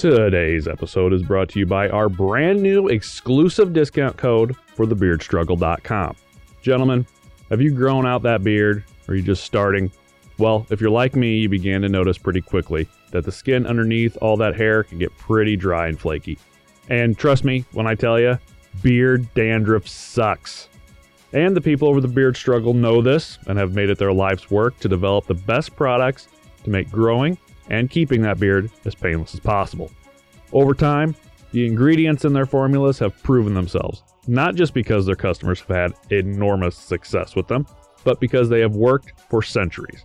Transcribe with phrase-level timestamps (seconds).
[0.00, 6.16] Today's episode is brought to you by our brand new exclusive discount code for thebeardstruggle.com.
[6.62, 7.06] Gentlemen,
[7.50, 8.82] have you grown out that beard?
[9.06, 9.92] Or are you just starting?
[10.38, 14.16] Well, if you're like me, you began to notice pretty quickly that the skin underneath
[14.22, 16.38] all that hair can get pretty dry and flaky.
[16.88, 18.38] And trust me when I tell you,
[18.80, 20.70] beard dandruff sucks.
[21.34, 24.50] And the people over the beard struggle know this and have made it their life's
[24.50, 26.28] work to develop the best products
[26.64, 27.36] to make growing
[27.70, 29.90] and keeping that beard as painless as possible.
[30.52, 31.14] Over time,
[31.52, 36.12] the ingredients in their formulas have proven themselves, not just because their customers have had
[36.12, 37.66] enormous success with them,
[38.04, 40.04] but because they have worked for centuries.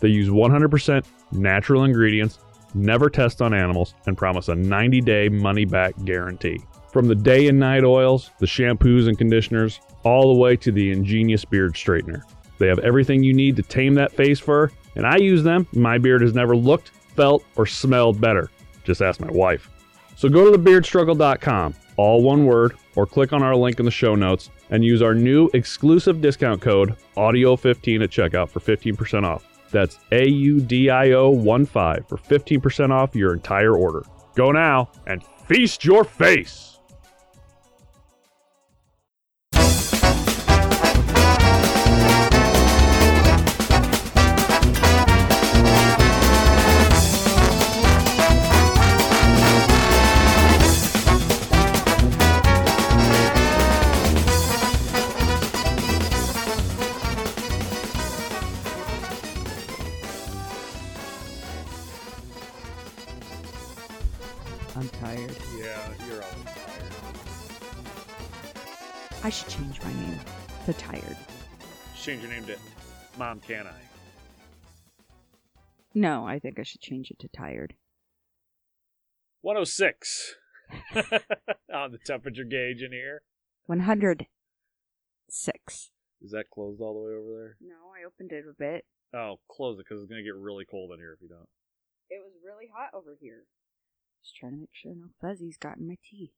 [0.00, 2.38] They use 100% natural ingredients,
[2.74, 6.60] never test on animals, and promise a 90 day money back guarantee.
[6.92, 10.90] From the day and night oils, the shampoos and conditioners, all the way to the
[10.90, 12.22] ingenious beard straightener.
[12.58, 15.66] They have everything you need to tame that face fur, and I use them.
[15.74, 18.50] My beard has never looked, felt, or smelled better.
[18.84, 19.70] Just ask my wife.
[20.14, 24.14] So go to thebeardstruggle.com, all one word, or click on our link in the show
[24.14, 29.44] notes and use our new exclusive discount code AUDIO15 at checkout for 15% off.
[29.70, 34.04] That's A U D I O 1 5 for 15% off your entire order.
[34.34, 36.65] Go now and feast your face!
[69.26, 70.20] I should change my name
[70.66, 71.16] to Tired.
[71.96, 72.56] Change your name to
[73.18, 73.72] Mom Can I?
[75.94, 77.74] No, I think I should change it to Tired.
[79.40, 80.36] 106
[81.74, 83.22] on the temperature gauge in here.
[83.64, 85.90] 106.
[86.22, 87.56] Is that closed all the way over there?
[87.60, 88.84] No, I opened it a bit.
[89.12, 91.48] Oh, close it because it's going to get really cold in here if you don't.
[92.08, 93.46] It was really hot over here.
[94.22, 96.32] Just trying to make sure no fuzzies got in my tea.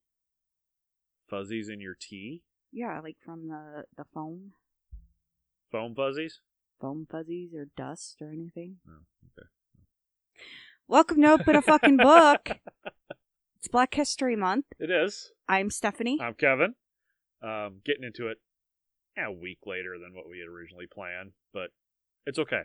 [1.29, 2.45] Fuzzies in your tea?
[2.73, 4.53] Yeah, like from the, the foam.
[5.73, 6.41] Foam fuzzies?
[6.81, 8.77] Foam fuzzies or dust or anything.
[8.87, 9.05] Oh,
[9.39, 9.49] okay.
[10.87, 12.51] Welcome to Open a Fucking Book.
[13.57, 14.67] It's Black History Month.
[14.79, 15.33] It is.
[15.49, 16.19] I'm Stephanie.
[16.21, 16.75] I'm Kevin.
[17.43, 18.39] Um, getting into it
[19.17, 21.71] a week later than what we had originally planned, but
[22.27, 22.63] it's okay.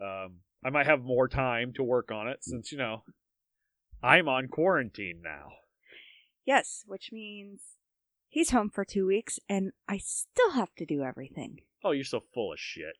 [0.00, 3.02] Um, I might have more time to work on it since, you know,
[4.02, 5.48] I'm on quarantine now.
[6.46, 7.60] Yes, which means
[8.30, 11.58] he's home for two weeks and I still have to do everything.
[11.84, 12.96] Oh, you're so full of shit.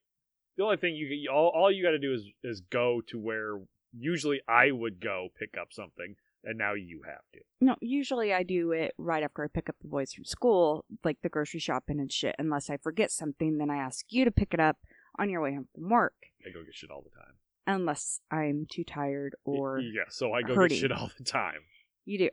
[0.56, 3.60] The only thing you all, all you got to do is is go to where
[3.96, 7.41] usually I would go pick up something, and now you have to.
[7.60, 11.18] No, usually I do it right after I pick up the boys from school, like
[11.22, 12.34] the grocery shopping and shit.
[12.38, 14.76] Unless I forget something, then I ask you to pick it up
[15.18, 16.14] on your way home from work.
[16.47, 17.34] I go get shit all the time.
[17.66, 20.76] Unless I'm too tired or yeah, so I go hurting.
[20.76, 21.60] get shit all the time.
[22.04, 22.30] you do.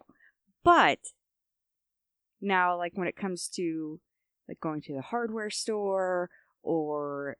[0.63, 0.99] But
[2.41, 3.99] now, like when it comes to
[4.47, 6.29] like going to the hardware store
[6.63, 7.37] or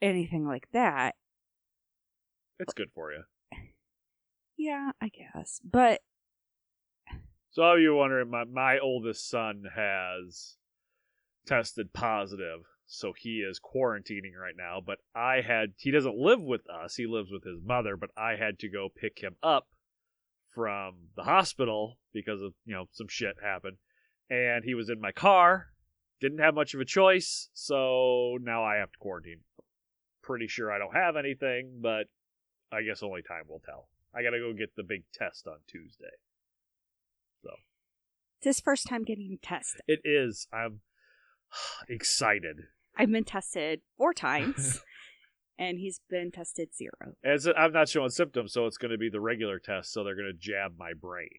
[0.00, 1.14] anything like that,
[2.58, 3.22] It's good for you.
[4.56, 5.60] yeah, I guess.
[5.64, 6.00] But
[7.50, 10.56] So, all you wondering, my my oldest son has
[11.46, 14.80] tested positive, so he is quarantining right now.
[14.84, 17.96] But I had he doesn't live with us; he lives with his mother.
[17.96, 19.68] But I had to go pick him up
[20.54, 23.76] from the hospital because of you know some shit happened,
[24.30, 25.68] and he was in my car.
[26.20, 29.40] Didn't have much of a choice, so now I have to quarantine.
[30.22, 32.04] Pretty sure I don't have anything, but
[32.72, 33.88] I guess only time will tell.
[34.14, 36.14] I gotta go get the big test on Tuesday.
[37.42, 37.50] So
[38.38, 39.82] it's his first time getting tested.
[39.88, 40.46] it is.
[40.52, 40.80] I'm
[41.88, 42.56] excited.
[42.96, 44.80] I've been tested four times,
[45.58, 47.14] and he's been tested zero.
[47.24, 49.92] As I'm not showing symptoms, so it's going to be the regular test.
[49.92, 51.30] So they're going to jab my brain.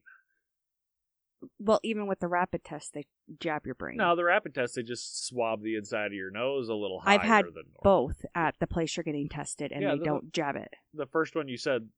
[1.60, 3.06] Well, even with the rapid test, they
[3.40, 3.98] jab your brain.
[3.98, 7.20] No, the rapid test they just swab the inside of your nose a little higher
[7.20, 7.82] I've had than normal.
[7.84, 10.74] both at the place you're getting tested, and Yeah, they the- don't jab it.
[10.94, 11.90] The first one you said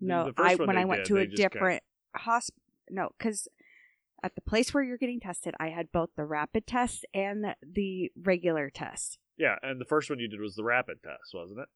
[0.00, 1.82] No, the first I one when they I went did, to they a just different
[2.14, 2.62] hospital.
[2.90, 3.48] No, because
[4.22, 7.54] at the place where you're getting tested, I had both the rapid test and the,
[7.62, 9.18] the regular test.
[9.36, 11.68] yeah, and the first one you did was the rapid test, wasn't it?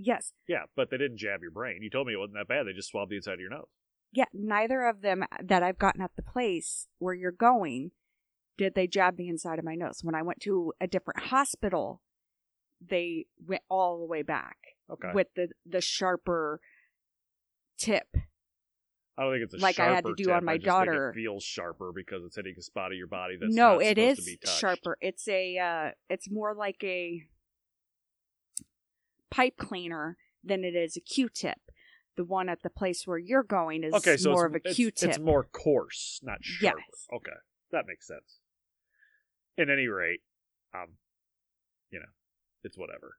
[0.00, 1.82] Yes, Yeah, but they didn't jab your brain.
[1.82, 2.66] You told me it wasn't that bad.
[2.66, 3.66] They just swabbed the inside of your nose.
[4.12, 4.26] Yeah.
[4.32, 7.92] Neither of them that I've gotten at the place where you're going
[8.56, 10.00] did they jab the inside of my nose.
[10.02, 12.02] When I went to a different hospital,
[12.80, 14.56] they went all the way back
[14.90, 15.10] Okay.
[15.14, 16.60] with the the sharper
[17.76, 18.16] tip
[19.18, 21.12] I don't think it's a Like I had to do tip, on my daughter.
[21.12, 23.96] Think it feels sharper because it's hitting a spot of your body that's no, it
[23.96, 24.96] to be sharper.
[25.00, 27.24] It's a uh it's more like a
[29.30, 31.58] pipe cleaner than it is a Q-tip.
[32.18, 35.10] The one at the place where you're going is Okay, so more of a Q-tip.
[35.10, 36.80] It's more coarse, not sharper.
[36.80, 37.06] Yes.
[37.14, 37.36] Okay,
[37.70, 38.40] that makes sense.
[39.56, 40.18] At any rate,
[40.74, 40.94] um,
[41.92, 42.10] you know,
[42.64, 43.18] it's whatever.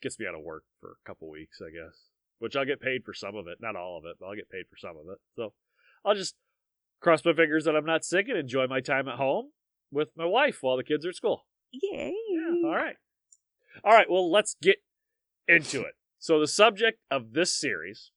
[0.00, 2.04] Gets me out of work for a couple weeks, I guess.
[2.38, 4.48] Which I'll get paid for some of it, not all of it, but I'll get
[4.48, 5.18] paid for some of it.
[5.36, 5.52] So
[6.06, 6.36] I'll just
[7.02, 9.50] cross my fingers that I'm not sick and enjoy my time at home
[9.92, 11.44] with my wife while the kids are at school.
[11.70, 12.14] Yay!
[12.30, 12.96] Yeah, all right.
[13.84, 14.76] All right, well, let's get
[15.46, 15.97] into it.
[16.18, 18.10] So, the subject of this series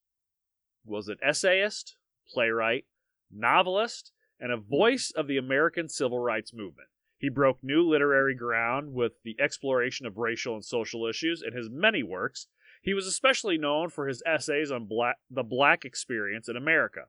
[0.86, 1.96] was an essayist,
[2.28, 2.86] playwright,
[3.32, 6.88] novelist, and a voice of the American civil rights movement.
[7.20, 11.70] He broke new literary ground with the exploration of racial and social issues in his
[11.70, 12.48] many works.
[12.82, 17.02] He was especially known for his essays on black, the black experience in America.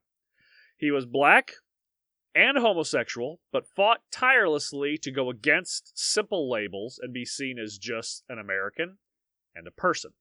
[0.76, 1.52] He was black
[2.34, 8.24] and homosexual, but fought tirelessly to go against simple labels and be seen as just
[8.28, 8.98] an American
[9.54, 10.12] and a person.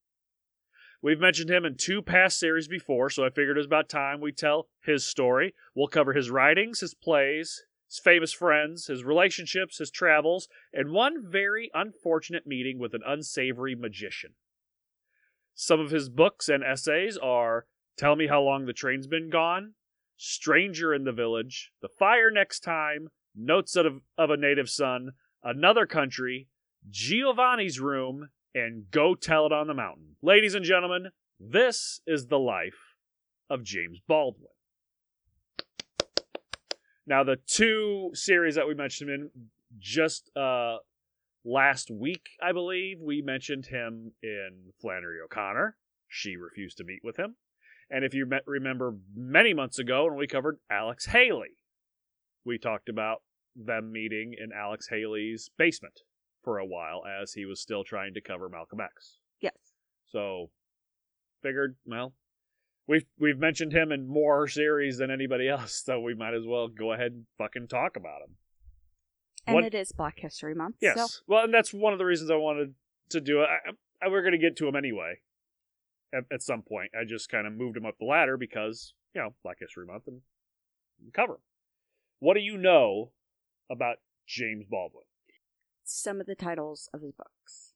[1.03, 4.21] We've mentioned him in two past series before, so I figured it was about time
[4.21, 5.55] we tell his story.
[5.73, 11.23] We'll cover his writings, his plays, his famous friends, his relationships, his travels, and one
[11.27, 14.33] very unfortunate meeting with an unsavory magician.
[15.55, 17.65] Some of his books and essays are
[17.97, 19.73] Tell Me How Long the Train's Been Gone,
[20.17, 25.13] Stranger in the Village, The Fire Next Time, Notes of, of a Native Son,
[25.43, 26.47] Another Country,
[26.89, 30.15] Giovanni's Room, and Go Tell It on the Mountain.
[30.21, 32.95] Ladies and gentlemen, this is the life
[33.49, 34.47] of James Baldwin.
[37.07, 39.29] Now, the two series that we mentioned in
[39.79, 40.77] just uh,
[41.43, 45.75] last week, I believe, we mentioned him in Flannery O'Connor.
[46.07, 47.35] She refused to meet with him.
[47.89, 51.57] And if you met, remember many months ago when we covered Alex Haley,
[52.45, 53.23] we talked about
[53.55, 56.01] them meeting in Alex Haley's basement
[56.43, 59.17] for a while as he was still trying to cover Malcolm X.
[59.41, 59.55] Yes.
[60.11, 60.49] So
[61.41, 62.13] figured, well,
[62.87, 66.67] we've we've mentioned him in more series than anybody else, so we might as well
[66.67, 68.35] go ahead and fucking talk about him.
[69.47, 70.75] And What- it is Black History Month.
[70.81, 70.97] Yes.
[70.97, 72.75] So Well, and that's one of the reasons I wanted
[73.09, 73.47] to do it.
[73.49, 75.15] I, I, we're going to get to him anyway
[76.13, 76.91] at, at some point.
[76.99, 80.07] I just kind of moved him up the ladder because, you know, Black History Month
[80.07, 80.21] and
[81.13, 81.39] cover him.
[82.19, 83.11] What do you know
[83.69, 83.97] about
[84.27, 85.03] James Baldwin?
[85.91, 87.73] Some of the titles of his books.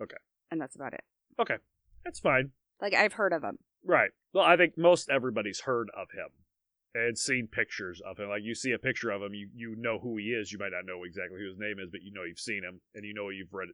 [0.00, 0.16] Okay.
[0.50, 1.04] And that's about it.
[1.40, 1.56] Okay,
[2.04, 2.50] that's fine.
[2.80, 3.58] Like I've heard of him.
[3.84, 4.10] Right.
[4.32, 6.28] Well, I think most everybody's heard of him
[6.94, 8.28] and seen pictures of him.
[8.28, 10.52] Like you see a picture of him, you you know who he is.
[10.52, 12.80] You might not know exactly who his name is, but you know you've seen him
[12.94, 13.68] and you know you've read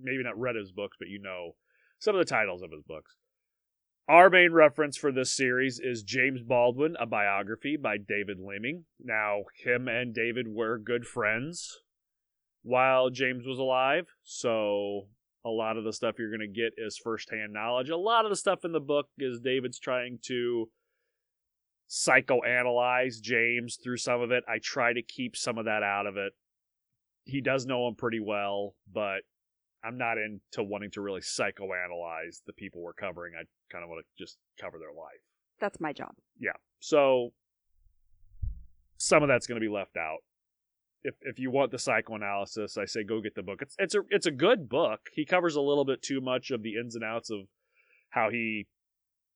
[0.00, 1.54] maybe not read his books, but you know
[1.98, 3.16] some of the titles of his books.
[4.08, 8.84] Our main reference for this series is James Baldwin, a biography by David Leeming.
[8.98, 11.80] Now, him and David were good friends
[12.62, 15.08] while James was alive, so
[15.44, 17.90] a lot of the stuff you're going to get is firsthand knowledge.
[17.90, 20.68] A lot of the stuff in the book is David's trying to
[21.88, 24.44] psychoanalyze James through some of it.
[24.48, 26.32] I try to keep some of that out of it.
[27.24, 29.20] He does know him pretty well, but
[29.84, 33.34] I'm not into wanting to really psychoanalyze the people we're covering.
[33.34, 35.20] I kind of want to just cover their life.
[35.60, 36.12] That's my job.
[36.38, 36.52] Yeah.
[36.80, 37.32] So
[38.98, 40.18] some of that's going to be left out.
[41.04, 43.62] If if you want the psychoanalysis, I say go get the book.
[43.62, 45.00] It's it's a it's a good book.
[45.12, 47.40] He covers a little bit too much of the ins and outs of
[48.10, 48.66] how he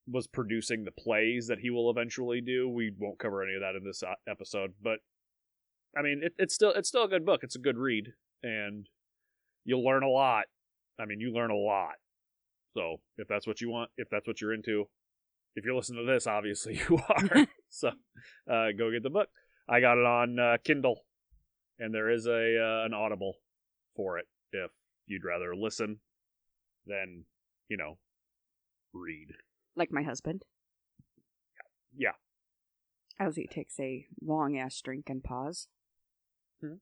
[0.08, 2.68] was producing the plays that he will eventually do.
[2.68, 4.98] We won't cover any of that in this uh, episode, but
[5.96, 7.40] I mean, it, it's still it's still a good book.
[7.42, 8.08] It's a good read,
[8.42, 8.88] and
[9.64, 10.44] you'll learn a lot.
[10.98, 11.94] I mean, you learn a lot.
[12.74, 14.88] So if that's what you want, if that's what you're into,
[15.54, 17.46] if you're listening to this, obviously you are.
[17.68, 17.88] so
[18.50, 19.28] uh, go get the book.
[19.68, 21.00] I got it on uh, Kindle,
[21.78, 23.34] and there is a uh, an Audible
[23.96, 24.70] for it if
[25.06, 26.00] you'd rather listen
[26.86, 27.24] than
[27.68, 27.98] you know
[28.92, 29.28] read.
[29.76, 30.44] Like my husband.
[31.94, 32.12] Yeah.
[33.18, 35.68] As he takes a long ass drink and pause.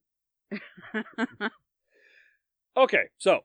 [2.77, 3.41] Okay, so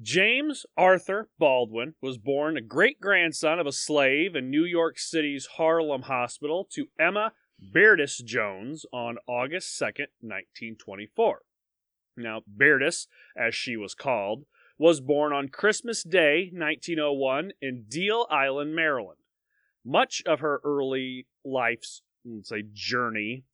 [0.00, 5.46] James Arthur Baldwin was born a great grandson of a slave in New York City's
[5.58, 11.42] Harlem Hospital to Emma Berdis Jones on August 2nd, 1924.
[12.16, 14.44] Now, Berdis, as she was called,
[14.78, 19.18] was born on Christmas Day, 1901, in Deal Island, Maryland.
[19.84, 23.44] Much of her early life's, let's say, journey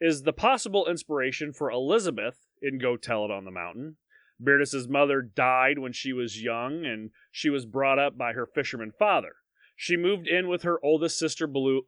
[0.00, 3.96] is the possible inspiration for Elizabeth in Go Tell It on the Mountain.
[4.42, 8.92] Berdis's mother died when she was young, and she was brought up by her fisherman
[8.96, 9.36] father.
[9.74, 11.82] She moved in with her oldest sister, Blue,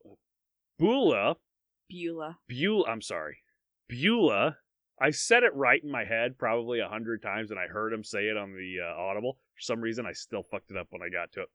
[1.89, 2.89] Beulah, Beulah.
[2.89, 3.39] I'm sorry,
[3.89, 4.57] Beulah.
[5.01, 8.03] I said it right in my head probably a hundred times, and I heard him
[8.03, 9.39] say it on the uh, Audible.
[9.55, 11.49] For some reason, I still fucked it up when I got to it.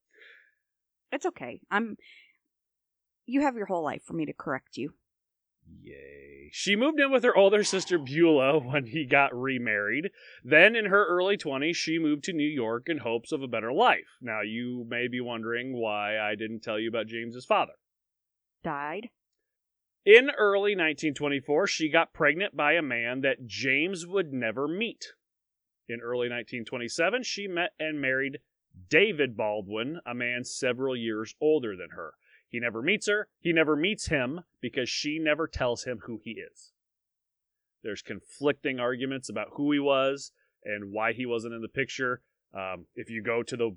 [1.12, 1.60] It's okay.
[1.70, 1.98] I'm.
[3.26, 4.94] You have your whole life for me to correct you.
[5.82, 6.50] Yay.
[6.52, 10.12] She moved in with her older sister Beulah when he got remarried.
[10.44, 13.72] Then, in her early 20s, she moved to New York in hopes of a better
[13.72, 14.18] life.
[14.22, 17.74] Now, you may be wondering why I didn't tell you about James's father.
[18.64, 19.10] Died.
[20.06, 25.14] In early 1924, she got pregnant by a man that James would never meet.
[25.88, 28.40] In early 1927, she met and married
[28.90, 32.14] David Baldwin, a man several years older than her.
[32.50, 36.32] He never meets her, he never meets him because she never tells him who he
[36.32, 36.74] is.
[37.82, 40.32] There's conflicting arguments about who he was
[40.66, 42.22] and why he wasn't in the picture.
[42.54, 43.76] Um, if you go to the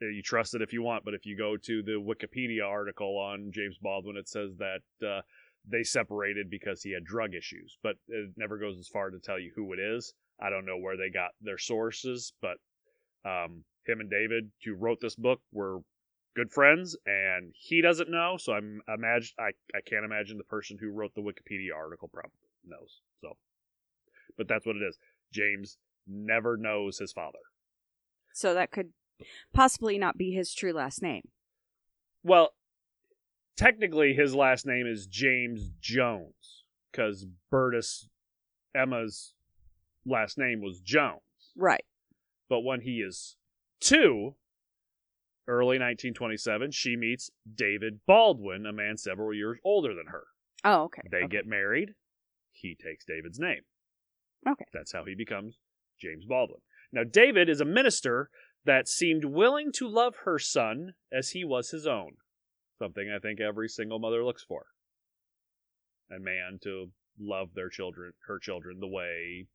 [0.00, 3.50] you trust it if you want, but if you go to the Wikipedia article on
[3.52, 5.20] James Baldwin, it says that uh,
[5.68, 9.38] they separated because he had drug issues, but it never goes as far to tell
[9.38, 10.14] you who it is.
[10.40, 12.56] I don't know where they got their sources, but
[13.24, 15.80] um, him and David, who wrote this book, were
[16.34, 18.36] good friends, and he doesn't know.
[18.38, 22.30] So I'm imagine I I can't imagine the person who wrote the Wikipedia article probably
[22.64, 23.00] knows.
[23.20, 23.36] So,
[24.36, 24.98] but that's what it is.
[25.32, 27.38] James never knows his father.
[28.32, 28.90] So that could
[29.52, 31.28] possibly not be his true last name.
[32.22, 32.54] Well,
[33.56, 38.06] technically, his last name is James Jones because Berdis
[38.74, 39.34] Emma's
[40.06, 41.20] last name was Jones.
[41.56, 41.84] Right.
[42.48, 43.36] But when he is
[43.80, 44.34] two,
[45.46, 50.24] early 1927, she meets David Baldwin, a man several years older than her.
[50.64, 51.02] Oh, okay.
[51.10, 51.28] They okay.
[51.28, 51.94] get married.
[52.52, 53.62] He takes David's name.
[54.48, 54.66] Okay.
[54.72, 55.58] That's how he becomes
[56.00, 56.60] James Baldwin.
[56.92, 58.30] Now, David is a minister
[58.64, 62.16] that seemed willing to love her son as he was his own.
[62.80, 64.64] Something I think every single mother looks for.
[66.10, 69.46] A man to love their children, her children, the way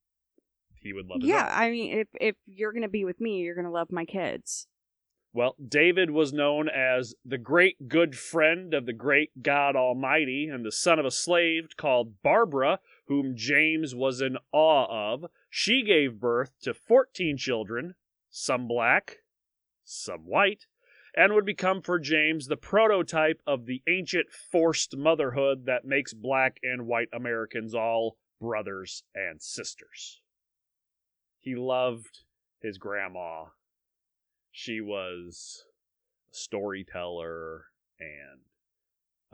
[0.79, 1.49] he would love Yeah.
[1.51, 4.67] I mean, if if you're gonna be with me, you're gonna love my kids.
[5.33, 10.63] Well, David was known as the great good friend of the great God Almighty and
[10.63, 15.25] the son of a slave called Barbara, whom James was in awe of.
[15.49, 17.95] She gave birth to 14 children,
[18.29, 19.17] some black,
[19.83, 20.67] some white,
[21.15, 26.57] and would become for James the prototype of the ancient forced motherhood that makes black
[26.63, 30.21] and white Americans all brothers and sisters.
[31.39, 32.23] He loved
[32.61, 33.45] his grandma
[34.57, 35.65] she was
[36.31, 37.65] a storyteller
[37.99, 38.39] and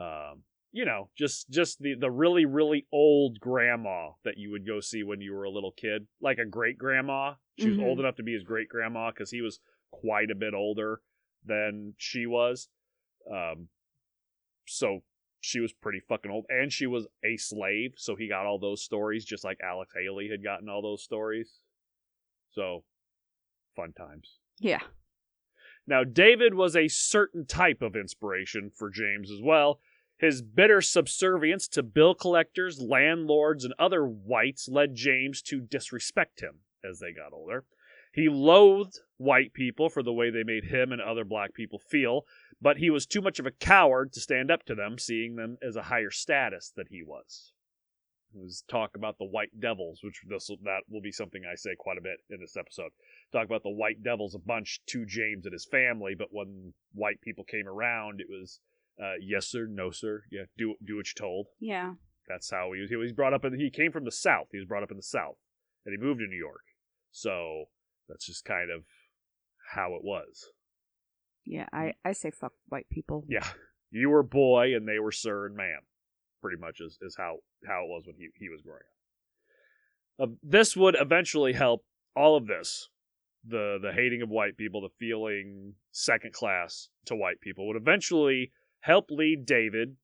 [0.00, 4.80] um, you know just just the the really really old grandma that you would go
[4.80, 7.84] see when you were a little kid like a great grandma she was Mhm.
[7.84, 9.60] old enough to be his great grandma because he was
[9.92, 11.00] quite a bit older
[11.46, 12.68] than she was
[13.32, 13.68] um,
[14.66, 15.02] so
[15.40, 18.82] she was pretty fucking old and she was a slave so he got all those
[18.82, 21.58] stories just like alex haley had gotten all those stories
[22.52, 22.84] so
[23.74, 24.82] fun times Yeah.
[25.86, 29.80] now, David was a certain type of inspiration for James as well.
[30.18, 36.60] His bitter subservience to bill collectors, landlords, and other whites led James to disrespect him
[36.88, 37.64] as they got older.
[38.12, 42.22] He loathed white people for the way they made him and other black people feel,
[42.60, 45.58] but he was too much of a coward to stand up to them, seeing them
[45.62, 47.52] as a higher status than he was.
[48.34, 51.98] Was talk about the white devils, which this that will be something I say quite
[51.98, 52.92] a bit in this episode
[53.32, 57.20] talk about the white devils a bunch to James and his family, but when white
[57.22, 58.60] people came around, it was
[59.02, 61.46] uh, yes sir, no sir, yeah, do do what you're told.
[61.58, 61.94] Yeah.
[62.28, 62.90] That's how he was.
[62.90, 63.58] He was brought up in.
[63.58, 64.46] He came from the South.
[64.52, 65.36] He was brought up in the South,
[65.84, 66.62] and he moved to New York.
[67.10, 67.64] So
[68.12, 68.84] that's just kind of
[69.74, 70.46] how it was.
[71.44, 71.66] Yeah.
[71.72, 73.24] I I say fuck white people.
[73.28, 73.46] Yeah,
[73.90, 75.80] you were boy, and they were sir and ma'am.
[76.40, 78.80] Pretty much is, is how how it was when he he was growing
[80.20, 80.28] up.
[80.28, 82.88] Uh, this would eventually help all of this
[83.46, 88.52] the the hating of white people, the feeling second class to white people would eventually
[88.80, 89.96] help lead David.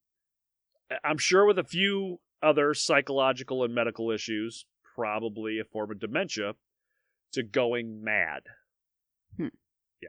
[1.04, 6.54] I'm sure with a few other psychological and medical issues, probably a form of dementia,
[7.32, 8.42] to going mad.
[9.36, 9.48] Hmm.
[10.02, 10.08] Yeah.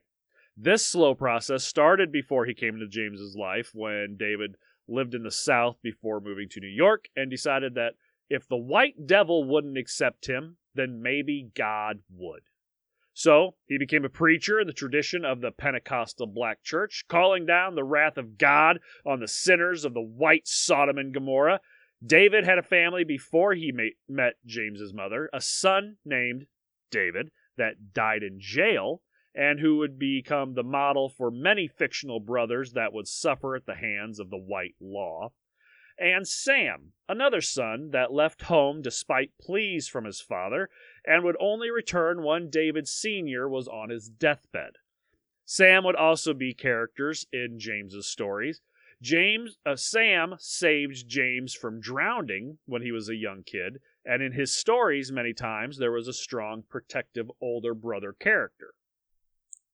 [0.58, 4.56] This slow process started before he came into James's life when David
[4.88, 7.94] lived in the South before moving to New York and decided that
[8.30, 12.42] if the white devil wouldn't accept him, then maybe God would.
[13.14, 17.76] So he became a preacher in the tradition of the Pentecostal black church, calling down
[17.76, 21.60] the wrath of God on the sinners of the white Sodom and Gomorrah.
[22.06, 23.74] David had a family before he
[24.08, 26.46] met James's mother, a son named
[26.90, 29.02] David that died in jail
[29.36, 33.76] and who would become the model for many fictional brothers that would suffer at the
[33.76, 35.32] hands of the white law.
[35.98, 40.70] and Sam, another son that left home despite pleas from his father
[41.06, 43.50] and would only return when David Sr.
[43.50, 44.78] was on his deathbed.
[45.46, 48.62] Sam would also be characters in James's stories.
[49.02, 54.32] James uh, Sam saved James from drowning when he was a young kid, and in
[54.32, 58.74] his stories many times there was a strong protective older brother character.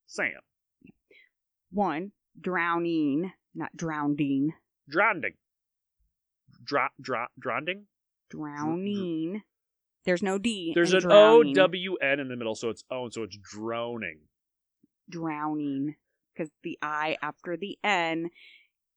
[0.07, 0.41] Sam.
[1.71, 4.53] One, drowning, not drowning.
[4.87, 5.33] Drowning.
[6.63, 7.85] Dra- dra- drowning?
[8.29, 9.43] Drowning.
[10.05, 10.71] There's no D.
[10.75, 11.09] There's an O
[11.41, 11.55] drowning.
[11.55, 14.19] W N in the middle, so it's own, so it's droning.
[15.09, 15.95] Drowning.
[16.33, 18.29] Because the I after the N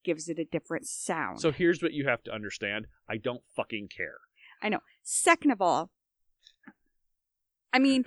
[0.05, 1.41] gives it a different sound.
[1.41, 2.87] So here's what you have to understand.
[3.09, 4.19] I don't fucking care.
[5.11, 5.89] Second of all,
[7.73, 8.05] I mean,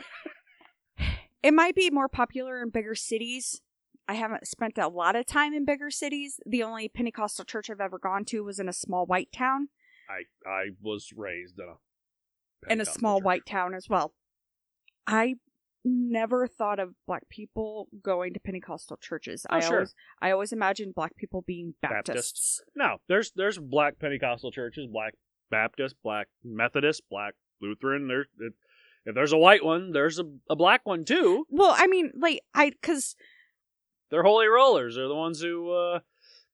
[1.42, 3.60] it might be more popular in bigger cities.
[4.08, 6.40] I haven't spent a lot of time in bigger cities.
[6.46, 9.70] The only Pentecostal church I've ever gone to was in a small white town,
[10.08, 13.26] I I was raised in a in a small church.
[13.26, 14.14] white town as well.
[15.08, 15.38] I
[15.84, 19.48] never thought of black people going to Pentecostal churches.
[19.50, 19.74] Oh, I sure.
[19.74, 22.06] always I always imagined black people being Baptist.
[22.06, 22.62] Baptists.
[22.76, 25.16] No, there's there's black Pentecostal churches, black
[25.52, 28.08] Baptist, black Methodist, black Lutheran.
[28.08, 28.54] There's if,
[29.06, 31.46] if there's a white one, there's a, a black one too.
[31.50, 33.16] Well, I mean, like I cuz
[34.10, 34.96] They're holy rollers.
[34.96, 36.00] They're the ones who, uh,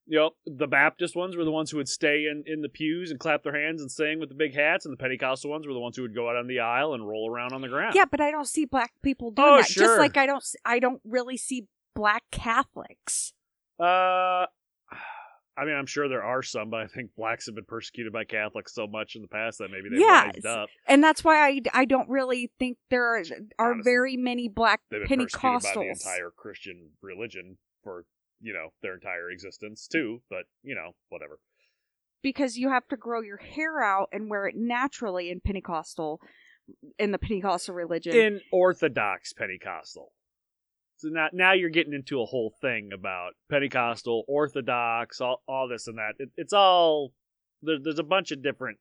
[0.10, 3.12] you know, the Baptist ones were the ones who would stay in, in the pews
[3.12, 5.74] and clap their hands and sing with the big hats, and the Pentecostal ones were
[5.74, 7.94] the ones who would go out on the aisle and roll around on the ground.
[7.96, 9.68] Yeah, but I don't see black people doing Oh, that.
[9.68, 9.84] sure.
[9.84, 13.34] Just like I don't, I don't really see black Catholics.
[13.80, 14.46] Uh,
[15.58, 18.26] I mean, I'm sure there are some, but I think blacks have been persecuted by
[18.26, 20.36] Catholics so much in the past that maybe they've Yes.
[20.36, 20.70] wised up.
[20.88, 23.24] And that's why I, I don't really think there are,
[23.58, 25.92] are Honestly, very many black They've been persecuted by the Pentecostals.
[26.06, 28.06] entire Christian religion for
[28.40, 30.22] you know their entire existence too.
[30.30, 31.40] But you know, whatever.
[32.22, 36.20] because you have to grow your hair out and wear it naturally in Pentecostal,
[37.00, 38.16] in the Pentecostal religion.
[38.16, 40.12] in Orthodox Pentecostal.
[40.98, 45.88] So now, now you're getting into a whole thing about Pentecostal, Orthodox, all, all this
[45.88, 46.16] and that.
[46.18, 47.14] It, it's all
[47.62, 48.80] there, there's a bunch of different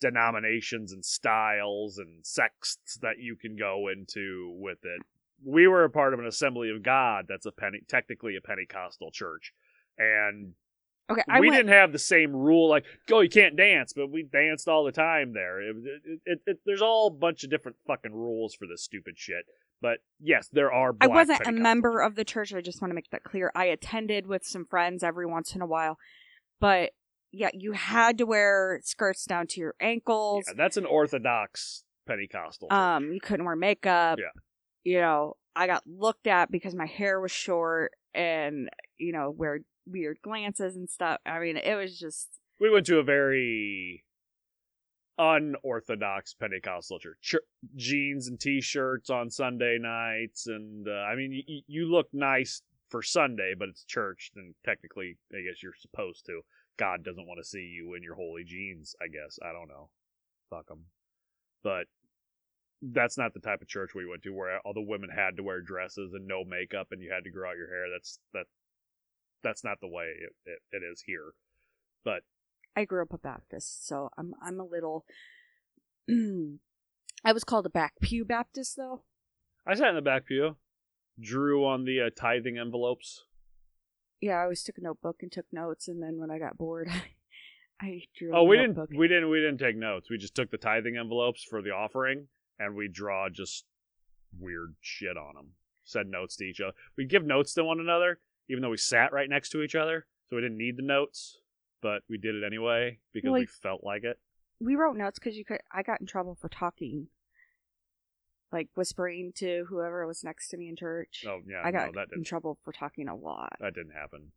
[0.00, 5.02] denominations and styles and sects that you can go into with it.
[5.44, 9.10] We were a part of an Assembly of God that's a Pente- technically a Pentecostal
[9.10, 9.52] church,
[9.98, 10.54] and
[11.10, 14.10] okay, I we went, didn't have the same rule like go you can't dance but
[14.10, 17.50] we danced all the time there it, it, it, it, there's all a bunch of
[17.50, 19.44] different fucking rules for this stupid shit
[19.80, 22.52] but yes there are I wasn't a member of the church.
[22.52, 23.50] I just want to make that clear.
[23.54, 25.96] I attended with some friends every once in a while,
[26.60, 26.90] but
[27.32, 30.44] yeah, you had to wear skirts down to your ankles.
[30.46, 32.76] yeah, that's an orthodox pentecostal church.
[32.76, 34.18] Um, you couldn't wear makeup.
[34.18, 34.40] Yeah.
[34.82, 38.68] You know, I got looked at because my hair was short and,
[38.98, 41.20] you know, wear weird glances and stuff.
[41.26, 44.04] I mean, it was just we went to a very
[45.18, 47.18] unorthodox pentecostal church.
[47.20, 47.44] Chur-
[47.76, 53.02] jeans and t-shirts on sunday nights and uh, i mean y- you look nice for
[53.02, 56.40] sunday but it's church and technically i guess you're supposed to.
[56.78, 59.38] God doesn't want to see you in your holy jeans i guess.
[59.42, 59.90] I don't know.
[60.48, 60.86] Fuck them
[61.62, 61.84] but
[62.82, 65.42] that's not the type of church we went to where all the women had to
[65.42, 67.84] wear dresses and no makeup and you had to grow out your hair.
[67.92, 68.46] That's that
[69.42, 71.32] that's not the way it, it, it is here
[72.04, 72.22] but
[72.76, 75.04] I grew up a Baptist, so I'm I'm a little
[77.24, 79.02] I was called a back pew Baptist though.
[79.66, 80.56] I sat in the back pew,
[81.20, 83.24] drew on the uh, tithing envelopes.
[84.20, 86.88] Yeah, I always took a notebook and took notes and then when I got bored
[87.80, 88.88] I drew Oh, we notebook.
[88.90, 88.98] didn't.
[89.00, 89.30] We didn't.
[89.30, 90.10] We didn't take notes.
[90.10, 93.64] We just took the tithing envelopes for the offering, and we draw just
[94.38, 95.46] weird shit on them.
[95.84, 96.74] Said notes to each other.
[96.98, 100.06] We give notes to one another, even though we sat right next to each other,
[100.28, 101.38] so we didn't need the notes,
[101.80, 104.18] but we did it anyway because we felt like it.
[104.60, 105.60] we wrote notes because you could.
[105.72, 107.08] I got in trouble for talking,
[108.52, 111.24] like whispering to whoever was next to me in church.
[111.26, 112.26] Oh yeah, I got no, that in didn't.
[112.26, 113.54] trouble for talking a lot.
[113.60, 114.32] That didn't happen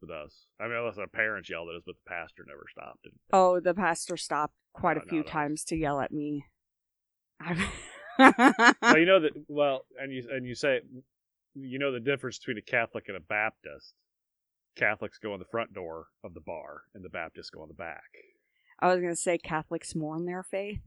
[0.00, 0.46] with us.
[0.60, 3.04] I mean, unless our parents yelled at us, but the pastor never stopped.
[3.04, 5.24] And Oh, the pastor stopped quite No, a few no.
[5.24, 6.44] times to yell at me.
[8.18, 9.32] well, you know that.
[9.48, 10.80] Well, and you and you say,
[11.54, 13.94] you know the difference between a Catholic and a Baptist.
[14.74, 17.74] Catholics go in the front door of the bar, and the Baptists go in the
[17.74, 18.08] back.
[18.80, 20.80] I was gonna say Catholics mourn their faith,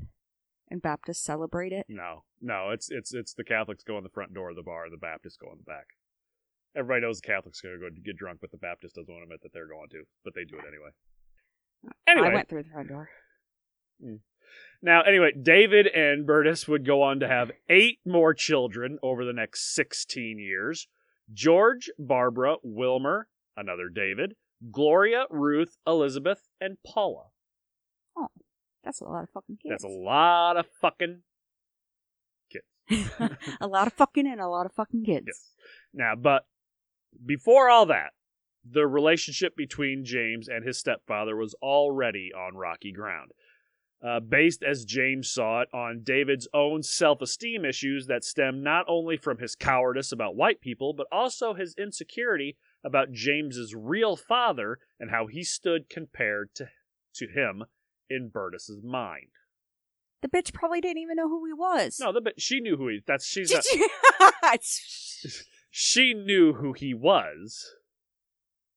[0.69, 1.85] and Baptists celebrate it.
[1.87, 4.89] No, no, it's it's it's the Catholics go in the front door of the bar,
[4.89, 5.85] the Baptists go in the back.
[6.75, 9.21] Everybody knows the Catholics are going to go get drunk, but the Baptist doesn't want
[9.21, 10.91] to admit that they're going to, but they do it anyway.
[12.05, 13.09] Anyway, I went through the front door.
[14.03, 14.15] Hmm.
[14.81, 19.33] Now, anyway, David and Berdis would go on to have eight more children over the
[19.33, 20.87] next 16 years
[21.33, 23.27] George, Barbara, Wilmer,
[23.57, 24.35] another David,
[24.71, 27.25] Gloria, Ruth, Elizabeth, and Paula.
[28.17, 28.27] Oh,
[28.83, 29.71] That's a lot of fucking kids.
[29.71, 31.21] That's a lot of fucking
[32.51, 33.09] kids.
[33.59, 35.25] a lot of fucking and a lot of fucking kids.
[35.27, 35.51] Yes.
[35.93, 36.45] Now, but
[37.25, 38.11] before all that,
[38.69, 43.31] the relationship between James and his stepfather was already on rocky ground.
[44.05, 48.85] Uh, based as James saw it on David's own self esteem issues that stem not
[48.87, 54.77] only from his cowardice about white people, but also his insecurity about James's real father
[54.99, 56.67] and how he stood compared to,
[57.15, 57.63] to him
[58.07, 59.29] in Berdis's mind.
[60.21, 61.99] The bitch probably didn't even know who he was.
[61.99, 62.99] No, the bitch, she knew who he.
[63.07, 63.49] That's she's.
[63.49, 63.63] Did
[64.43, 64.59] Not,
[65.23, 65.31] you?
[65.71, 67.73] she knew who he was.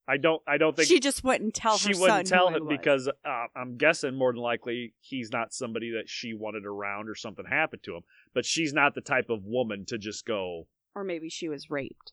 [0.08, 0.40] I don't.
[0.48, 4.14] I don't think she just wouldn't tell she wouldn't tell him because uh, I'm guessing
[4.14, 8.02] more than likely he's not somebody that she wanted around or something happened to him.
[8.34, 10.66] But she's not the type of woman to just go.
[10.94, 12.12] or maybe she was raped.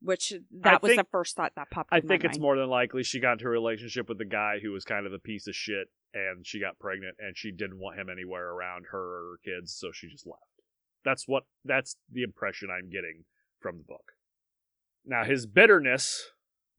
[0.00, 0.32] Which
[0.62, 1.90] that was think- the first thought that popped.
[1.92, 2.42] I in my think it's mind.
[2.42, 5.12] more than likely she got into a relationship with a guy who was kind of
[5.12, 8.86] a piece of shit, and she got pregnant, and she didn't want him anywhere around
[8.90, 10.42] her or her kids, so she just left.
[11.04, 11.44] That's what.
[11.64, 13.26] That's the impression I'm getting
[13.60, 14.12] from the book.
[15.06, 16.31] Now his bitterness,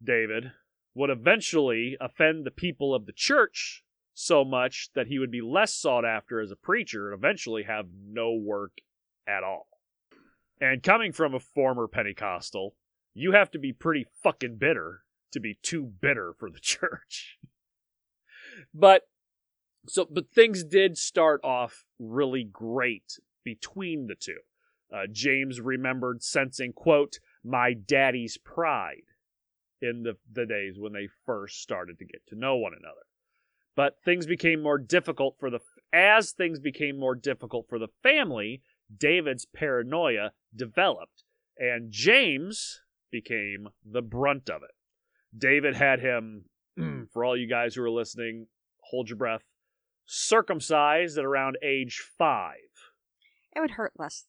[0.03, 0.51] David,
[0.95, 5.73] would eventually offend the people of the church so much that he would be less
[5.73, 8.79] sought after as a preacher and eventually have no work
[9.27, 9.67] at all.
[10.61, 12.75] And coming from a former Pentecostal,
[13.13, 17.39] you have to be pretty fucking bitter to be too bitter for the church.
[18.73, 19.03] but
[19.87, 24.39] so but things did start off really great between the two.
[24.93, 29.01] Uh, James remembered sensing, quote, my daddy's pride
[29.83, 33.01] in the, the days when they first started to get to know one another.
[33.75, 35.59] But things became more difficult for the
[35.91, 38.61] as things became more difficult for the family,
[38.95, 41.23] David's paranoia developed,
[41.57, 44.71] and James became the brunt of it.
[45.37, 46.45] David had him,
[46.79, 47.07] mm.
[47.11, 48.47] for all you guys who are listening,
[48.81, 49.43] hold your breath,
[50.05, 52.57] circumcised at around age five.
[53.55, 54.25] It would hurt less.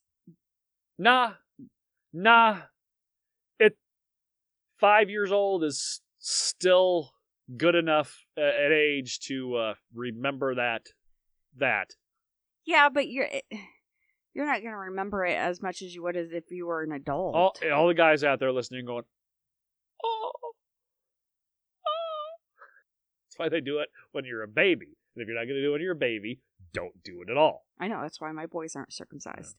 [0.99, 1.35] Nah,
[2.13, 2.59] nah.
[4.79, 7.11] Five years old is still
[7.57, 10.87] good enough uh, at age to uh, remember that.
[11.59, 11.91] That
[12.65, 13.29] Yeah, but you're
[14.35, 16.91] you're not gonna remember it as much as you would as if you were an
[16.93, 17.37] adult.
[17.37, 19.05] all all the guys out there listening going,
[20.05, 20.51] oh, oh.
[23.29, 24.97] That's why they do it when you're a baby.
[25.15, 26.41] And if you're not going to do it when you're a baby,
[26.73, 27.65] don't do it at all.
[27.79, 29.55] I know that's why my boys aren't circumcised.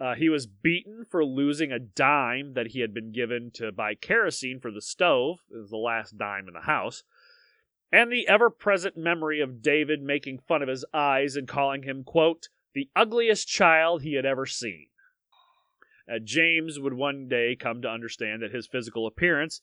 [0.00, 3.94] Uh, he was beaten for losing a dime that he had been given to buy
[3.94, 5.38] kerosene for the stove.
[5.50, 7.04] It was the last dime in the house.
[7.92, 12.04] And the ever present memory of David making fun of his eyes and calling him,
[12.04, 14.86] quote, the ugliest child he had ever seen.
[16.10, 19.60] Uh, James would one day come to understand that his physical appearance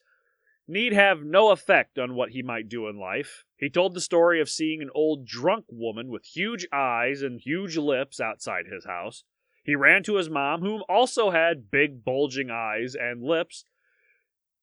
[0.67, 3.45] need have no effect on what he might do in life.
[3.57, 7.75] He told the story of seeing an old drunk woman with huge eyes and huge
[7.77, 9.23] lips outside his house.
[9.69, 13.65] He ran to his mom, whom also had big bulging eyes and lips.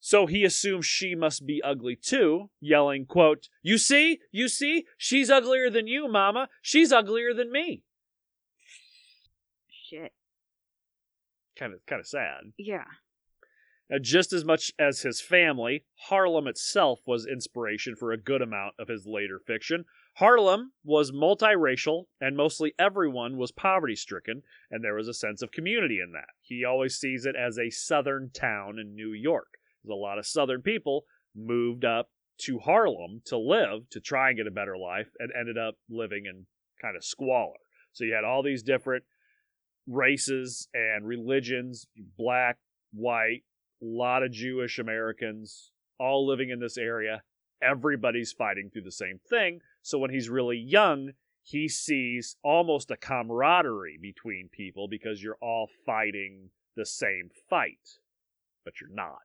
[0.00, 5.30] So he assumed she must be ugly too, yelling, quote, You see, you see, she's
[5.30, 6.48] uglier than you, mama.
[6.60, 7.84] She's uglier than me.
[9.70, 10.12] Shit.
[11.56, 12.52] Kind of kind of sad.
[12.58, 12.86] Yeah.
[13.88, 18.74] Now, just as much as his family, Harlem itself was inspiration for a good amount
[18.80, 19.84] of his later fiction.
[20.16, 25.52] Harlem was multiracial, and mostly everyone was poverty stricken, and there was a sense of
[25.52, 26.30] community in that.
[26.40, 29.58] He always sees it as a southern town in New York.
[29.84, 34.38] There's a lot of southern people moved up to Harlem to live, to try and
[34.38, 36.46] get a better life, and ended up living in
[36.80, 37.58] kind of squalor.
[37.92, 39.04] So you had all these different
[39.86, 42.56] races and religions black,
[42.90, 43.42] white,
[43.82, 47.22] a lot of Jewish Americans all living in this area.
[47.62, 49.60] Everybody's fighting through the same thing.
[49.86, 51.12] So when he's really young,
[51.44, 58.00] he sees almost a camaraderie between people because you're all fighting the same fight,
[58.64, 59.22] but you're not.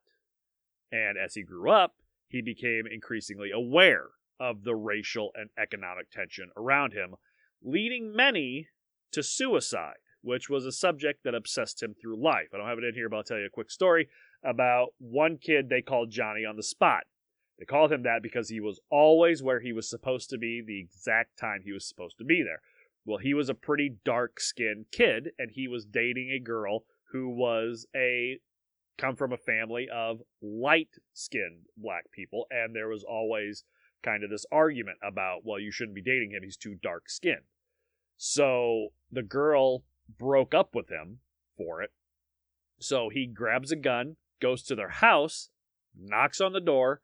[0.91, 1.95] And as he grew up,
[2.27, 7.15] he became increasingly aware of the racial and economic tension around him,
[7.63, 8.67] leading many
[9.13, 12.49] to suicide, which was a subject that obsessed him through life.
[12.53, 14.09] I don't have it in here, but I'll tell you a quick story
[14.43, 17.05] about one kid they called Johnny on the spot.
[17.59, 20.79] They called him that because he was always where he was supposed to be the
[20.79, 22.61] exact time he was supposed to be there.
[23.05, 27.29] Well, he was a pretty dark skinned kid, and he was dating a girl who
[27.29, 28.39] was a
[28.97, 33.63] come from a family of light skinned black people, and there was always
[34.03, 37.45] kind of this argument about, well, you shouldn't be dating him, he's too dark skinned.
[38.17, 39.83] So the girl
[40.19, 41.19] broke up with him
[41.57, 41.91] for it.
[42.79, 45.49] So he grabs a gun, goes to their house,
[45.97, 47.01] knocks on the door.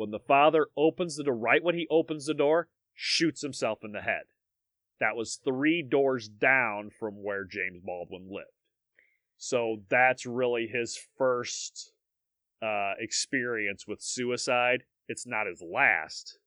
[0.00, 3.92] When the father opens the door, right when he opens the door, shoots himself in
[3.92, 4.22] the head.
[4.98, 8.48] that was three doors down from where James Baldwin lived.
[9.36, 11.92] So that's really his first
[12.62, 14.84] uh, experience with suicide.
[15.06, 16.38] It's not his last.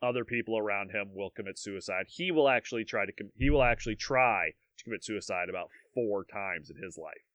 [0.00, 2.06] Other people around him will commit suicide.
[2.06, 6.24] He will actually try to com- he will actually try to commit suicide about four
[6.24, 7.26] times in his life.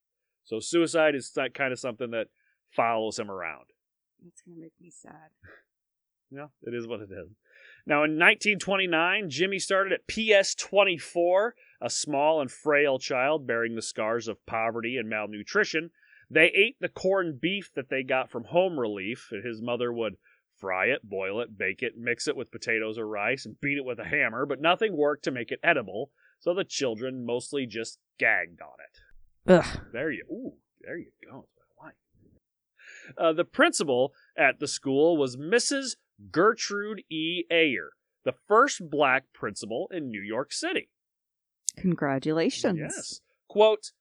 [0.46, 2.28] So suicide is kind of something that
[2.74, 3.73] follows him around.
[4.24, 5.32] That's gonna make me sad.
[6.32, 7.30] Yeah, it is what it is.
[7.86, 13.82] Now, in 1929, Jimmy started at PS 24, a small and frail child bearing the
[13.82, 15.92] scars of poverty and malnutrition.
[16.30, 20.16] They ate the corned beef that they got from Home Relief, and his mother would
[20.58, 23.86] fry it, boil it, bake it, mix it with potatoes or rice, and beat it
[23.86, 26.10] with a hammer, but nothing worked to make it edible,
[26.40, 29.52] so the children mostly just gagged on it.
[29.52, 29.80] Ugh.
[29.92, 31.48] There you, ooh, there you go.
[31.58, 31.96] That's what I like.
[33.18, 35.96] Uh, the principal at the school was Mrs.
[36.32, 37.44] Gertrude E.
[37.52, 37.92] Ayer,
[38.24, 40.90] the first black principal in New York City.
[41.78, 42.80] Congratulations.
[42.80, 43.22] Yes.
[43.48, 43.92] Quote,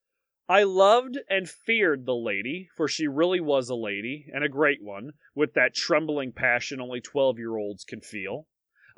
[0.48, 4.82] I loved and feared the lady, for she really was a lady, and a great
[4.82, 8.46] one, with that trembling passion only 12 year olds can feel.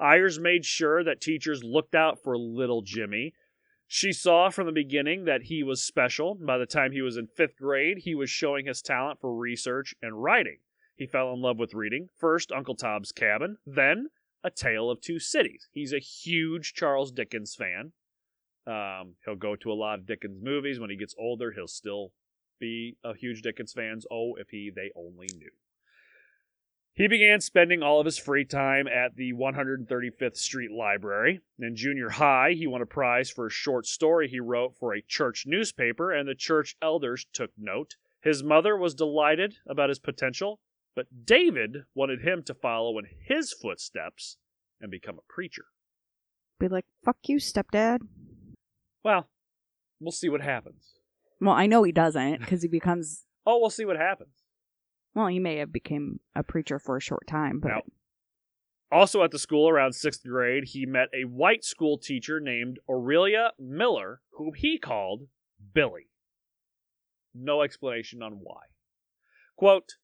[0.00, 3.34] Ayers made sure that teachers looked out for little Jimmy.
[3.96, 6.34] She saw from the beginning that he was special.
[6.34, 9.94] By the time he was in fifth grade, he was showing his talent for research
[10.02, 10.58] and writing.
[10.96, 12.08] He fell in love with reading.
[12.18, 14.08] First, Uncle Tom's Cabin, then
[14.42, 15.68] A Tale of Two Cities.
[15.70, 17.92] He's a huge Charles Dickens fan.
[18.66, 20.80] Um, he'll go to a lot of Dickens movies.
[20.80, 22.10] When he gets older, he'll still
[22.58, 24.00] be a huge Dickens fan.
[24.10, 25.52] Oh, if he they only knew.
[26.96, 31.40] He began spending all of his free time at the 135th Street Library.
[31.58, 35.02] In junior high, he won a prize for a short story he wrote for a
[35.02, 37.96] church newspaper, and the church elders took note.
[38.22, 40.60] His mother was delighted about his potential,
[40.94, 44.36] but David wanted him to follow in his footsteps
[44.80, 45.64] and become a preacher.
[46.60, 47.98] Be like, fuck you, stepdad.
[49.02, 49.28] Well,
[49.98, 50.94] we'll see what happens.
[51.40, 53.24] Well, I know he doesn't because he becomes.
[53.44, 54.43] Oh, we'll see what happens.
[55.14, 57.82] Well, he may have became a preacher for a short time, but Now,
[58.90, 63.50] Also at the school around sixth grade, he met a white school teacher named Orilla
[63.58, 65.28] Miller, whom he called
[65.72, 66.08] Billy.
[67.34, 68.62] No explanation on why.
[69.56, 69.94] Quote,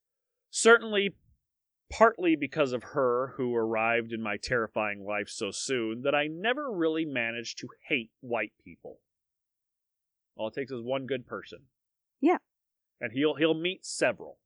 [0.50, 1.14] certainly
[1.90, 6.70] partly because of her who arrived in my terrifying life so soon that I never
[6.70, 9.00] really managed to hate white people.
[10.36, 11.58] All it takes is one good person.
[12.20, 12.38] Yeah.
[13.00, 14.38] And he'll he'll meet several.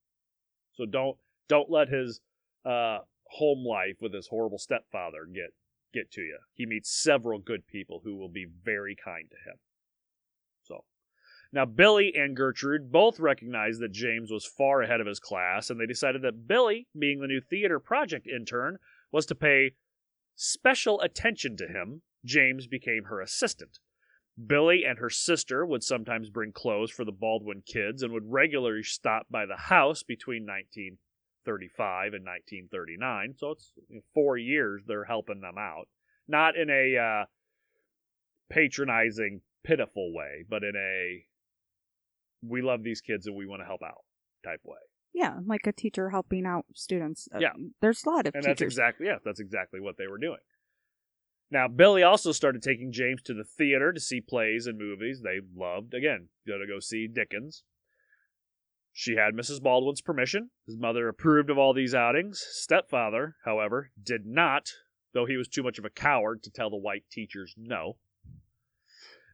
[0.75, 1.17] So don't
[1.49, 2.21] don't let his
[2.65, 5.53] uh, home life with his horrible stepfather get
[5.93, 6.39] get to you.
[6.55, 9.59] He meets several good people who will be very kind to him.
[10.63, 10.85] So
[11.53, 15.81] now Billy and Gertrude both recognized that James was far ahead of his class, and
[15.81, 18.79] they decided that Billy, being the new theater project intern,
[19.13, 19.75] was to pay
[20.35, 22.03] special attention to him.
[22.25, 23.79] James became her assistant.
[24.47, 28.83] Billy and her sister would sometimes bring clothes for the Baldwin kids and would regularly
[28.83, 33.35] stop by the house between 1935 and 1939.
[33.39, 33.73] So it's
[34.13, 35.87] four years they're helping them out.
[36.27, 37.25] Not in a uh,
[38.51, 41.25] patronizing, pitiful way, but in a
[42.47, 44.05] we love these kids and we want to help out
[44.45, 44.77] type way.
[45.15, 47.27] yeah, like a teacher helping out students.
[47.35, 47.53] Uh, Yeah.
[47.81, 48.59] there's a lot of And teachers.
[48.59, 50.41] that's exactly yeah, that's exactly what they were doing.
[51.51, 55.41] Now, Billy also started taking James to the theater to see plays and movies they
[55.55, 55.95] loved.
[55.95, 57.63] Again, go to go see Dickens.
[58.93, 59.63] She had Mrs.
[59.63, 60.51] Baldwin's permission.
[60.67, 62.45] His mother approved of all these outings.
[62.51, 64.73] Stepfather, however, did not,
[65.13, 67.97] though he was too much of a coward to tell the white teachers no.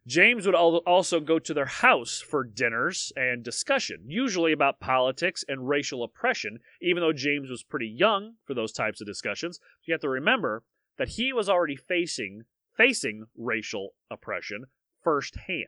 [0.06, 5.68] James would also go to their house for dinners and discussion, usually about politics and
[5.68, 9.60] racial oppression, even though James was pretty young for those types of discussions.
[9.84, 10.64] You have to remember
[10.98, 12.42] that he was already facing
[12.76, 14.64] facing racial oppression
[15.02, 15.66] firsthand.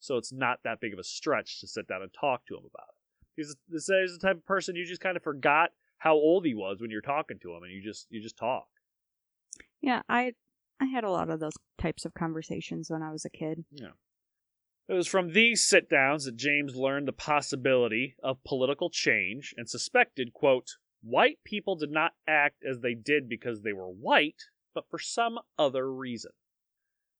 [0.00, 2.64] So it's not that big of a stretch to sit down and talk to him
[2.64, 3.26] about it.
[3.36, 6.54] He's this is the type of person you just kind of forgot how old he
[6.54, 8.66] was when you're talking to him and you just you just talk.
[9.80, 10.32] yeah, I
[10.80, 13.64] I had a lot of those types of conversations when I was a kid.
[13.70, 13.92] Yeah.
[14.88, 19.68] It was from these sit downs that James learned the possibility of political change and
[19.68, 24.42] suspected, quote, white people did not act as they did because they were white,
[24.74, 26.32] but for some other reason.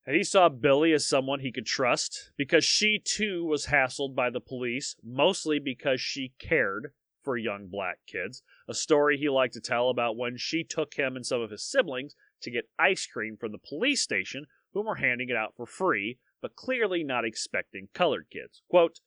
[0.06, 4.30] And he saw Billy as someone he could trust because she too was hassled by
[4.30, 8.42] the police, mostly because she cared for young black kids.
[8.66, 11.62] A story he liked to tell about when she took him and some of his
[11.62, 15.66] siblings to get ice cream from the police station, whom were handing it out for
[15.66, 18.62] free, but clearly not expecting colored kids.
[18.70, 19.00] Quote,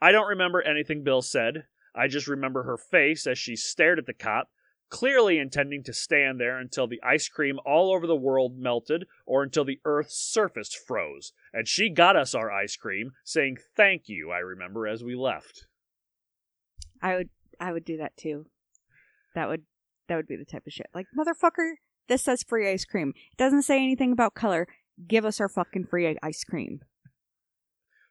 [0.00, 1.66] I don't remember anything Bill said.
[1.94, 4.48] I just remember her face as she stared at the cop,
[4.88, 9.42] clearly intending to stand there until the ice cream all over the world melted or
[9.42, 11.32] until the Earth's surface froze.
[11.52, 15.66] And she got us our ice cream, saying thank you, I remember, as we left.
[17.02, 18.46] I would I would do that too.
[19.34, 19.62] That would
[20.08, 20.88] that would be the type of shit.
[20.94, 21.74] Like motherfucker,
[22.08, 23.12] this says free ice cream.
[23.16, 24.66] It doesn't say anything about color.
[25.08, 26.80] Give us our fucking free ice cream.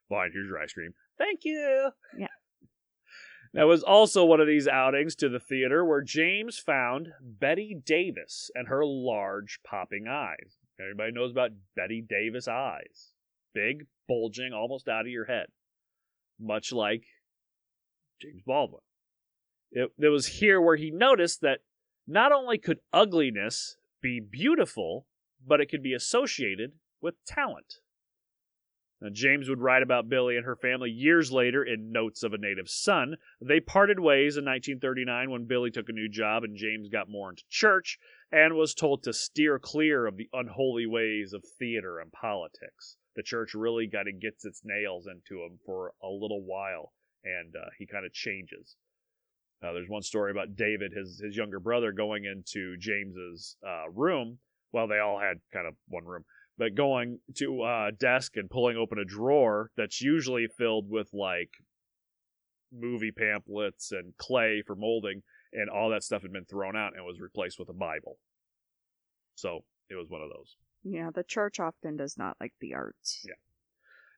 [0.10, 0.94] Fine, here's your ice cream.
[1.18, 1.92] Thank you.
[2.18, 2.28] Yeah.
[3.54, 8.50] That was also one of these outings to the theater where James found Bette Davis
[8.56, 10.58] and her large popping eyes.
[10.80, 13.12] Everybody knows about Bette Davis eyes.
[13.54, 15.48] Big, bulging, almost out of your head.
[16.40, 17.04] Much like
[18.22, 18.82] James Baldwin.
[19.72, 21.60] It, it was here where he noticed that
[22.08, 25.08] not only could ugliness be beautiful,
[25.46, 27.80] but it could be associated with talent.
[29.02, 32.38] Now, James would write about Billy and her family years later in Notes of a
[32.38, 33.18] Native Son.
[33.42, 37.32] They parted ways in 1939 when Billy took a new job and James got more
[37.32, 37.98] into church
[38.32, 42.96] and was told to steer clear of the unholy ways of theater and politics.
[43.16, 47.56] The church really kind of gets its nails into him for a little while, and
[47.56, 48.78] uh, he kind of changes.
[49.64, 54.40] Uh, there's one story about David, his his younger brother, going into James's uh, room.
[54.72, 56.24] Well, they all had kind of one room
[56.62, 61.50] but going to a desk and pulling open a drawer that's usually filled with like
[62.72, 67.04] movie pamphlets and clay for molding and all that stuff had been thrown out and
[67.04, 68.20] was replaced with a bible
[69.34, 73.26] so it was one of those Yeah, the church often does not like the arts.
[73.28, 73.34] Yeah.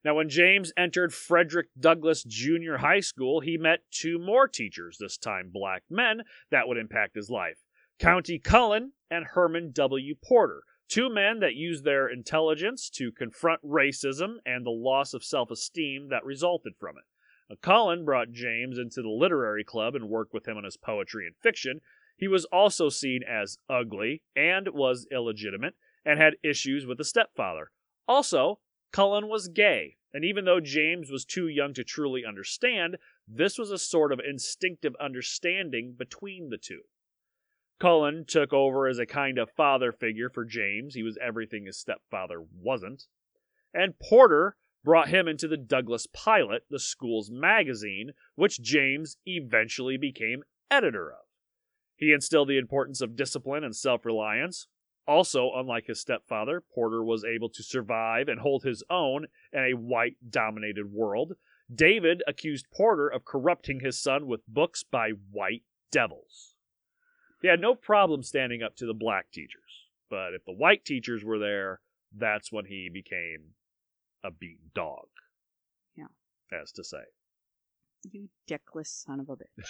[0.03, 5.17] now when james entered frederick douglass junior high school he met two more teachers this
[5.17, 7.60] time black men that would impact his life
[8.01, 14.36] countee cullen and herman w porter Two men that used their intelligence to confront racism
[14.45, 17.03] and the loss of self esteem that resulted from it.
[17.49, 20.77] Uh, now, Cullen brought James into the literary club and worked with him on his
[20.77, 21.82] poetry and fiction.
[22.15, 25.73] He was also seen as ugly and was illegitimate
[26.06, 27.71] and had issues with the stepfather.
[28.08, 28.60] Also,
[28.91, 33.71] Cullen was gay, and even though James was too young to truly understand, this was
[33.71, 36.82] a sort of instinctive understanding between the two.
[37.83, 40.95] Cullen took over as a kind of father figure for James.
[40.95, 43.07] He was everything his stepfather wasn't.
[43.73, 50.43] And Porter brought him into the Douglass Pilot, the school's magazine, which James eventually became
[50.71, 51.25] editor of.
[51.97, 54.67] He instilled the importance of discipline and self reliance.
[55.05, 59.77] Also, unlike his stepfather, Porter was able to survive and hold his own in a
[59.77, 61.33] white dominated world.
[61.69, 66.52] David accused Porter of corrupting his son with books by white devils.
[67.43, 71.25] He had no problem standing up to the black teachers, but if the white teachers
[71.25, 71.82] were there,
[72.17, 73.51] that's when he became
[74.23, 75.08] a beaten dog.
[75.95, 76.06] Yeah.
[76.51, 77.03] As to say.
[78.10, 79.65] You dickless son of a bitch.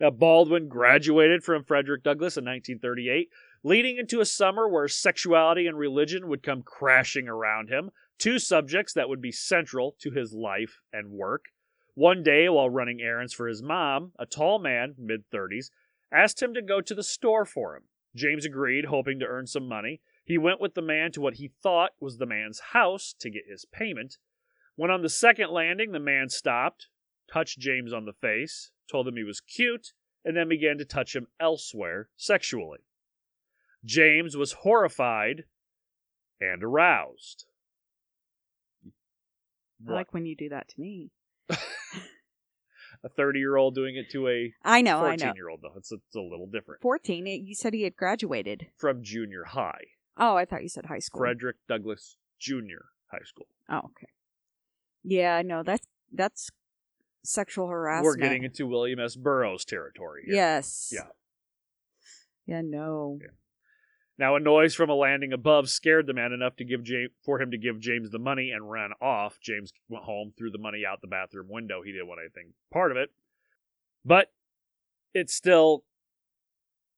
[0.00, 3.28] Now, Baldwin graduated from Frederick Douglass in 1938,
[3.62, 8.94] leading into a summer where sexuality and religion would come crashing around him, two subjects
[8.94, 11.44] that would be central to his life and work.
[11.92, 15.66] One day, while running errands for his mom, a tall man, mid 30s,
[16.12, 17.84] asked him to go to the store for him.
[18.14, 20.00] James agreed, hoping to earn some money.
[20.24, 23.44] He went with the man to what he thought was the man's house to get
[23.48, 24.18] his payment.
[24.76, 26.88] When on the second landing, the man stopped,
[27.32, 29.92] touched James on the face, told him he was cute,
[30.24, 32.80] and then began to touch him elsewhere sexually.
[33.84, 35.44] James was horrified
[36.40, 37.46] and aroused.
[39.88, 41.10] I like when you do that to me.
[43.02, 45.34] a 30 year old doing it to a I know, I 14 know.
[45.34, 45.72] year old, though.
[45.76, 46.82] It's, it's a little different.
[46.82, 48.66] 14, eh, you said he had graduated.
[48.76, 49.84] From junior high.
[50.16, 51.20] Oh, I thought you said high school.
[51.20, 53.46] Frederick Douglass Junior High School.
[53.68, 54.08] Oh, okay.
[55.02, 56.50] Yeah, no, that's that's
[57.22, 58.04] sexual harassment.
[58.04, 59.16] We're getting into William S.
[59.16, 60.34] Burroughs territory here.
[60.34, 60.92] Yes.
[60.92, 61.06] Yeah.
[62.46, 63.18] Yeah, no.
[63.20, 63.28] Yeah.
[64.20, 67.40] Now, a noise from a landing above scared the man enough to give James, for
[67.40, 69.40] him to give James the money and ran off.
[69.40, 71.80] James went home, threw the money out the bathroom window.
[71.82, 73.12] He didn't want anything part of it,
[74.04, 74.30] but
[75.14, 75.84] it still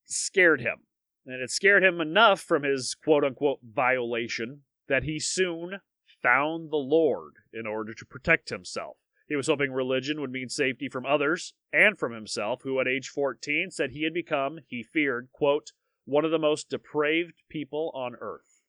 [0.05, 0.79] scared him,
[1.25, 5.79] and it scared him enough from his quote unquote violation that he soon
[6.25, 8.97] found the Lord in order to protect himself.
[9.29, 13.09] He was hoping religion would mean safety from others and from himself, who at age
[13.11, 15.71] 14 said he had become, he feared, quote,
[16.05, 18.61] one of the most depraved people on earth.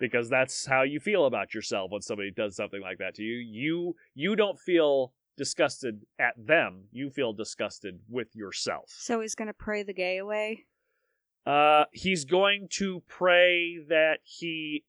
[0.00, 3.36] Because that's how you feel about yourself when somebody does something like that to you.
[3.36, 6.84] You you don't feel disgusted at them.
[6.90, 8.86] You feel disgusted with yourself.
[8.88, 10.64] So he's going to pray the gay away?
[11.46, 14.84] Uh, he's going to pray that he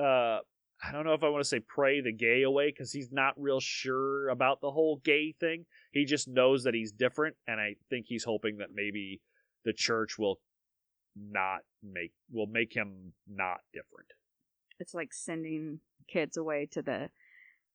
[0.00, 0.38] uh,
[0.86, 3.34] I don't know if I want to say pray the gay away because he's not
[3.40, 5.64] real sure about the whole gay thing.
[5.92, 9.20] He just knows that he's different, and I think he's hoping that maybe
[9.64, 10.40] the church will
[11.16, 14.12] not make will make him not different.
[14.80, 17.10] It's like sending kids away to the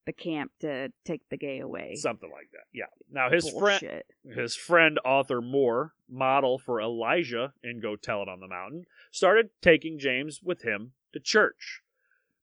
[0.05, 1.95] the camp to take the gay away.
[1.95, 2.65] Something like that.
[2.73, 2.85] Yeah.
[3.11, 8.39] Now his friend his friend Arthur Moore, model for Elijah in Go Tell It on
[8.39, 11.81] the Mountain, started taking James with him to church.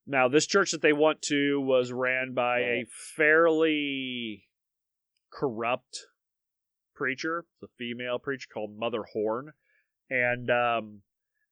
[0.07, 4.44] Now, this church that they went to was ran by a fairly
[5.30, 6.07] corrupt
[6.94, 9.53] preacher, it's a female preacher called Mother Horn.
[10.11, 11.01] And um,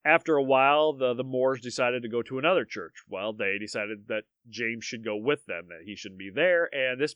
[0.05, 3.03] after a while, the, the Moores decided to go to another church.
[3.09, 6.69] Well, they decided that James should go with them, that he shouldn't be there.
[6.73, 7.15] And this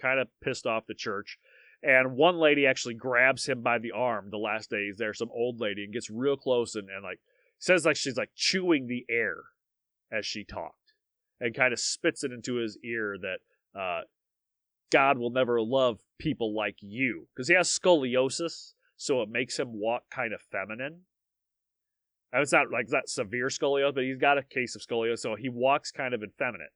[0.00, 1.38] kind of pissed off the church.
[1.82, 5.30] And one lady actually grabs him by the arm the last day he's there, some
[5.34, 7.18] old lady, and gets real close and, and like
[7.58, 9.36] says like she's like chewing the air
[10.12, 10.92] as she talked,
[11.40, 14.02] and kind of spits it into his ear that uh,
[14.90, 19.80] God will never love people like you because he has scoliosis, so it makes him
[19.80, 21.00] walk kind of feminine.
[22.32, 25.34] And it's not like that severe scoliosis, but he's got a case of scoliosis, so
[25.34, 26.70] he walks kind of effeminate,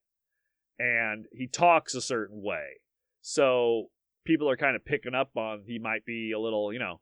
[0.77, 2.81] and he talks a certain way.
[3.22, 3.91] So
[4.24, 7.01] people are kind of picking up on he might be a little, you know,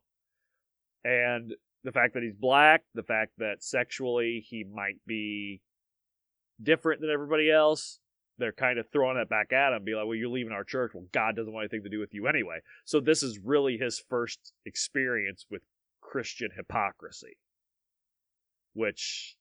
[1.03, 1.53] and
[1.83, 5.59] the fact that he's black, the fact that sexually he might be
[6.61, 7.99] different than everybody else,
[8.37, 10.91] they're kind of throwing it back at him, be like, well, you're leaving our church.
[10.93, 12.59] Well, God doesn't want anything to do with you anyway.
[12.83, 15.61] So this is really his first experience with
[16.01, 17.37] Christian hypocrisy,
[18.73, 19.35] which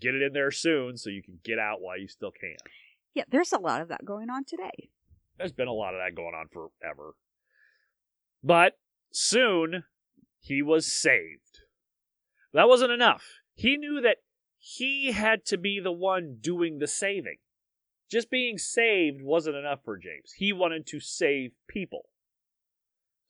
[0.00, 2.56] get it in there soon so you can get out while you still can.
[3.14, 4.90] Yeah, there's a lot of that going on today.
[5.38, 7.14] There's been a lot of that going on forever.
[8.42, 8.78] But
[9.12, 9.84] soon
[10.40, 11.60] he was saved.
[12.52, 13.24] That wasn't enough.
[13.54, 14.18] He knew that
[14.58, 17.38] he had to be the one doing the saving.
[18.12, 20.34] Just being saved wasn't enough for James.
[20.36, 22.10] He wanted to save people.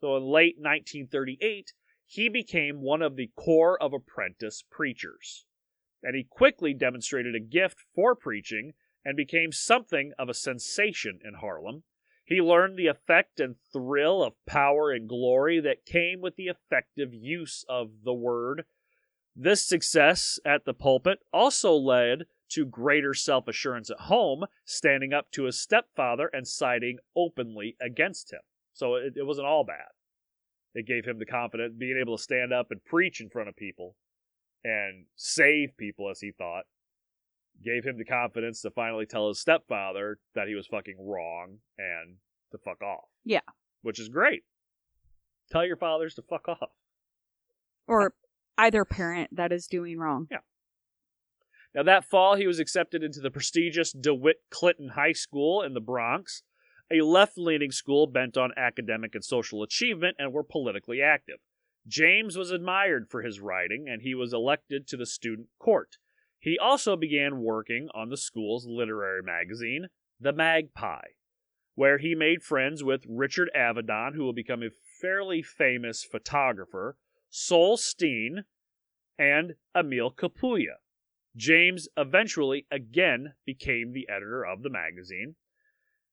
[0.01, 1.73] So in late 1938,
[2.05, 5.45] he became one of the corps of apprentice preachers.
[6.03, 8.73] And he quickly demonstrated a gift for preaching
[9.05, 11.85] and became something of a sensation in Harlem.
[12.25, 17.15] He learned the effect and thrill of power and glory that came with the effective
[17.15, 18.65] use of the word.
[19.37, 25.31] This success at the pulpit also led to greater self assurance at home, standing up
[25.33, 28.41] to his stepfather and siding openly against him.
[28.73, 29.89] So it, it wasn't all bad.
[30.75, 33.57] It gave him the confidence, being able to stand up and preach in front of
[33.57, 33.97] people
[34.65, 36.65] and save people, as he thought,
[37.63, 42.17] gave him the confidence to finally tell his stepfather that he was fucking wrong and
[42.53, 43.05] to fuck off.
[43.25, 43.41] Yeah.
[43.83, 44.43] Which is great.
[45.51, 46.71] Tell your fathers to fuck off.
[47.87, 48.15] Or
[48.57, 50.29] either parent that is doing wrong.
[51.75, 55.81] Now, that fall, he was accepted into the prestigious DeWitt Clinton High School in the
[55.81, 56.43] Bronx,
[56.91, 61.39] a left leaning school bent on academic and social achievement and were politically active.
[61.87, 65.97] James was admired for his writing, and he was elected to the student court.
[66.39, 69.87] He also began working on the school's literary magazine,
[70.21, 71.13] The Magpie,
[71.75, 74.71] where he made friends with Richard Avedon, who will become a
[75.01, 76.97] fairly famous photographer,
[77.31, 78.45] Sol Steen,
[79.19, 80.77] and Emil Capouya.
[81.37, 85.37] James eventually again became the editor of the magazine.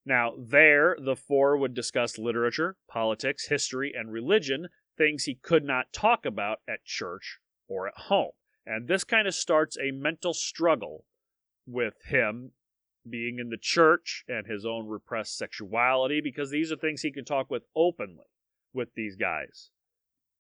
[0.06, 5.92] Now, there, the four would discuss literature, politics, history, and religion, things he could not
[5.92, 8.32] talk about at church or at home.
[8.66, 11.06] And this kind of starts a mental struggle
[11.68, 12.52] with him
[13.10, 17.26] being in the church and his own repressed sexuality because these are things he can
[17.26, 18.26] talk with openly
[18.74, 19.72] with these guys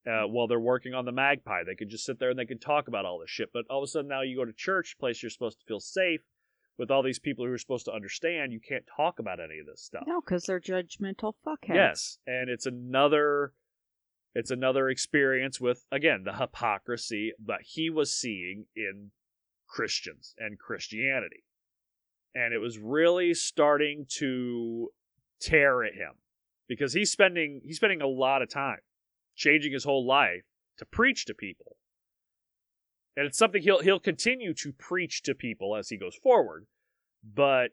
[0.10, 1.64] uh, while they're working on the magpie.
[1.66, 3.49] They could just sit there and they could talk about all this shit.
[3.53, 5.80] But all of a sudden now you go to church, place you're supposed to feel
[5.80, 6.22] safe
[6.78, 8.53] with all these people who are supposed to understand.
[8.53, 10.03] You can't talk about any of this stuff.
[10.07, 11.76] No, because they're judgmental fuckheads.
[11.76, 13.53] Yes, and it's another
[14.34, 19.12] it's another experience with again the hypocrisy that he was seeing in
[19.68, 21.43] Christians and Christianity.
[22.34, 24.89] And it was really starting to
[25.41, 26.14] tear at him
[26.68, 28.80] because he's spending he's spending a lot of time
[29.40, 30.44] changing his whole life
[30.78, 31.78] to preach to people.
[33.16, 36.68] And it's something he'll he'll continue to preach to people as he goes forward.
[37.24, 37.70] But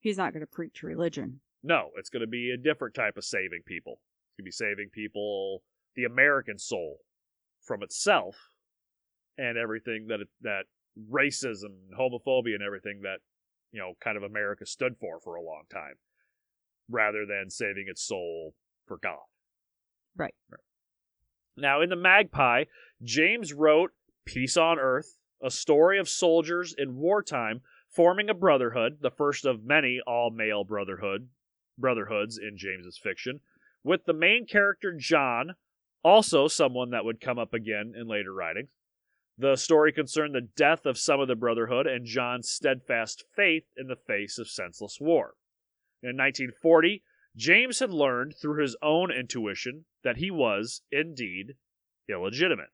[0.00, 1.40] He's not going to preach religion.
[1.62, 3.94] no, it's going to be a different type of saving people.
[3.94, 5.62] It's going to be saving people,
[5.96, 6.98] the American soul,
[7.62, 8.36] from itself,
[9.38, 10.64] and everything that it, that
[11.10, 13.20] racism, homophobia, and everything that
[13.72, 15.94] you know, kind of America stood for for a long time,
[16.88, 18.54] rather than saving its soul
[18.86, 19.26] for God.
[20.16, 20.34] Right.
[21.56, 22.64] Now, in the Magpie,
[23.02, 23.92] James wrote
[24.24, 29.64] Peace on Earth, a story of soldiers in wartime forming a brotherhood, the first of
[29.64, 31.28] many all-male brotherhood
[31.78, 33.40] brotherhoods in James's fiction,
[33.82, 35.54] with the main character John,
[36.02, 38.68] also someone that would come up again in later writings.
[39.36, 43.88] The story concerned the death of some of the brotherhood and John's steadfast faith in
[43.88, 45.34] the face of senseless war.
[46.02, 47.02] In 1940,
[47.36, 51.56] James had learned through his own intuition that he was, indeed,
[52.08, 52.70] illegitimate.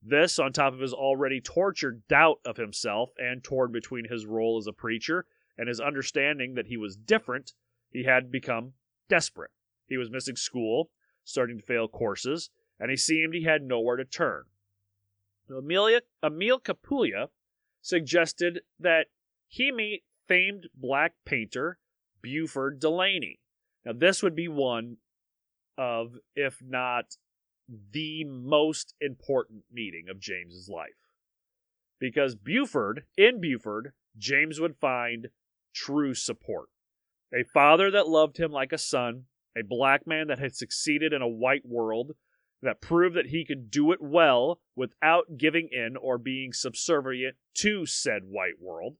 [0.00, 4.58] This, on top of his already tortured doubt of himself and torn between his role
[4.58, 5.26] as a preacher
[5.56, 7.54] and his understanding that he was different,
[7.90, 8.74] he had become
[9.08, 9.50] desperate.
[9.88, 10.90] He was missing school,
[11.24, 14.44] starting to fail courses, and he seemed he had nowhere to turn.
[15.50, 17.30] Amelia, Emile Capouya
[17.80, 19.06] suggested that
[19.48, 21.78] he meet famed black painter
[22.22, 23.40] Beauford Delaney.
[23.84, 24.96] Now, this would be one
[25.76, 27.16] of, if not
[27.92, 30.88] the most important meeting of James's life.
[32.00, 35.28] Because Beauford, in Beauford, James would find
[35.74, 36.68] true support.
[37.32, 39.24] A father that loved him like a son,
[39.56, 42.12] a black man that had succeeded in a white world,
[42.62, 47.86] that proved that he could do it well without giving in or being subservient to
[47.86, 48.96] said white world.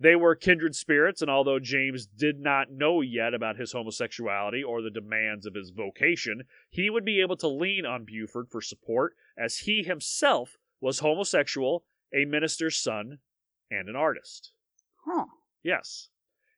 [0.00, 4.80] They were kindred spirits, and although James did not know yet about his homosexuality or
[4.80, 9.14] the demands of his vocation, he would be able to lean on Beauford for support
[9.36, 11.84] as he himself was homosexual,
[12.14, 13.18] a minister's son,
[13.70, 14.52] and an artist.
[15.04, 15.26] Huh.
[15.62, 16.08] Yes.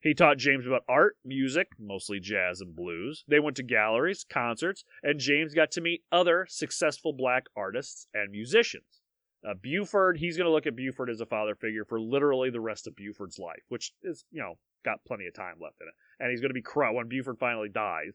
[0.00, 3.24] He taught James about art, music, mostly jazz and blues.
[3.26, 8.30] They went to galleries, concerts, and James got to meet other successful black artists and
[8.30, 9.01] musicians.
[9.48, 12.60] Uh, Beauford, he's going to look at Beauford as a father figure for literally the
[12.60, 15.94] rest of Beauford's life, which is, you know, got plenty of time left in it.
[16.20, 18.14] And he's going to be crushed when Beauford finally dies.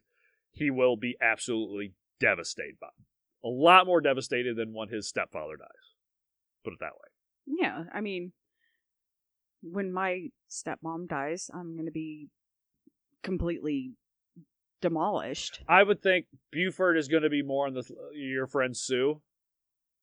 [0.53, 2.87] He will be absolutely devastated by
[3.43, 5.67] a lot more devastated than when his stepfather dies.
[6.63, 7.57] Put it that way.
[7.59, 8.33] Yeah, I mean,
[9.61, 12.29] when my stepmom dies, I'm going to be
[13.23, 13.93] completely
[14.81, 15.61] demolished.
[15.67, 19.21] I would think Beauford is going to be more on the your friend Sue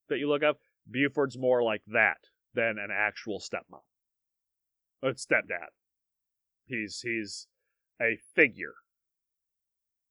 [0.08, 0.58] that you look up.
[0.90, 2.18] Beauford's more like that
[2.54, 3.82] than an actual stepmom.
[5.02, 5.68] Or stepdad.
[6.66, 7.46] He's he's
[8.00, 8.74] a figure.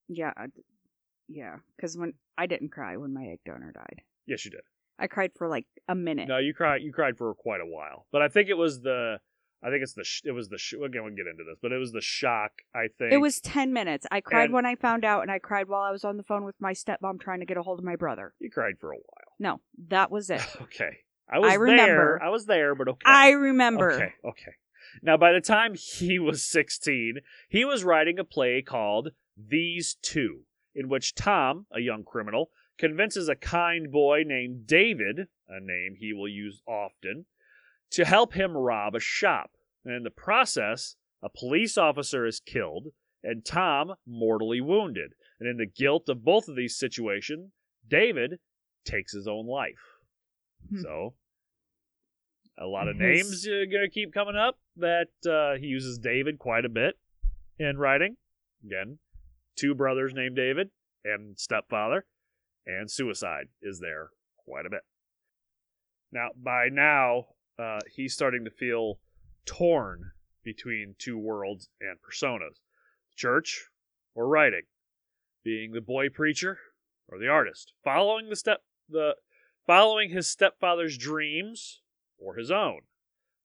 [0.07, 0.33] Yeah,
[1.27, 4.61] yeah, because when I didn't cry when my egg donor died, Yes, you did.
[4.99, 6.27] I cried for like a minute.
[6.27, 6.81] No, you cried.
[6.81, 9.17] You cried for quite a while, but I think it was the.
[9.65, 10.03] I think it's the.
[10.03, 10.57] sh- It was the.
[10.57, 12.51] sh- Again, we can get into this, but it was the shock.
[12.75, 14.05] I think It was 10 minutes.
[14.11, 16.23] I cried And- when I found out, and I cried while I was on the
[16.23, 18.33] phone with my stepmom trying to get a hold of my brother.
[18.39, 19.33] You cried for a while.
[19.39, 20.41] No, that was it.
[20.63, 20.97] Okay,
[21.29, 22.17] I was remember.
[22.19, 22.23] there.
[22.23, 23.01] I was there, but okay.
[23.05, 23.91] I remember.
[23.93, 24.51] Okay, okay.
[25.01, 30.41] Now, by the time he was 16, he was writing a play called These Two,
[30.75, 36.11] in which Tom, a young criminal, convinces a kind boy named David, a name he
[36.13, 37.25] will use often,
[37.91, 39.51] to help him rob a shop.
[39.85, 42.87] And in the process, a police officer is killed
[43.23, 45.13] and Tom mortally wounded.
[45.39, 47.51] And in the guilt of both of these situations,
[47.87, 48.39] David
[48.85, 49.99] takes his own life.
[50.69, 50.81] Hmm.
[50.81, 51.13] So,
[52.57, 55.97] a lot of His- names are going to keep coming up that uh, he uses
[55.97, 56.95] David quite a bit
[57.57, 58.17] in writing.
[58.65, 58.99] Again,
[59.55, 60.69] two brothers named David
[61.03, 62.05] and stepfather,
[62.65, 64.81] and suicide is there quite a bit.
[66.11, 67.25] Now, by now,
[67.59, 68.99] uh, he's starting to feel
[69.45, 70.11] torn
[70.43, 72.59] between two worlds and personas
[73.15, 73.69] church
[74.15, 74.63] or writing,
[75.43, 76.57] being the boy preacher
[77.07, 79.15] or the artist, following the step the
[79.65, 81.81] following his stepfather's dreams
[82.17, 82.81] or his own.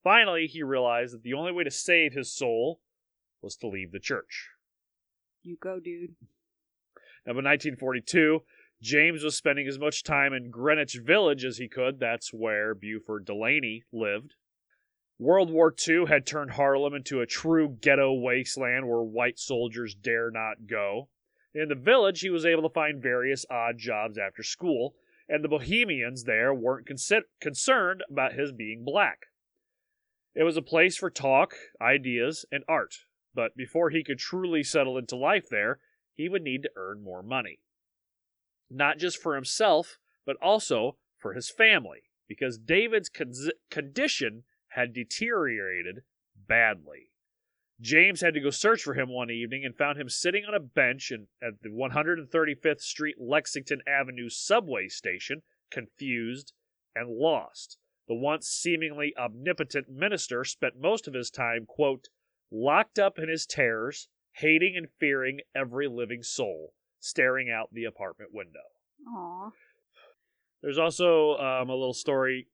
[0.03, 2.81] Finally, he realized that the only way to save his soul
[3.43, 4.51] was to leave the church.
[5.43, 6.15] You go, dude.
[7.27, 8.43] Now, by 1942,
[8.81, 11.99] James was spending as much time in Greenwich Village as he could.
[11.99, 14.35] That's where Beauford Delaney lived.
[15.19, 20.31] World War II had turned Harlem into a true ghetto wasteland where white soldiers dare
[20.31, 21.09] not go.
[21.53, 24.95] In the village, he was able to find various odd jobs after school,
[25.29, 29.27] and the Bohemians there weren't consi- concerned about his being black.
[30.37, 32.95] It was a place for talk, ideas, and art,
[33.35, 35.81] but before he could truly settle into life there,
[36.15, 37.59] he would need to earn more money.
[38.71, 43.33] Not just for himself, but also for his family, because David's con-
[43.69, 44.45] condition
[44.79, 46.03] had deteriorated
[46.47, 47.11] badly.
[47.81, 50.61] James had to go search for him one evening and found him sitting on a
[50.61, 56.53] bench in, at the 135th Street Lexington Avenue subway station, confused
[56.95, 57.77] and lost.
[58.07, 62.07] The once seemingly omnipotent minister spent most of his time, quote,
[62.53, 68.31] locked up in his terrors, hating and fearing every living soul, staring out the apartment
[68.33, 68.61] window.
[69.09, 69.51] Aw.
[70.63, 72.47] There's also um, a little story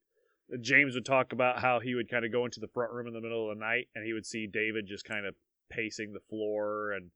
[0.61, 3.13] James would talk about how he would kind of go into the front room in
[3.13, 5.35] the middle of the night and he would see David just kind of
[5.71, 7.09] pacing the floor and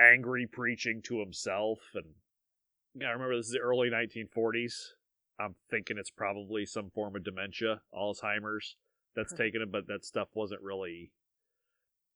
[0.00, 2.04] angry preaching to himself and
[3.02, 4.74] I remember this is the early 1940s.
[5.40, 8.76] I'm thinking it's probably some form of dementia, Alzheimer's
[9.16, 9.38] that's Perfect.
[9.38, 11.10] taken him, but that stuff wasn't really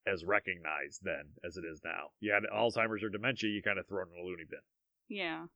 [0.06, 2.10] as recognized then as it is now.
[2.20, 4.60] You had Alzheimer's or dementia, you kind of throw it in a loony bin.
[5.08, 5.46] Yeah.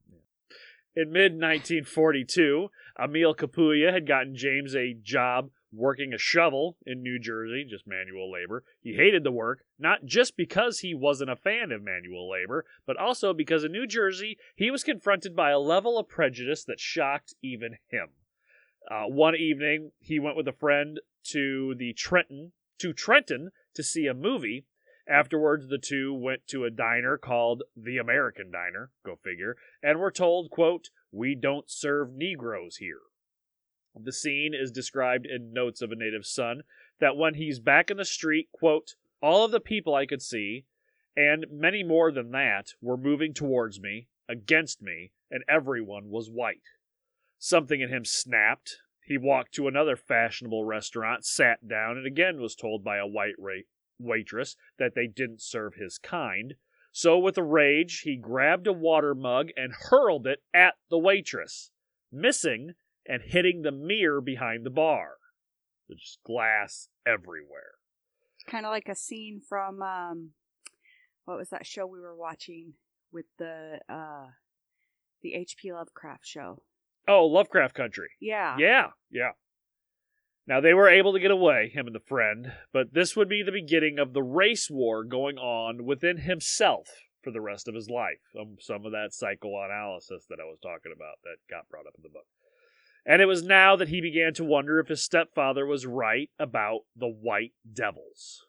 [0.95, 2.69] In mid 1942,
[3.03, 8.31] Emil Capouya had gotten James a job working a shovel in New Jersey, just manual
[8.31, 8.63] labor.
[8.81, 12.99] He hated the work, not just because he wasn't a fan of manual labor, but
[12.99, 17.35] also because in New Jersey, he was confronted by a level of prejudice that shocked
[17.43, 18.09] even him.
[18.91, 24.07] Uh, one evening, he went with a friend to the Trenton to Trenton to see
[24.07, 24.67] a movie.
[25.09, 30.13] Afterwards, the two went to a diner called the American Diner, go figure, and were
[30.13, 33.01] told, quote, "We don't serve Negroes here."
[33.95, 36.63] The scene is described in Notes of a Native Son
[36.99, 40.67] that when he's back in the street, quote, all of the people I could see,
[41.17, 46.63] and many more than that, were moving towards me, against me, and everyone was white.
[47.39, 48.79] Something in him snapped.
[49.05, 53.35] He walked to another fashionable restaurant, sat down, and again was told by a white
[53.39, 53.63] ra-
[53.99, 56.55] waitress that they didn't serve his kind.
[56.93, 61.71] So, with a rage, he grabbed a water mug and hurled it at the waitress,
[62.11, 62.75] missing
[63.07, 65.17] and hitting the mirror behind the bar.
[65.89, 67.73] There's just glass everywhere.
[68.37, 70.31] It's kind of like a scene from um,
[71.25, 72.75] what was that show we were watching
[73.13, 74.27] with the uh,
[75.23, 75.73] the H.P.
[75.73, 76.63] Lovecraft show?
[77.09, 78.11] Oh, Lovecraft Country.
[78.21, 78.57] Yeah.
[78.59, 79.33] Yeah, yeah.
[80.47, 83.43] Now they were able to get away, him and the friend, but this would be
[83.43, 86.89] the beginning of the race war going on within himself
[87.23, 88.21] for the rest of his life.
[88.39, 92.03] Um, some of that psychoanalysis that I was talking about that got brought up in
[92.03, 92.27] the book.
[93.07, 96.81] And it was now that he began to wonder if his stepfather was right about
[96.97, 98.47] the White Devils.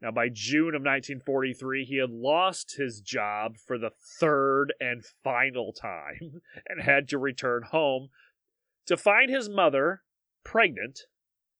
[0.00, 3.90] Now, by June of 1943, he had lost his job for the
[4.20, 8.10] third and final time and had to return home
[8.86, 10.02] to find his mother
[10.46, 11.00] pregnant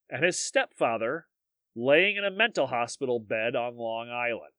[0.08, 1.26] and his stepfather
[1.74, 4.52] laying in a mental hospital bed on Long Island.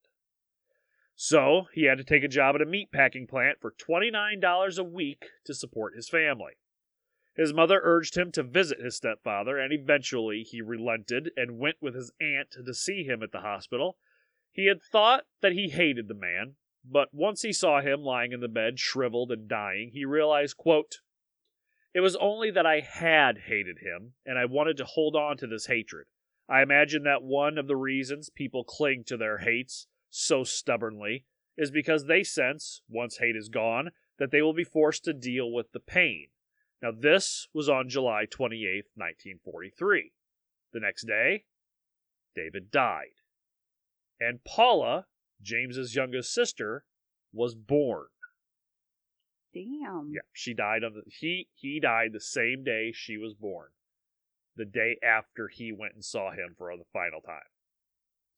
[1.15, 5.27] So he had to take a job at a meatpacking plant for $29 a week
[5.45, 6.53] to support his family.
[7.37, 11.95] His mother urged him to visit his stepfather, and eventually he relented and went with
[11.95, 13.97] his aunt to see him at the hospital.
[14.51, 18.41] He had thought that he hated the man, but once he saw him lying in
[18.41, 20.99] the bed, shriveled and dying, he realized, quote,
[21.93, 25.47] It was only that I had hated him, and I wanted to hold on to
[25.47, 26.07] this hatred.
[26.49, 31.25] I imagine that one of the reasons people cling to their hates so stubbornly
[31.57, 35.51] is because they sense, once hate is gone, that they will be forced to deal
[35.51, 36.27] with the pain.
[36.81, 40.11] Now, this was on July 28, 1943.
[40.73, 41.45] The next day,
[42.35, 43.15] David died.
[44.19, 45.07] And Paula,
[45.41, 46.85] James's youngest sister,
[47.33, 48.07] was born.
[49.57, 50.11] Damn.
[50.13, 53.69] Yeah, she died on the he he died the same day she was born.
[54.55, 57.49] The day after he went and saw him for the final time.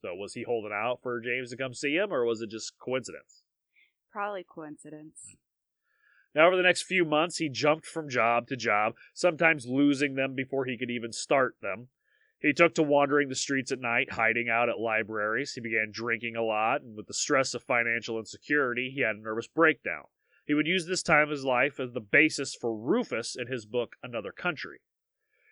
[0.01, 2.77] So was he holding out for James to come see him or was it just
[2.79, 3.43] coincidence?
[4.11, 5.19] Probably coincidence.
[5.27, 5.35] Hmm.
[6.35, 10.35] Now, over the next few months, he jumped from job to job, sometimes losing them
[10.35, 11.87] before he could even start them.
[12.39, 15.53] He took to wandering the streets at night, hiding out at libraries.
[15.53, 19.21] He began drinking a lot, and with the stress of financial insecurity, he had a
[19.21, 20.05] nervous breakdown.
[20.49, 23.67] He would use this time of his life as the basis for Rufus in his
[23.67, 24.79] book Another Country.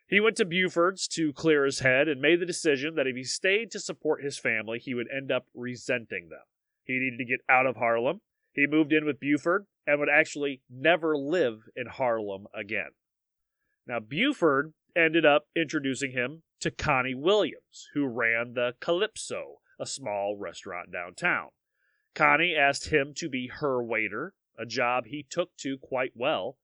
[0.08, 3.24] He went to Beauford's to clear his head and made the decision that if he
[3.24, 6.42] stayed to support his family, he would end up resenting them.
[6.84, 8.22] He needed to get out of Harlem.
[8.54, 12.90] He moved in with Beauford and would actually never live in Harlem again.
[13.86, 20.38] Now, Beauford ended up introducing him to Connie Williams, who ran the Calypso, a small
[20.40, 21.50] restaurant downtown.
[22.16, 26.58] Connie asked him to be her waiter, a job he took to quite well.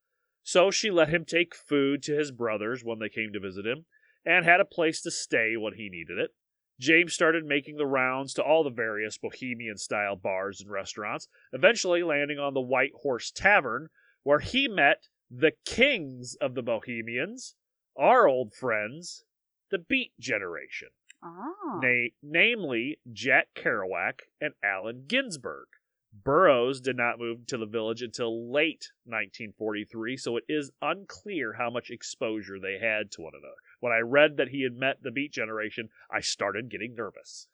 [0.43, 3.85] So she let him take food to his brothers when they came to visit him,
[4.25, 6.31] and had a place to stay when he needed it.
[6.79, 12.03] James started making the rounds to all the various bohemian style bars and restaurants, eventually
[12.03, 13.89] landing on the White Horse Tavern,
[14.23, 17.55] where he met the kings of the Bohemians,
[17.95, 19.23] our old friends,
[19.71, 20.89] the Beat Generation,
[21.21, 21.79] Ah.
[21.81, 25.67] na- namely Jack Kerouac and Allen Ginsberg.
[26.13, 31.69] Burroughs did not move to the village until late 1943, so it is unclear how
[31.71, 33.55] much exposure they had to one another.
[33.79, 37.47] When I read that he had met the Beat Generation, I started getting nervous.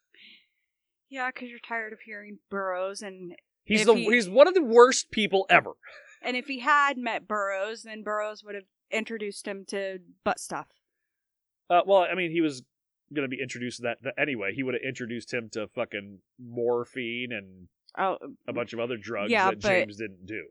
[1.09, 4.63] Yeah, because you're tired of hearing Burroughs and He's the he- he's one of the
[4.63, 5.73] worst people ever.
[6.21, 10.67] And if he had met Burroughs, then Burroughs would have introduced him to butt stuff.
[11.69, 12.63] Uh, well, I mean, he was
[13.13, 14.53] going to be introduced to that, that anyway.
[14.53, 17.67] He would have introduced him to fucking morphine and
[17.97, 18.17] Oh,
[18.47, 20.45] a bunch of other drugs Yeah, that but- James didn't do.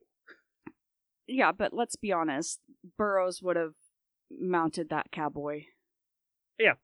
[1.27, 2.61] yeah, but let's be honest.
[2.97, 3.75] Burroughs would have
[4.31, 5.65] mounted that cowboy.
[6.59, 6.75] Yeah.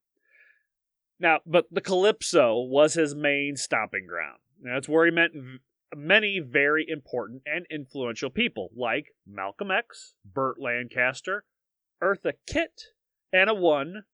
[1.19, 4.39] Now, but the Calypso was his main stomping ground.
[4.61, 5.59] Now, that's where he met v-
[5.95, 11.45] many very important and influential people, like Malcolm X, Burt Lancaster,
[12.03, 12.83] Eartha Kitt,
[13.33, 14.05] and a one,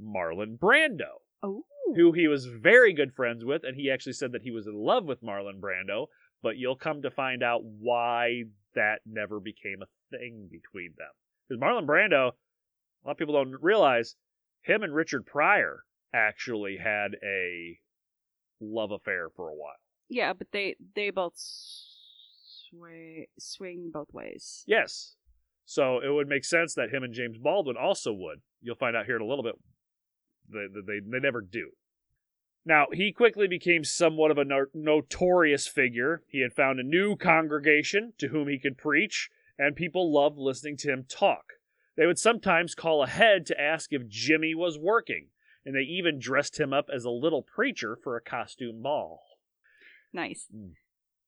[0.00, 1.64] Marlon Brando, Oh.
[1.96, 4.74] who he was very good friends with, and he actually said that he was in
[4.74, 6.06] love with Marlon Brando,
[6.42, 11.08] but you'll come to find out why that never became a thing between them.
[11.48, 14.16] Because Marlon Brando, a lot of people don't realize,
[14.62, 15.84] him and Richard Pryor
[16.14, 17.78] actually had a
[18.60, 19.74] love affair for a while.
[20.08, 24.64] Yeah, but they they both sway swing both ways.
[24.66, 25.14] Yes.
[25.64, 28.40] So it would make sense that him and James Baldwin also would.
[28.60, 29.54] You'll find out here in a little bit.
[30.52, 31.70] They, they, they never do.
[32.64, 36.22] Now, he quickly became somewhat of a no- notorious figure.
[36.28, 40.76] He had found a new congregation to whom he could preach, and people loved listening
[40.78, 41.44] to him talk.
[41.96, 45.28] They would sometimes call ahead to ask if Jimmy was working,
[45.64, 49.22] and they even dressed him up as a little preacher for a costume ball.
[50.12, 50.46] Nice.
[50.52, 50.72] Hmm.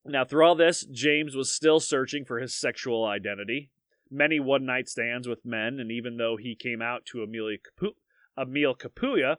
[0.04, 3.70] Now, through all this, James was still searching for his sexual identity.
[4.10, 7.94] Many one night stands with men, and even though he came out to Amelia Capu-
[8.38, 9.36] Emil Capouya,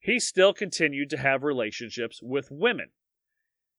[0.00, 2.90] he still continued to have relationships with women,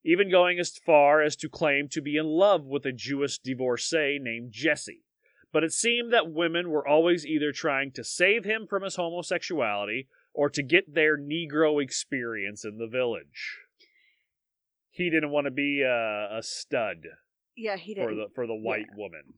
[0.05, 4.19] even going as far as to claim to be in love with a Jewish divorcee
[4.21, 5.03] named Jessie.
[5.51, 10.07] But it seemed that women were always either trying to save him from his homosexuality
[10.33, 13.59] or to get their Negro experience in the village.
[14.89, 17.03] He didn't want to be a, a stud
[17.55, 18.17] Yeah, he for didn't.
[18.17, 19.35] the for the white woman.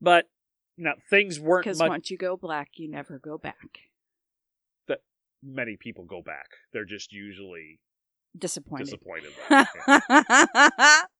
[0.00, 0.28] But
[0.76, 1.88] now things weren't Because much.
[1.88, 3.78] once you go black, you never go back.
[5.44, 6.46] Many people go back.
[6.72, 7.80] They're just usually
[8.38, 8.84] Disappointed.
[8.86, 9.32] disappointed.
[9.50, 11.00] Yeah.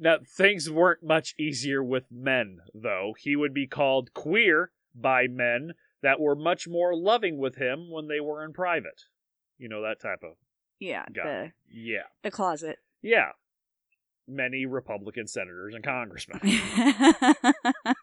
[0.00, 3.14] Now things weren't much easier with men, though.
[3.18, 5.72] He would be called queer by men
[6.02, 9.02] that were much more loving with him when they were in private.
[9.58, 10.34] You know that type of
[10.78, 11.52] yeah, guy.
[11.68, 12.78] Yeah, the the closet.
[13.02, 13.30] yeah.
[14.30, 16.38] Many Republican senators and congressmen.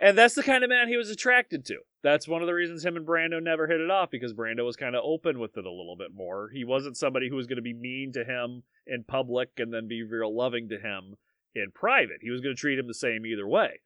[0.00, 1.76] And that's the kind of man he was attracted to.
[2.02, 4.76] That's one of the reasons him and Brando never hit it off because Brando was
[4.76, 6.48] kind of open with it a little bit more.
[6.48, 9.88] He wasn't somebody who was going to be mean to him in public and then
[9.88, 11.16] be real loving to him
[11.54, 12.18] in private.
[12.22, 13.80] He was going to treat him the same either way.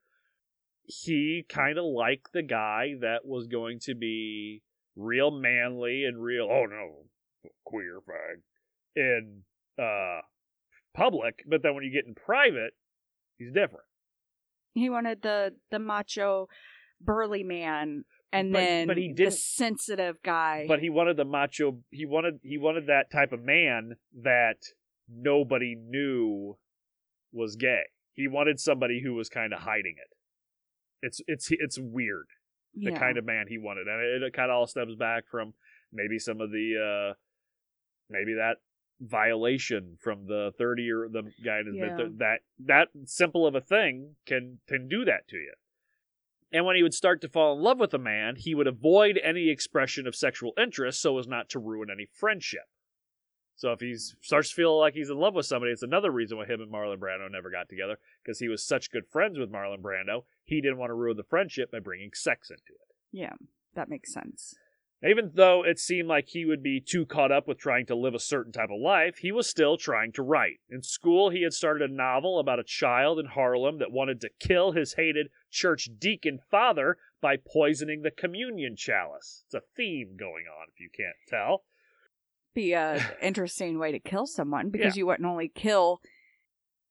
[0.85, 4.63] He kind of liked the guy that was going to be
[4.95, 8.43] real manly and real, oh no, queer fag,
[8.95, 9.43] in
[9.83, 10.21] uh,
[10.95, 12.75] public, but then when you get in private,
[13.37, 13.87] he's different.
[14.75, 16.49] He wanted the the macho,
[17.01, 20.67] burly man, and But- then but he the didn't- sensitive guy.
[20.69, 24.59] but he wanted the macho he wanted he wanted that type of man that
[25.09, 26.57] nobody knew
[27.33, 27.83] was gay
[28.15, 30.17] he wanted somebody who was kind of hiding it
[31.03, 32.27] it's it's it's weird
[32.75, 32.99] the yeah.
[32.99, 35.53] kind of man he wanted and it, it kind of all stems back from
[35.93, 37.15] maybe some of the uh
[38.09, 38.57] maybe that
[39.01, 42.07] violation from the 30 year the guy in his mid Yeah.
[42.19, 45.53] that that simple of a thing can can do that to you
[46.53, 49.19] and when he would start to fall in love with a man, he would avoid
[49.25, 52.69] any expression of sexual interest so as not to ruin any friendship.
[53.57, 56.39] So if he starts to feel like he's in love with somebody, it's another reason
[56.39, 59.51] why him and Marlon Brando never got together because he was such good friends with
[59.51, 60.27] Marlon Brando.
[60.45, 62.95] He didn't want to ruin the friendship by bringing sex into it.
[63.11, 63.33] yeah,
[63.75, 64.55] that makes sense.
[65.07, 68.15] Even though it seemed like he would be too caught up with trying to live
[68.15, 70.61] a certain type of life, he was still trying to write.
[70.71, 74.31] In school, he had started a novel about a child in Harlem that wanted to
[74.41, 79.45] kill his hated church deacon father by poisoning the communion chalice.
[79.47, 81.65] It's a theme going on, if you can't tell.
[82.55, 86.01] Be a interesting way to kill someone because you wouldn't only kill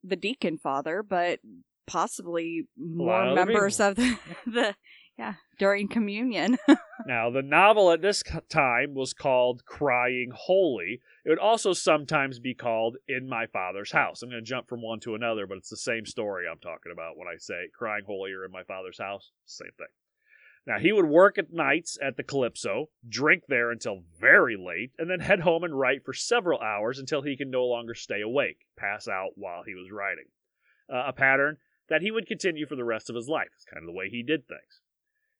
[0.03, 1.39] the deacon father, but
[1.87, 4.75] possibly more of members of the, the
[5.17, 6.57] yeah during communion.
[7.05, 11.01] Now, the novel at this time was called Crying Holy.
[11.25, 14.21] It would also sometimes be called In My Father's House.
[14.21, 16.93] I'm going to jump from one to another, but it's the same story I'm talking
[16.93, 19.31] about when I say Crying Holy or In My Father's House.
[19.45, 19.87] Same thing.
[20.65, 25.09] Now, he would work at nights at the Calypso, drink there until very late, and
[25.09, 28.65] then head home and write for several hours until he could no longer stay awake,
[28.77, 30.25] pass out while he was writing.
[30.89, 31.57] Uh, a pattern
[31.89, 33.49] that he would continue for the rest of his life.
[33.55, 34.82] It's kind of the way he did things.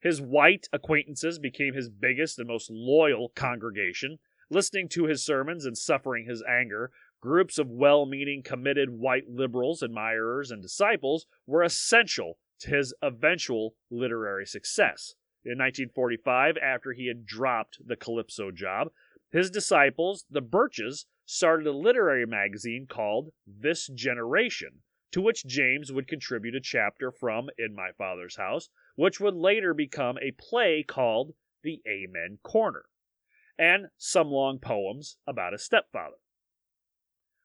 [0.04, 4.20] His white acquaintances became his biggest and most loyal congregation.
[4.50, 6.92] Listening to his sermons and suffering his anger
[7.24, 13.76] Groups of well meaning, committed white liberals, admirers, and disciples were essential to his eventual
[13.90, 15.16] literary success.
[15.46, 18.90] In 1945, after he had dropped the Calypso job,
[19.32, 24.82] his disciples, the Burches, started a literary magazine called This Generation,
[25.14, 29.74] to which James would contribute a chapter from In My Father's House, which would later
[29.74, 32.86] become a play called The Amen Corner,
[33.58, 36.18] and some long poems about his stepfather.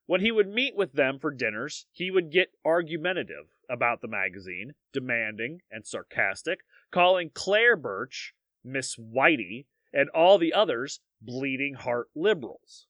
[0.06, 4.72] When he would meet with them for dinners, he would get argumentative about the magazine,
[4.94, 6.60] demanding and sarcastic,
[6.90, 8.32] calling Claire Burch
[8.64, 12.86] Miss Whitey and all the others bleeding heart liberals.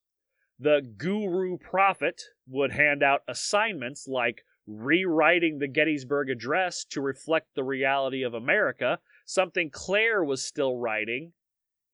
[0.61, 7.65] The guru prophet would hand out assignments like rewriting the Gettysburg Address to reflect the
[7.65, 11.33] reality of America, something Claire was still writing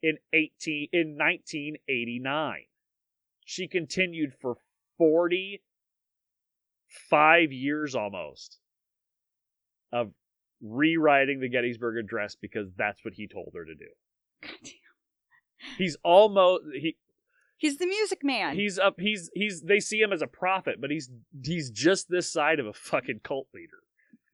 [0.02, 2.64] in 18 in 1989.
[3.44, 4.56] She continued for
[4.98, 8.58] 45 years almost
[9.92, 10.10] of
[10.60, 13.86] rewriting the Gettysburg Address because that's what he told her to do.
[15.78, 16.96] He's almost he
[17.56, 18.56] He's the music man.
[18.56, 21.10] he's up he's he's they see him as a prophet, but he's
[21.44, 23.78] he's just this side of a fucking cult leader.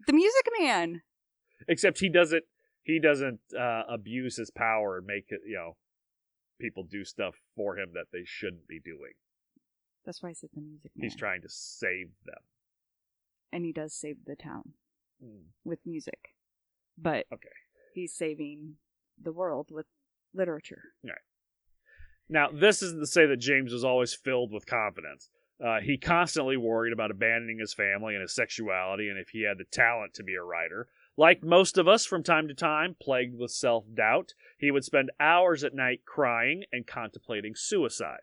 [0.07, 1.03] the music man.
[1.69, 2.45] Except he doesn't
[2.83, 5.77] he doesn't uh, abuse his power and make it you know
[6.61, 9.13] people do stuff for him that they shouldn't be doing.
[10.05, 11.03] That's why I said the music man.
[11.05, 12.43] He's trying to save them.
[13.53, 14.75] and he does save the town
[15.23, 15.51] Hmm.
[15.65, 16.35] with music,
[16.97, 17.49] but Okay.
[17.95, 18.77] he's saving
[19.23, 19.87] the world with
[20.33, 20.95] literature.
[22.31, 25.31] Now, this isn't to say that James was always filled with confidence.
[25.63, 29.59] Uh, he constantly worried about abandoning his family and his sexuality, and if he had
[29.59, 30.87] the talent to be a writer.
[31.17, 35.11] Like most of us from time to time, plagued with self doubt, he would spend
[35.19, 38.21] hours at night crying and contemplating suicide.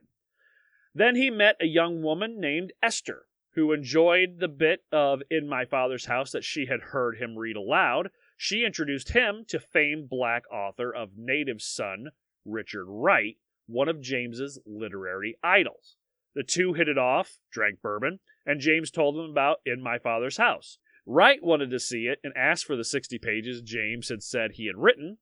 [0.96, 5.66] Then he met a young woman named Esther, who enjoyed the bit of In My
[5.66, 8.10] Father's House that she had heard him read aloud.
[8.38, 12.12] She introduced him to famed black author of Native Son,
[12.46, 13.36] Richard Wright,
[13.68, 15.96] one of James's literary idols.
[16.34, 20.38] The two hit it off, drank bourbon, and James told them about In My Father's
[20.38, 20.80] House.
[21.06, 24.68] Wright wanted to see it and asked for the 60 pages James had said he
[24.68, 25.18] had written.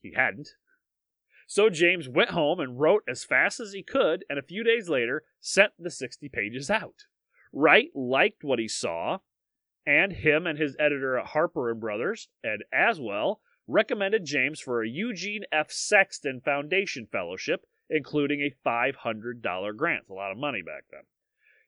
[0.00, 0.50] He hadn't.
[1.46, 4.88] So James went home and wrote as fast as he could, and a few days
[4.88, 7.06] later sent the 60 pages out.
[7.52, 9.18] Wright liked what he saw,
[9.86, 14.88] and him and his editor at Harper and Brothers, Ed Aswell, recommended James for a
[14.88, 15.70] Eugene F.
[15.70, 20.04] Saxton Foundation Fellowship, including a $500 grant.
[20.10, 21.02] A lot of money back then.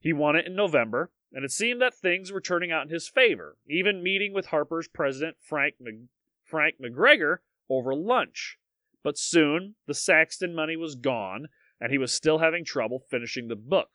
[0.00, 3.08] He won it in November, and it seemed that things were turning out in his
[3.08, 5.74] favor, even meeting with Harper's president, Frank,
[6.44, 8.58] Frank McGregor, over lunch.
[9.02, 11.48] But soon, the Saxton money was gone,
[11.80, 13.90] and he was still having trouble finishing the book.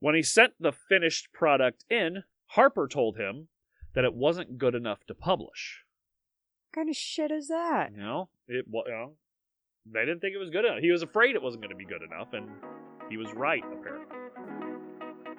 [0.00, 3.48] When he sent the finished product in, Harper told him
[3.94, 5.84] that it wasn't good enough to publish.
[6.70, 7.92] What kind of shit is that?
[7.92, 9.12] You know, it wa- you know,
[9.92, 10.80] they didn't think it was good enough.
[10.80, 12.48] He was afraid it wasn't going to be good enough, and
[13.08, 14.16] he was right apparently.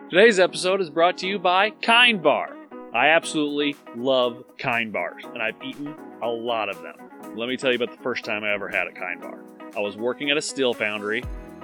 [0.09, 2.55] Today's episode is brought to you by Kind Bar.
[2.93, 5.93] I absolutely love Kind Bars, and I've eaten
[6.23, 6.95] a lot of them.
[7.35, 9.43] Let me tell you about the first time I ever had a Kind Bar.
[9.75, 11.23] I was working at a steel foundry,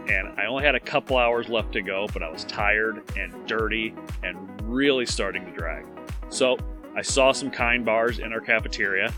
[0.10, 3.48] and I only had a couple hours left to go, but I was tired and
[3.48, 5.86] dirty and really starting to drag.
[6.28, 6.58] So
[6.96, 9.14] I saw some Kind Bars in our cafeteria,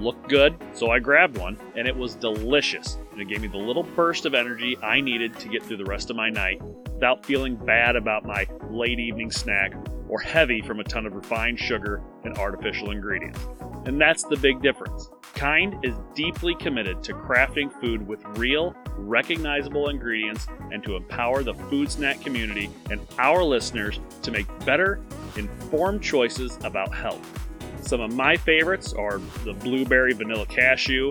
[0.00, 2.98] looked good, so I grabbed one, and it was delicious.
[3.12, 5.84] And it gave me the little burst of energy I needed to get through the
[5.84, 6.60] rest of my night
[6.94, 9.72] without feeling bad about my late evening snack
[10.08, 13.40] or heavy from a ton of refined sugar and artificial ingredients.
[13.86, 15.08] And that's the big difference.
[15.34, 21.54] Kind is deeply committed to crafting food with real, recognizable ingredients and to empower the
[21.54, 25.00] food snack community and our listeners to make better,
[25.36, 27.49] informed choices about health.
[27.82, 31.10] Some of my favorites are the blueberry vanilla cashew,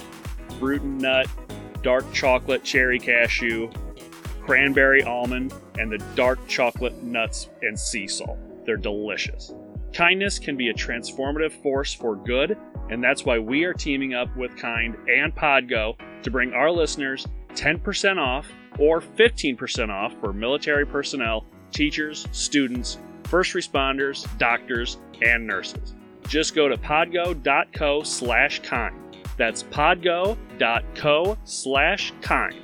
[0.59, 1.27] fruit and nut,
[1.81, 3.69] dark chocolate cherry cashew,
[4.41, 8.37] cranberry almond, and the dark chocolate nuts and sea salt.
[8.65, 9.53] They're delicious.
[9.93, 12.57] Kindness can be a transformative force for good,
[12.89, 17.27] and that's why we are teaming up with Kind and Podgo to bring our listeners
[17.55, 18.47] 10% off
[18.77, 25.95] or 15% off for military personnel, teachers, students, first responders, doctors, and nurses.
[26.29, 29.17] Just go to podgo.co slash kind.
[29.35, 32.55] That's podgo.co slash kind.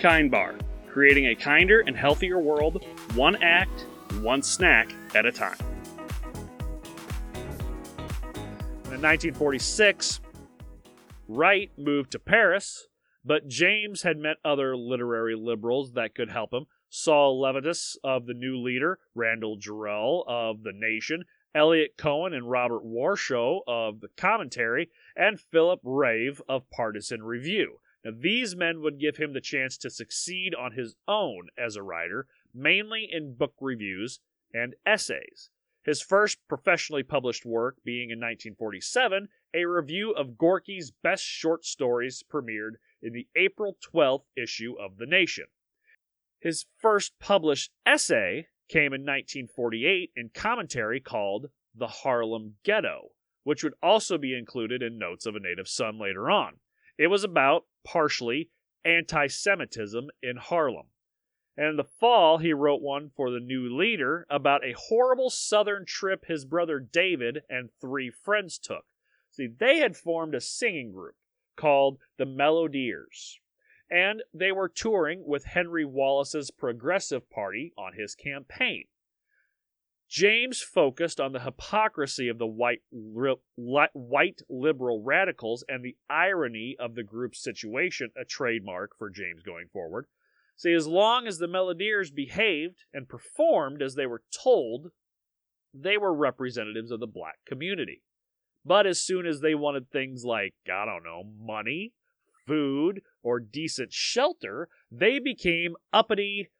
[0.00, 0.56] Kind Bar,
[0.90, 2.84] creating a kinder and healthier world,
[3.14, 3.86] one act,
[4.20, 5.56] one snack at a time.
[8.86, 10.20] In 1946,
[11.28, 12.88] Wright moved to Paris,
[13.24, 18.34] but James had met other literary liberals that could help him, Sol Levitas of the
[18.34, 21.24] New Leader, Randall Jarrell of The Nation,
[21.54, 27.80] Eliot Cohen and Robert Warshow of The Commentary, and Philip Rahv of Partisan Review.
[28.04, 31.82] Now, these men would give him the chance to succeed on his own as a
[31.82, 34.20] writer, mainly in book reviews
[34.52, 35.50] and essays.
[35.84, 42.22] His first professionally published work being in 1947, a review of Gorky's best short stories
[42.22, 45.44] premiered in the April 12th issue of The Nation.
[46.40, 53.10] His first published essay came in 1948 in commentary called The Harlem Ghetto,
[53.42, 56.60] which would also be included in Notes of a Native Son later on.
[56.98, 58.50] It was about, partially,
[58.84, 60.86] anti Semitism in Harlem.
[61.56, 65.84] And in the fall, he wrote one for the New Leader about a horrible southern
[65.86, 68.84] trip his brother David and three friends took.
[69.30, 71.14] See, they had formed a singing group
[71.56, 73.38] called the Melodeers,
[73.94, 78.86] and they were touring with Henry Wallace's Progressive Party on his campaign.
[80.08, 82.82] James focused on the hypocrisy of the white,
[83.54, 89.68] white liberal radicals and the irony of the group's situation, a trademark for James going
[89.72, 90.06] forward.
[90.56, 94.88] See, as long as the Melodeers behaved and performed as they were told,
[95.72, 98.02] they were representatives of the black community.
[98.64, 101.92] But as soon as they wanted things like, I don't know, money,
[102.46, 106.50] food, or decent shelter, they became uppity,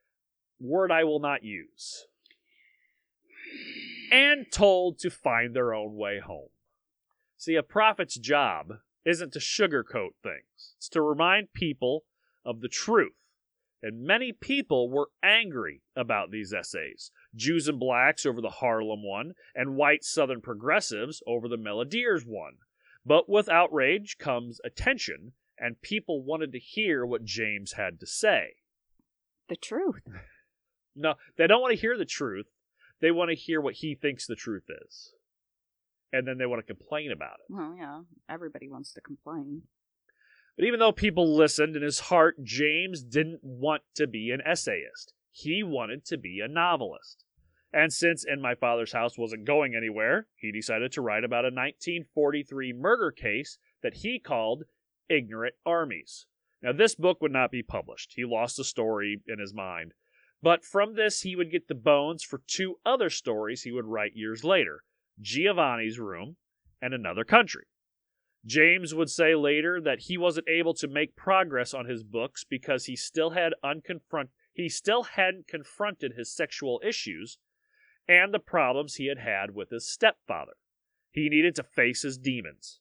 [0.60, 2.06] word I will not use,
[4.10, 6.48] and told to find their own way home.
[7.36, 8.74] See, a prophet's job
[9.04, 12.04] isn't to sugarcoat things, it's to remind people
[12.44, 13.12] of the truth
[13.84, 17.10] and many people were angry about these essays.
[17.36, 22.54] Jews and blacks over the Harlem one, and white Southern progressives over the Melodeers one.
[23.04, 28.56] But with outrage comes attention, and people wanted to hear what James had to say.
[29.48, 30.02] The truth.
[30.96, 32.46] No, they don't want to hear the truth.
[33.00, 35.12] They want to hear what he thinks the truth is.
[36.12, 37.52] And then they want to complain about it.
[37.52, 39.62] Well, yeah, everybody wants to complain.
[40.56, 45.12] But even though people listened in his heart, James didn't want to be an essayist.
[45.32, 47.24] He wanted to be a novelist.
[47.72, 51.50] And since In My Father's House wasn't going anywhere, he decided to write about a
[51.50, 54.62] 1943 murder case that he called
[55.08, 56.26] Ignorant Armies.
[56.62, 58.14] Now, this book would not be published.
[58.16, 59.92] He lost the story in his mind.
[60.42, 64.16] But from this, he would get the bones for two other stories he would write
[64.16, 64.84] years later
[65.20, 66.36] Giovanni's Room
[66.82, 67.66] and Another Country.
[68.44, 72.84] James would say later that he wasn't able to make progress on his books because
[72.84, 77.38] he still had unconfront he still hadn't confronted his sexual issues
[78.06, 80.52] and the problems he had had with his stepfather.
[81.10, 82.80] He needed to face his demons.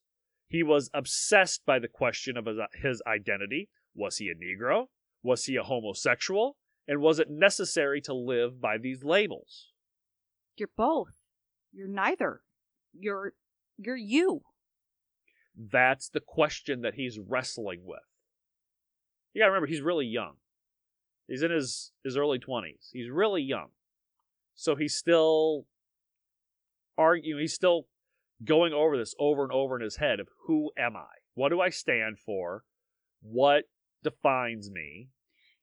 [0.54, 3.70] He was obsessed by the question of his identity.
[3.95, 4.86] Was he a Negro?
[5.24, 6.58] Was he a homosexual?
[6.88, 9.72] And was it necessary to live by these labels?
[10.56, 11.16] You're both.
[11.72, 12.41] You're neither.
[12.93, 13.34] You're
[13.80, 14.43] you're you.
[15.58, 18.06] That's the question that he's wrestling with.
[19.34, 20.34] You gotta remember, he's really young.
[21.28, 22.89] He's in his, his early 20s.
[22.91, 23.70] He's really young.
[24.54, 25.66] So he's still
[26.95, 27.88] arguing, he's still
[28.43, 31.05] going over this over and over in his head of who am I?
[31.35, 32.63] What do I stand for?
[33.21, 33.65] What
[34.03, 35.09] defines me?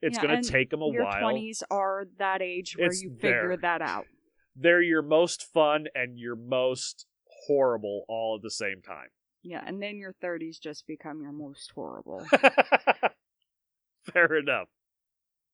[0.02, 1.20] It's yeah, going to take him a your while.
[1.20, 3.78] Your 20s are that age where it's you figure there.
[3.78, 4.06] that out.
[4.56, 7.06] They're your most fun and your most
[7.46, 9.08] horrible all at the same time.
[9.42, 12.24] Yeah, and then your 30s just become your most horrible.
[14.04, 14.68] Fair enough.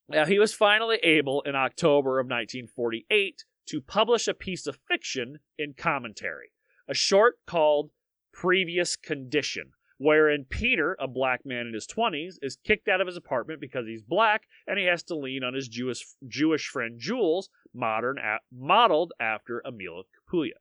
[0.08, 5.40] Now, he was finally able in October of 1948 to publish a piece of fiction
[5.58, 6.52] in commentary,
[6.89, 7.91] a short called
[8.32, 13.16] Previous Condition, wherein Peter, a black man in his 20s, is kicked out of his
[13.16, 17.49] apartment because he's black and he has to lean on his Jewish, Jewish friend Jules,
[17.74, 18.16] modern,
[18.53, 20.59] modeled after Emil Capouya.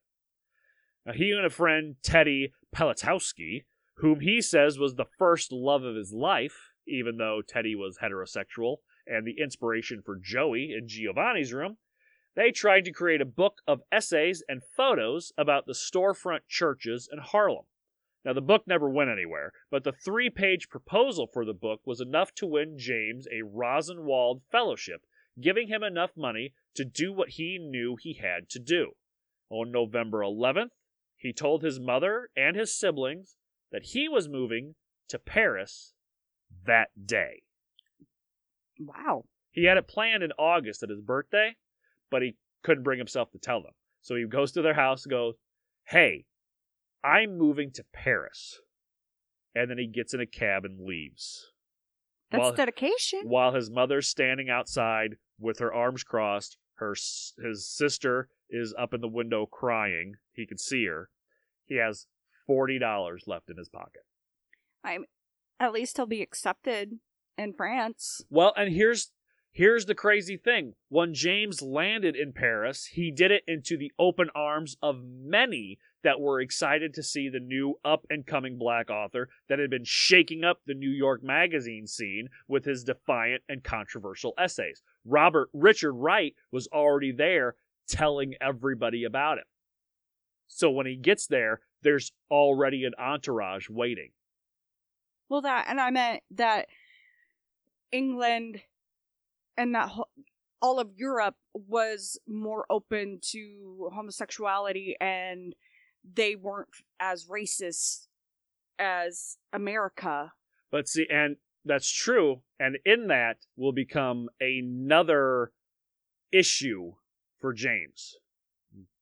[1.05, 3.65] Now, he and a friend, Teddy Pelatowski,
[3.97, 8.77] whom he says was the first love of his life, even though Teddy was heterosexual
[9.07, 11.77] and the inspiration for Joey in Giovanni's room,
[12.35, 17.19] they tried to create a book of essays and photos about the storefront churches in
[17.19, 17.65] Harlem.
[18.25, 22.01] Now, the book never went anywhere, but the three page proposal for the book was
[22.01, 25.05] enough to win James a Rosenwald Fellowship,
[25.39, 28.93] giving him enough money to do what he knew he had to do.
[29.49, 30.71] On November 11th,
[31.15, 33.37] he told his mother and his siblings
[33.71, 34.75] that he was moving
[35.07, 35.93] to Paris
[36.65, 37.43] that day.
[38.79, 39.25] Wow.
[39.51, 41.55] He had it planned in August at his birthday,
[42.09, 43.73] but he couldn't bring himself to tell them.
[44.01, 45.35] So he goes to their house and goes,
[45.87, 46.25] Hey,
[47.03, 48.59] I'm moving to Paris.
[49.53, 51.51] And then he gets in a cab and leaves.
[52.31, 53.21] That's while, dedication.
[53.23, 56.57] while his mother's standing outside with her arms crossed.
[56.75, 60.15] Her his sister is up in the window crying.
[60.33, 61.09] He can see her.
[61.65, 62.07] He has
[62.45, 64.01] forty dollars left in his pocket.
[64.83, 65.05] I'm
[65.59, 66.99] at least he'll be accepted
[67.37, 68.21] in France.
[68.29, 69.11] Well, and here's
[69.55, 70.73] here's the crazy thing.
[70.89, 76.19] When James landed in Paris, he did it into the open arms of many that
[76.19, 80.43] were excited to see the new up and coming black author that had been shaking
[80.43, 84.83] up the New York magazine scene with his defiant and controversial essays.
[85.05, 87.55] Robert Richard Wright was already there
[87.87, 89.45] telling everybody about him.
[90.47, 94.09] So when he gets there, there's already an entourage waiting.
[95.29, 96.67] Well, that and I meant that
[97.91, 98.61] England
[99.57, 100.09] and that whole,
[100.61, 105.55] all of Europe was more open to homosexuality, and
[106.03, 108.07] they weren't as racist
[108.79, 110.33] as America.
[110.71, 112.41] But see, and that's true.
[112.59, 115.51] And in that will become another
[116.31, 116.93] issue
[117.39, 118.15] for James.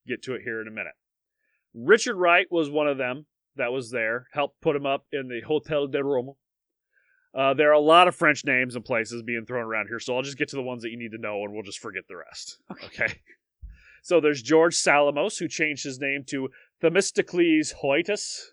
[0.07, 0.93] Get to it here in a minute.
[1.73, 3.25] Richard Wright was one of them
[3.55, 6.33] that was there, helped put him up in the Hotel de Rome.
[7.35, 10.15] Uh, there are a lot of French names and places being thrown around here, so
[10.15, 12.03] I'll just get to the ones that you need to know and we'll just forget
[12.07, 12.57] the rest.
[12.71, 12.85] Okay.
[12.85, 13.19] Okay.
[14.03, 16.49] So there's George Solomos, who changed his name to
[16.81, 18.51] Themistocles Hoetis.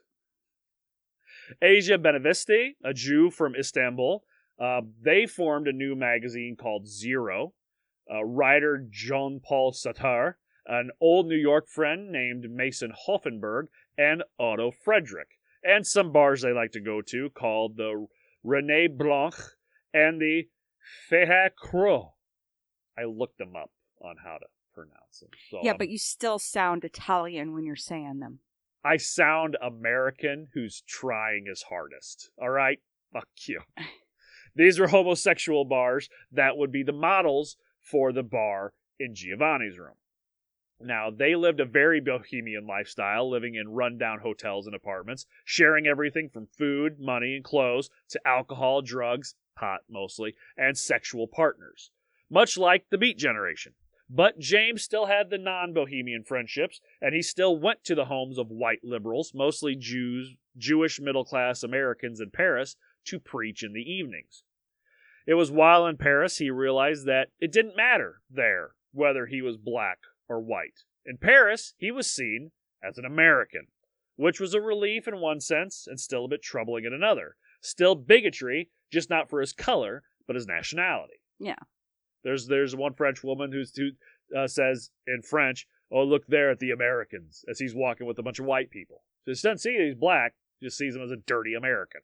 [1.61, 4.23] Asa Benveniste, a Jew from Istanbul.
[4.61, 7.53] Uh, they formed a new magazine called Zero.
[8.09, 10.35] Uh, writer Jean Paul Sartre,
[10.67, 13.69] an old New York friend named Mason Hoffenberg,
[13.99, 15.29] and Otto Frederick.
[15.65, 18.07] And some bars they like to go to called the
[18.43, 19.35] Rene Blanc
[19.93, 20.49] and the
[21.11, 22.13] Feha Croix.
[22.99, 23.71] I looked them up
[24.03, 25.31] on how to pronounce them.
[25.51, 28.41] So yeah, I'm- but you still sound Italian when you're saying them.
[28.83, 32.31] I sound American who's trying his hardest.
[32.41, 32.81] All right?
[33.13, 33.61] Fuck you.
[34.57, 39.95] These were homosexual bars that would be the models for the bar in Giovanni's room.
[40.83, 46.31] Now, they lived a very bohemian lifestyle, living in rundown hotels and apartments, sharing everything
[46.31, 51.91] from food, money, and clothes to alcohol, drugs, pot mostly, and sexual partners.
[52.31, 53.75] Much like the Beat Generation.
[54.09, 58.39] But James still had the non bohemian friendships, and he still went to the homes
[58.39, 63.83] of white liberals, mostly Jews, Jewish middle class Americans in Paris, to preach in the
[63.83, 64.45] evenings.
[65.27, 69.57] It was while in Paris he realized that it didn't matter there whether he was
[69.57, 69.99] black
[70.31, 70.85] or white.
[71.05, 72.53] In Paris, he was seen
[72.83, 73.67] as an American,
[74.17, 77.37] which was a relief in one sense and still a bit troubling in another.
[77.61, 81.21] Still bigotry, just not for his color, but his nationality.
[81.39, 81.57] Yeah.
[82.23, 83.91] There's there's one French woman who's who
[84.37, 88.23] uh, says in French, "Oh, look there at the Americans," as he's walking with a
[88.23, 89.03] bunch of white people.
[89.25, 92.03] So she doesn't see that he's black; just sees him as a dirty American.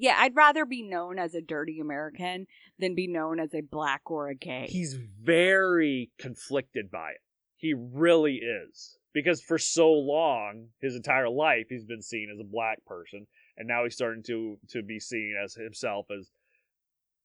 [0.00, 2.46] Yeah, I'd rather be known as a dirty American
[2.78, 4.66] than be known as a black or a gay.
[4.66, 7.20] He's very conflicted by it.
[7.56, 8.96] He really is.
[9.12, 13.26] Because for so long, his entire life, he's been seen as a black person,
[13.58, 16.30] and now he's starting to to be seen as himself as,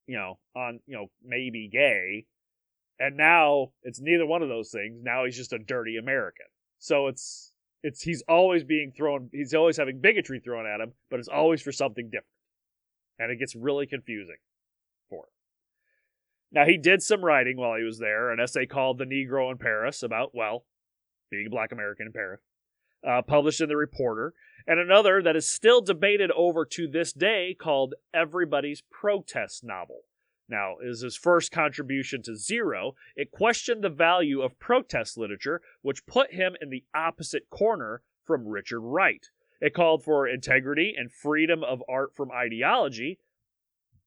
[0.08, 2.26] you know, on you know maybe gay,
[3.00, 5.00] and now it's neither one of those things.
[5.02, 6.48] Now he's just a dirty American.
[6.80, 7.54] So it's
[7.84, 9.30] it's he's always being thrown.
[9.32, 12.26] He's always having bigotry thrown at him, but it's always for something different,
[13.20, 14.38] and it gets really confusing
[15.10, 15.30] for him.
[16.52, 19.58] Now, he did some writing while he was there, an essay called The Negro in
[19.58, 20.66] Paris about, well,
[21.30, 22.42] being a black American in Paris,
[23.06, 24.34] uh, published in The Reporter,
[24.68, 30.02] and another that is still debated over to this day called Everybody's Protest Novel.
[30.48, 32.94] Now, is his first contribution to Zero.
[33.16, 38.48] It questioned the value of protest literature, which put him in the opposite corner from
[38.48, 39.30] Richard Wright.
[39.62, 43.20] It called for integrity and freedom of art from ideology,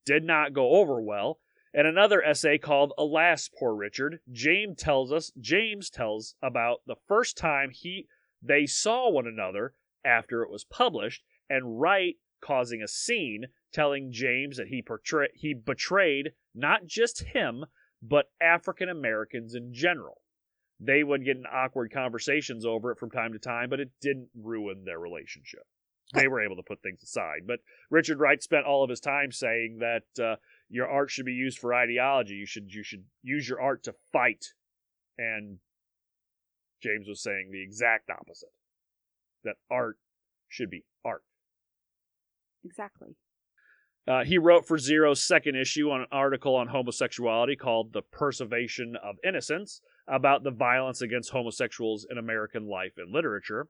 [0.05, 1.41] did not go over well,
[1.75, 7.37] and another essay called Alas Poor Richard, James tells us James tells about the first
[7.37, 8.09] time he
[8.43, 14.57] they saw one another after it was published, and Wright causing a scene, telling James
[14.57, 17.67] that he portray- he betrayed not just him,
[18.01, 20.23] but African Americans in general.
[20.81, 24.29] They would get in awkward conversations over it from time to time, but it didn't
[24.35, 25.67] ruin their relationship.
[26.15, 27.47] They were able to put things aside.
[27.47, 27.61] But
[27.91, 30.37] Richard Wright spent all of his time saying that uh,
[30.71, 32.35] your art should be used for ideology.
[32.35, 34.55] You should you should use your art to fight.
[35.19, 35.59] And
[36.83, 38.53] James was saying the exact opposite.
[39.45, 39.99] That art
[40.49, 41.25] should be art.
[42.65, 43.17] exactly.
[44.09, 49.17] Uh, he wrote for Zero's second issue an article on homosexuality called The Preservation of
[49.23, 53.69] Innocence about the violence against homosexuals in American life and literature.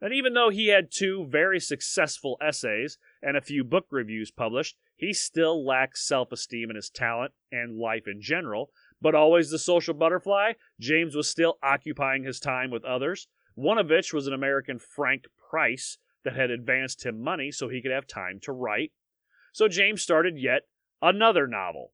[0.00, 4.76] And even though he had two very successful essays and a few book reviews published,
[4.96, 8.70] he still lacked self esteem in his talent and life in general.
[9.02, 13.26] But always the social butterfly, James was still occupying his time with others,
[13.56, 17.82] one of which was an American Frank Price that had advanced him money so he
[17.82, 18.92] could have time to write.
[19.54, 20.62] So James started yet
[21.00, 21.92] another novel,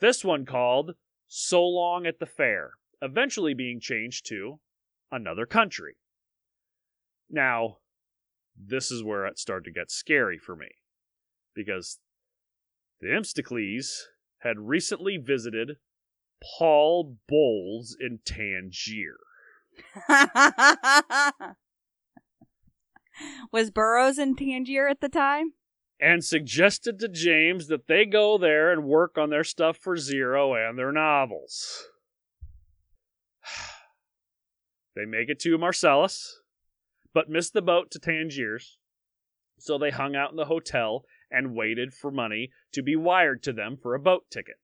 [0.00, 0.96] this one called
[1.28, 4.58] So Long at the Fair, eventually being changed to
[5.12, 5.98] Another Country.
[7.30, 7.76] Now,
[8.56, 10.66] this is where it started to get scary for me
[11.54, 12.00] because
[13.00, 14.06] Themistocles
[14.38, 15.76] had recently visited
[16.58, 19.14] Paul Bowles in Tangier.
[23.52, 25.52] Was Burroughs in Tangier at the time?
[26.00, 30.54] And suggested to James that they go there and work on their stuff for Zero
[30.54, 31.88] and their novels.
[34.96, 36.40] they make it to Marcellus,
[37.12, 38.78] but miss the boat to Tangiers,
[39.58, 43.52] so they hung out in the hotel and waited for money to be wired to
[43.52, 44.56] them for a boat ticket.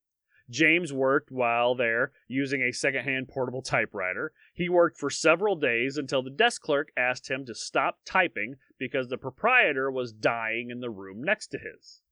[0.48, 4.32] James worked while there using a secondhand portable typewriter.
[4.54, 9.08] He worked for several days until the desk clerk asked him to stop typing because
[9.08, 12.02] the proprietor was dying in the room next to his.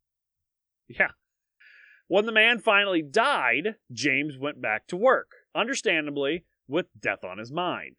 [0.88, 1.10] Yeah.
[2.08, 7.50] When the man finally died, James went back to work, understandably, with death on his
[7.50, 7.96] mind,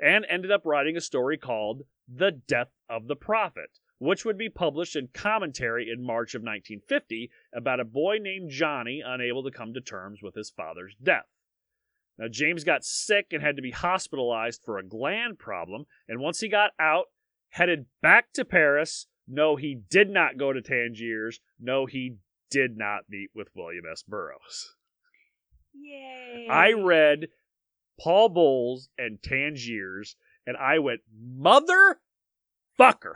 [0.00, 4.50] and ended up writing a story called The Death of the Prophet, which would be
[4.50, 9.72] published in commentary in March of 1950 about a boy named Johnny unable to come
[9.72, 11.26] to terms with his father's death.
[12.18, 16.40] Now, James got sick and had to be hospitalized for a gland problem, and once
[16.40, 17.06] he got out,
[17.56, 19.06] headed back to Paris.
[19.26, 21.40] No, he did not go to Tangiers.
[21.58, 22.16] No, he
[22.50, 24.02] did not meet with William S.
[24.02, 24.74] Burroughs.
[25.74, 26.46] Yay.
[26.50, 27.28] I read
[27.98, 30.16] Paul Bowles and Tangiers,
[30.46, 31.00] and I went,
[31.40, 31.96] motherfucker.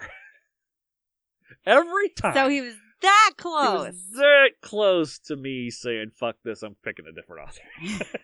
[1.67, 2.35] Every time.
[2.35, 3.87] So he was that He close.
[3.89, 8.09] was that close to me saying, fuck this, I'm picking a different author.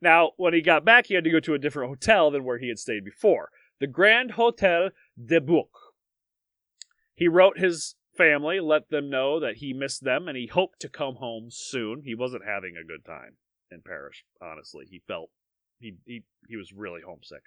[0.00, 2.58] now, when he got back, he had to go to a different hotel than where
[2.58, 3.50] he had stayed before
[3.82, 5.66] the Grand Hotel de Bouc.
[7.16, 10.88] He wrote his family, let them know that he missed them and he hoped to
[10.88, 12.02] come home soon.
[12.04, 13.38] He wasn't having a good time
[13.72, 14.86] in Paris, honestly.
[14.88, 15.30] He felt
[15.80, 17.42] he, he, he was really homesick.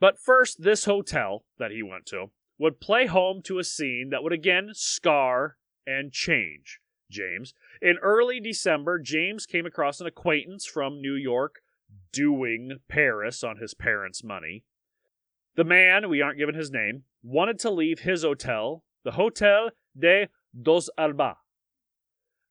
[0.00, 2.26] But first, this hotel that he went to
[2.58, 5.56] would play home to a scene that would again scar
[5.86, 6.78] and change
[7.10, 7.54] James.
[7.80, 11.62] In early December, James came across an acquaintance from New York
[12.12, 14.64] doing Paris on his parents' money.
[15.56, 20.28] The man, we aren't given his name, wanted to leave his hotel, the Hotel de
[20.60, 21.36] Dos Alba.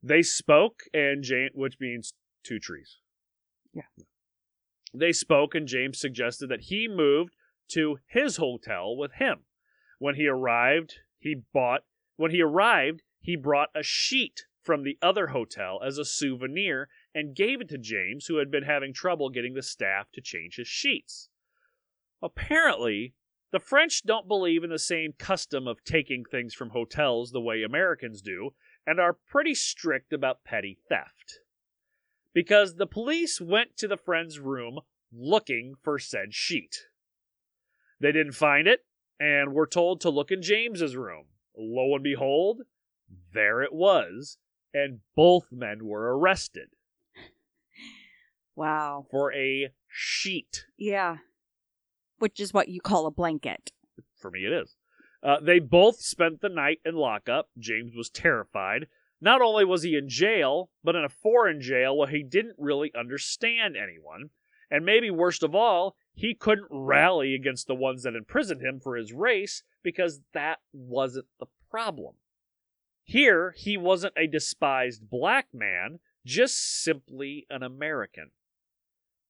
[0.02, 2.14] They spoke, and James, which means
[2.44, 2.98] two trees.
[3.74, 3.84] Yeah.
[4.94, 7.36] They spoke, and James suggested that he moved
[7.70, 9.46] to his hotel with him.
[10.00, 11.82] When he arrived, he bought.
[12.16, 17.36] When he arrived, he brought a sheet from the other hotel as a souvenir and
[17.36, 20.68] gave it to James, who had been having trouble getting the staff to change his
[20.68, 21.29] sheets.
[22.22, 23.14] Apparently,
[23.52, 27.64] the French don't believe in the same custom of taking things from hotels the way
[27.64, 28.52] Americans do,
[28.86, 31.40] and are pretty strict about petty theft.
[32.34, 34.80] Because the police went to the friend's room
[35.12, 36.76] looking for said sheet.
[38.00, 38.86] They didn't find it,
[39.20, 41.26] and were told to look in James's room.
[41.58, 42.62] Lo and behold,
[43.34, 44.38] there it was,
[44.74, 46.70] and both men were arrested
[48.56, 49.06] wow.
[49.10, 50.66] for a sheet.
[50.78, 51.18] Yeah.
[52.20, 53.72] Which is what you call a blanket.
[54.16, 54.76] For me, it is.
[55.22, 57.50] Uh, they both spent the night in lockup.
[57.58, 58.88] James was terrified.
[59.22, 62.92] Not only was he in jail, but in a foreign jail where he didn't really
[62.98, 64.30] understand anyone.
[64.72, 68.96] And maybe worst of all, he couldn't rally against the ones that imprisoned him for
[68.96, 72.16] his race because that wasn't the problem.
[73.04, 78.32] Here, he wasn't a despised black man, just simply an American.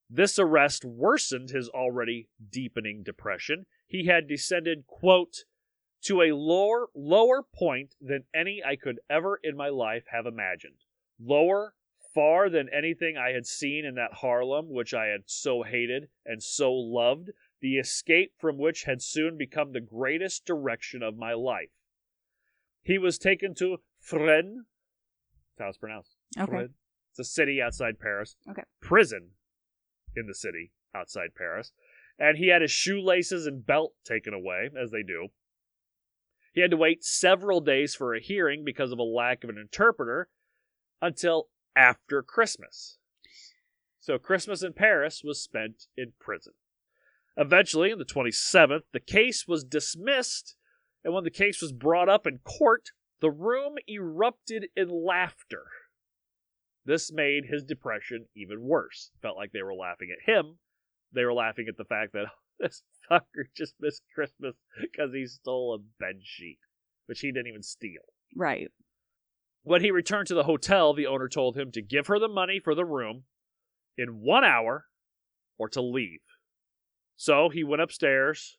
[0.10, 3.68] This arrest worsened his already deepening depression.
[3.86, 5.46] He had descended, quote,
[6.02, 10.86] to a lower lower point than any I could ever in my life have imagined.
[11.20, 11.76] Lower
[12.14, 16.42] far than anything I had seen in that Harlem which I had so hated and
[16.42, 17.30] so loved,
[17.62, 21.70] the escape from which had soon become the greatest direction of my life.
[22.82, 24.64] He was taken to Fresnes.
[25.58, 26.16] That's how it's pronounced.
[26.38, 26.52] Okay.
[26.52, 26.74] Fresnes.
[27.12, 28.36] It's a city outside Paris.
[28.50, 28.64] Okay.
[28.82, 29.32] Prison
[30.16, 31.72] in the city outside Paris.
[32.18, 35.30] And he had his shoelaces and belt taken away, as they do.
[36.54, 39.58] He had to wait several days for a hearing because of a lack of an
[39.58, 40.30] interpreter
[41.02, 42.98] until after Christmas.
[44.00, 46.54] So Christmas in Paris was spent in prison.
[47.38, 50.56] Eventually, on the 27th, the case was dismissed,
[51.04, 52.90] and when the case was brought up in court,
[53.22, 55.64] the room erupted in laughter.
[56.90, 59.12] This made his depression even worse.
[59.22, 60.58] Felt like they were laughing at him.
[61.14, 62.26] They were laughing at the fact that
[62.60, 66.58] this fucker just missed Christmas because he stole a bed sheet,
[67.06, 68.02] which he didn't even steal.
[68.36, 68.72] Right.
[69.62, 72.60] When he returned to the hotel, the owner told him to give her the money
[72.60, 73.26] for the room
[73.96, 74.86] in one hour
[75.60, 76.22] or to leave.
[77.18, 78.58] So he went upstairs,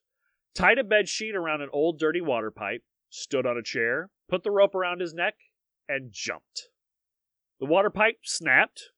[0.54, 4.44] tied a bed sheet around an old dirty water pipe, stood on a chair, put
[4.44, 5.34] the rope around his neck,
[5.88, 6.69] and jumped.
[7.60, 8.90] The water pipe snapped.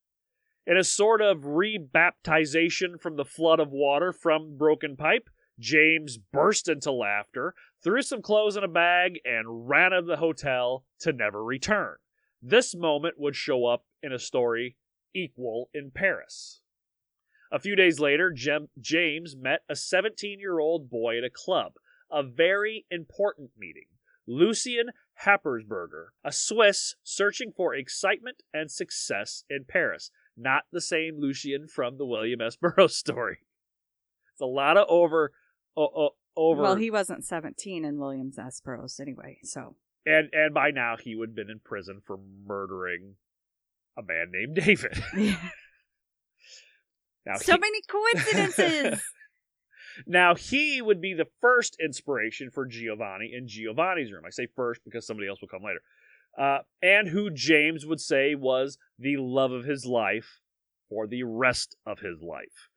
[0.64, 5.28] In a sort of rebaptization from the flood of water from broken pipe,
[5.58, 10.18] James burst into laughter, threw some clothes in a bag, and ran out of the
[10.18, 11.96] hotel to never return.
[12.40, 14.76] This moment would show up in a story
[15.12, 16.60] equal in Paris.
[17.50, 21.72] A few days later, James met a 17 year old boy at a club,
[22.10, 23.86] a very important meeting.
[24.26, 24.90] Lucien
[25.24, 30.10] Happersberger, a Swiss searching for excitement and success in Paris.
[30.36, 32.56] Not the same Lucien from the William S.
[32.60, 33.38] Burroughs story.
[34.32, 35.32] It's a lot of over,
[35.76, 36.62] o- over.
[36.62, 38.60] Well, he wasn't 17 in William S.
[38.60, 39.76] Burroughs anyway, so.
[40.06, 43.16] and and by now he would have been in prison for murdering
[43.98, 45.02] a man named David.
[47.24, 49.00] Now so he- many coincidences.
[50.06, 54.24] Now he would be the first inspiration for Giovanni in Giovanni's room.
[54.26, 55.82] I say first because somebody else will come later.
[56.38, 60.40] Uh, and who James would say was the love of his life
[60.88, 62.68] for the rest of his life.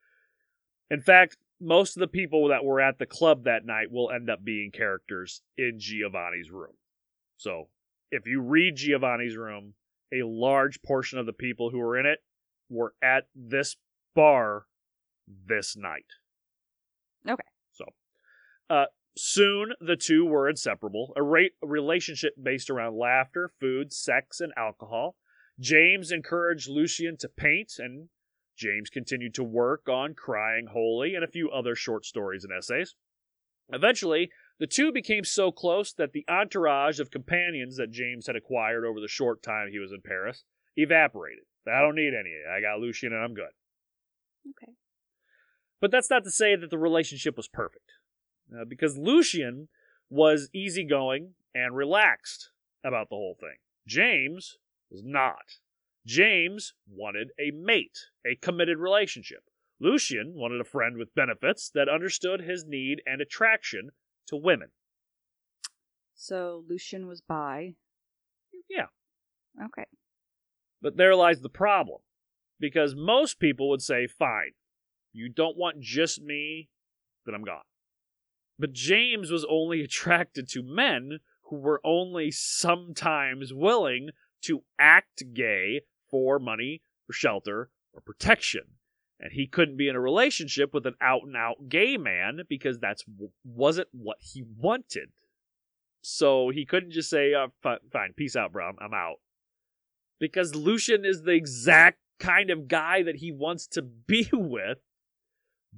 [0.90, 4.30] In fact, most of the people that were at the club that night will end
[4.30, 6.74] up being characters in Giovanni's room.
[7.38, 7.70] So
[8.12, 9.74] if you read Giovanni's room,
[10.14, 12.20] a large portion of the people who were in it
[12.70, 13.78] were at this
[14.16, 14.66] bar
[15.28, 16.06] this night.
[17.28, 17.44] Okay.
[17.74, 17.86] So,
[18.70, 18.86] uh,
[19.18, 21.14] soon the two were inseparable.
[21.16, 25.16] A, ra- a relationship based around laughter, food, sex, and alcohol.
[25.60, 28.10] James encouraged Lucien to paint, and
[28.58, 32.96] James continued to work on Crying Holy and a few other short stories and essays.
[33.70, 34.30] Eventually,
[34.60, 39.00] the two became so close that the entourage of companions that James had acquired over
[39.00, 40.44] the short time he was in Paris
[40.78, 41.46] evaporated.
[41.68, 42.32] I don't need any.
[42.50, 43.52] I got Lucien and I'm good.
[44.50, 44.74] okay.
[45.86, 47.92] But that's not to say that the relationship was perfect,
[48.52, 49.68] uh, because Lucien
[50.10, 52.50] was easygoing and relaxed
[52.84, 53.58] about the whole thing.
[53.86, 54.58] James
[54.90, 55.60] was not.
[56.04, 59.44] James wanted a mate, a committed relationship.
[59.80, 63.92] Lucien wanted a friend with benefits that understood his need and attraction
[64.26, 64.70] to women.
[66.16, 67.76] So Lucien was by.
[68.68, 68.88] Yeah.
[69.64, 69.86] Okay.
[70.82, 72.00] But there lies the problem.
[72.60, 74.54] Because most people would say, fine,
[75.16, 76.70] you don't want just me,
[77.26, 77.64] then I'm gone.
[78.60, 81.20] But James was only attracted to men
[81.50, 84.10] who were only sometimes willing
[84.44, 88.62] to act gay for money, or shelter, or protection.
[89.20, 92.80] And he couldn't be in a relationship with an out and out gay man because
[92.80, 93.04] that's
[93.44, 95.10] wasn't what he wanted.
[96.02, 98.74] So he couldn't just say, oh, fi- "Fine, peace out, bro.
[98.80, 99.18] I'm out."
[100.20, 104.80] because Lucien is the exact kind of guy that he wants to be with,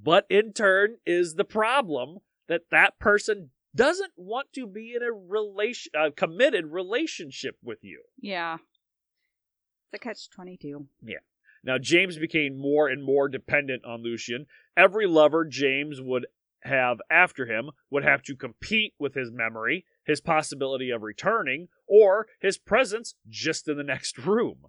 [0.01, 5.11] but in turn is the problem that that person doesn't want to be in a
[5.11, 8.03] relation, a committed relationship with you.
[8.19, 8.57] Yeah.
[9.91, 10.87] The catch 22.
[11.03, 11.17] Yeah.
[11.63, 14.45] Now James became more and more dependent on Lucien.
[14.75, 16.27] Every lover James would
[16.61, 22.27] have after him would have to compete with his memory, his possibility of returning, or
[22.39, 24.65] his presence just in the next room.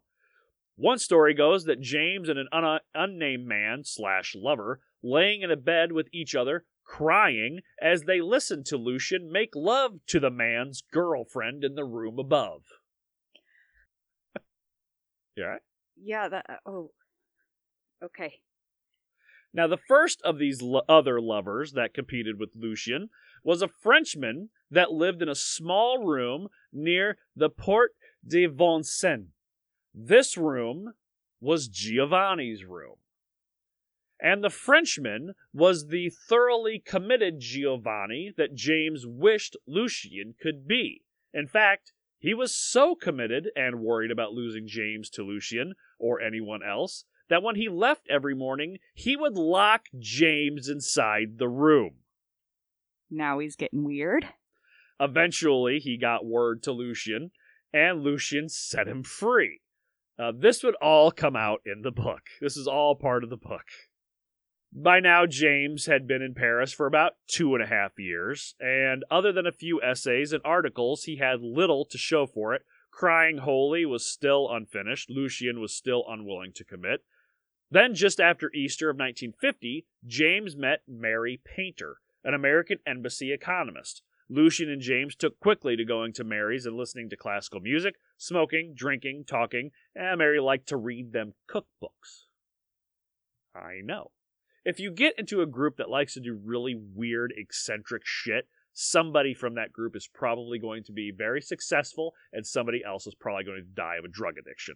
[0.79, 5.57] One story goes that James and an un- unnamed man slash lover laying in a
[5.57, 10.85] bed with each other, crying as they listened to Lucien make love to the man's
[10.93, 12.63] girlfriend in the room above.
[15.37, 15.45] yeah.
[15.45, 15.61] right?
[16.01, 16.47] Yeah, that.
[16.49, 16.91] Uh, oh.
[18.05, 18.35] Okay.
[19.53, 23.11] Now, the first of these lo- other lovers that competed with Lucien
[23.43, 29.33] was a Frenchman that lived in a small room near the Porte de Vincennes.
[30.01, 30.95] This room
[31.41, 32.99] was Giovanni's room.
[34.21, 41.03] And the Frenchman was the thoroughly committed Giovanni that James wished Lucien could be.
[41.35, 46.61] In fact, he was so committed and worried about losing James to Lucien or anyone
[46.63, 51.95] else that when he left every morning, he would lock James inside the room.
[53.11, 54.29] Now he's getting weird.
[55.01, 57.33] Eventually, he got word to Lucien,
[57.73, 59.61] and Lucien set him free.
[60.19, 62.23] Uh, this would all come out in the book.
[62.41, 63.65] This is all part of the book.
[64.73, 69.05] By now, James had been in Paris for about two and a half years, and
[69.11, 72.63] other than a few essays and articles, he had little to show for it.
[72.91, 77.05] Crying Holy was still unfinished, Lucien was still unwilling to commit.
[77.71, 84.03] Then, just after Easter of 1950, James met Mary Painter, an American embassy economist.
[84.31, 88.75] Lucien and James took quickly to going to Mary's and listening to classical music, smoking,
[88.75, 92.27] drinking, talking, and Mary liked to read them cookbooks.
[93.55, 94.11] I know.
[94.65, 99.33] If you get into a group that likes to do really weird, eccentric shit, somebody
[99.33, 103.45] from that group is probably going to be very successful, and somebody else is probably
[103.45, 104.75] going to die of a drug addiction.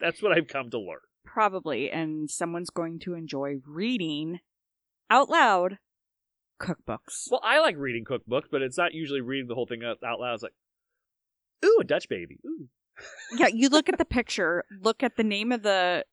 [0.00, 1.00] That's what I've come to learn.
[1.24, 1.90] Probably.
[1.90, 4.40] And someone's going to enjoy reading
[5.10, 5.78] out loud
[6.60, 7.28] cookbooks.
[7.30, 10.20] Well, I like reading cookbooks, but it's not usually reading the whole thing out, out
[10.20, 10.34] loud.
[10.34, 10.54] It's like,
[11.64, 12.38] ooh, a Dutch baby.
[12.46, 12.68] Ooh.
[13.36, 16.04] yeah, you look at the picture, look at the name of the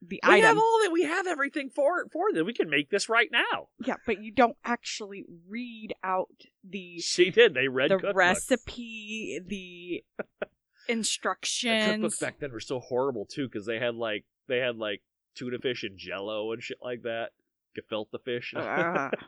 [0.00, 0.46] the We item.
[0.46, 0.92] have all that.
[0.92, 2.46] We have everything for for them.
[2.46, 3.66] We can make this right now.
[3.84, 6.28] yeah, but you don't actually read out
[6.62, 7.54] the She did.
[7.54, 8.14] They read the cookbooks.
[8.14, 10.04] recipe, the
[10.88, 12.00] instructions.
[12.00, 15.02] The cookbooks back then were so horrible too because they had like they had like
[15.34, 17.30] tuna fish and Jello and shit like that.
[17.76, 18.54] Gefilte fish.
[18.56, 19.12] Ugh.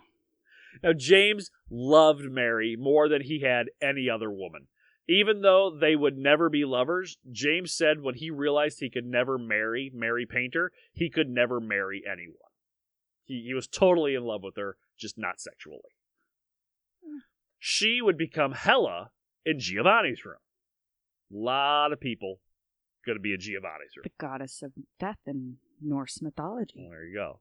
[0.82, 4.68] Now, James loved Mary more than he had any other woman.
[5.09, 9.38] Even though they would never be lovers, James said when he realized he could never
[9.38, 12.36] marry Mary Painter, he could never marry anyone.
[13.24, 15.78] He, he was totally in love with her, just not sexually.
[17.59, 19.10] She would become Hella
[19.44, 20.38] in Giovanni's room.
[21.30, 22.40] lot of people
[23.05, 24.05] going to be in Giovanni's room.
[24.05, 26.74] the goddess of death in Norse mythology.
[26.78, 27.40] Well, there you go.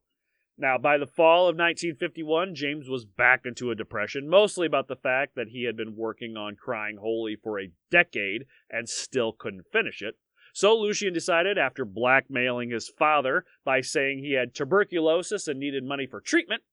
[0.61, 4.97] Now, by the fall of 1951, James was back into a depression, mostly about the
[4.97, 9.71] fact that he had been working on Crying Holy for a decade and still couldn't
[9.71, 10.15] finish it.
[10.53, 16.05] So Lucien decided, after blackmailing his father by saying he had tuberculosis and needed money
[16.05, 16.63] for treatment,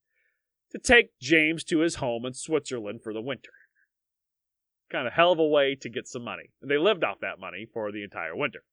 [0.73, 3.53] to take James to his home in Switzerland for the winter.
[4.91, 6.51] Kind of hell of a way to get some money.
[6.61, 8.65] And they lived off that money for the entire winter.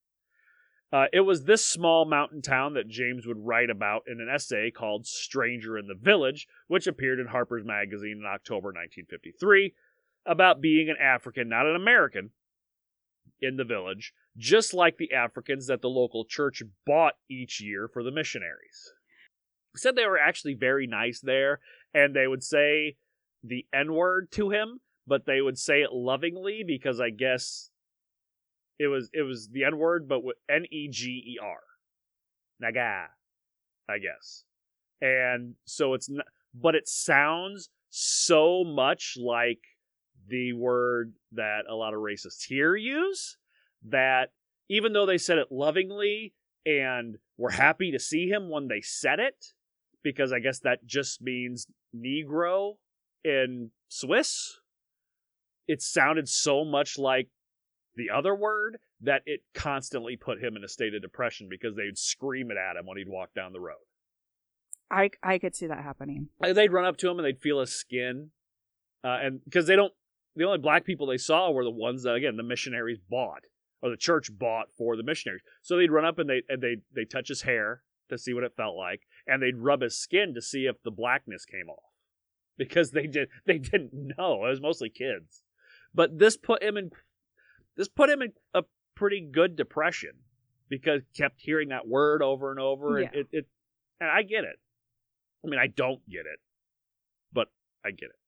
[0.93, 4.69] Uh, it was this small mountain town that James would write about in an essay
[4.69, 9.73] called Stranger in the Village, which appeared in Harper's Magazine in October 1953,
[10.27, 12.29] about being an African, not an American,
[13.41, 18.03] in the village, just like the Africans that the local church bought each year for
[18.03, 18.93] the missionaries.
[19.73, 21.59] He said they were actually very nice there,
[21.93, 22.97] and they would say
[23.43, 27.71] the N word to him, but they would say it lovingly because I guess
[28.79, 31.59] it was it was the N word, but with N E G E R,
[32.59, 33.07] naga,
[33.89, 34.43] I guess.
[35.01, 39.59] And so it's not, but it sounds so much like
[40.27, 43.37] the word that a lot of racists here use
[43.89, 44.29] that
[44.69, 46.33] even though they said it lovingly
[46.65, 49.45] and were happy to see him when they said it,
[50.03, 52.75] because I guess that just means Negro
[53.23, 54.59] in Swiss,
[55.67, 57.29] it sounded so much like
[57.95, 61.97] the other word that it constantly put him in a state of depression because they'd
[61.97, 63.75] scream it at him when he'd walk down the road.
[64.89, 66.29] I I could see that happening.
[66.41, 68.31] They'd run up to him and they'd feel his skin,
[69.03, 69.93] uh, and because they don't,
[70.35, 73.43] the only black people they saw were the ones that again the missionaries bought
[73.81, 75.41] or the church bought for the missionaries.
[75.61, 78.43] So they'd run up and they and they they touch his hair to see what
[78.43, 81.91] it felt like, and they'd rub his skin to see if the blackness came off
[82.57, 84.45] because they did they didn't know.
[84.45, 85.43] It was mostly kids,
[85.93, 86.91] but this put him in
[87.75, 88.63] this put him in a
[88.95, 90.11] pretty good depression
[90.69, 93.19] because kept hearing that word over and over, and Yeah.
[93.21, 93.45] it, it
[93.99, 94.59] and I get it.
[95.45, 96.39] I mean, I don't get it,
[97.31, 97.49] but
[97.85, 98.19] I get it.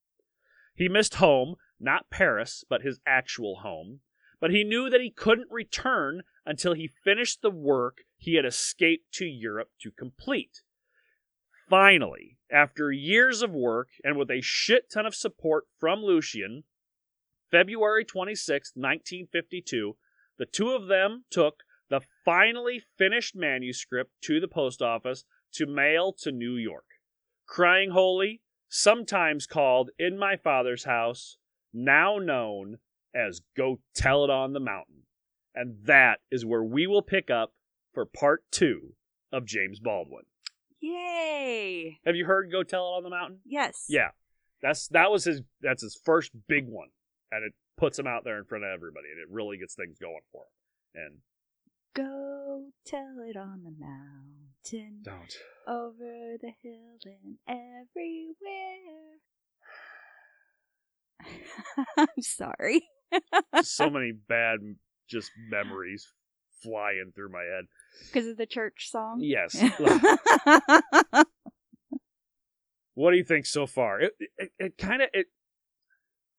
[0.73, 4.01] He missed home, not Paris, but his actual home.
[4.41, 9.13] But he knew that he couldn't return until he finished the work he had escaped
[9.13, 10.61] to Europe to complete.
[11.69, 16.63] Finally, after years of work and with a shit ton of support from Lucien,
[17.55, 19.95] February 26, 1952,
[20.37, 25.23] the two of them took the finally finished manuscript to the post office
[25.53, 26.83] to mail to New York.
[27.47, 31.37] Crying Holy, sometimes called In My Father's House,
[31.73, 32.79] now known
[33.15, 35.03] as Go Tell It on the Mountain.
[35.53, 37.53] And that is where we will pick up
[37.93, 38.95] for part two
[39.31, 40.23] of James Baldwin.
[40.81, 41.99] Yay!
[42.05, 43.39] Have you heard Go Tell It on the Mountain?
[43.45, 43.85] Yes.
[43.87, 44.09] Yeah.
[44.61, 46.89] That's that was his that's his first big one.
[47.31, 49.97] And it puts him out there in front of everybody and it really gets things
[49.99, 51.03] going for him.
[51.03, 51.17] And
[51.95, 55.37] Go tell it on the mountain, don't.
[55.67, 59.19] over the hill and everywhere.
[61.97, 62.89] I'm sorry.
[63.63, 64.59] so many bad
[65.09, 66.11] just memories
[66.61, 67.65] flying through my head.
[68.07, 69.19] Because of the church song?
[69.21, 69.55] Yes.
[72.97, 73.99] What do you think so far?
[73.99, 75.25] It it, it kind of it.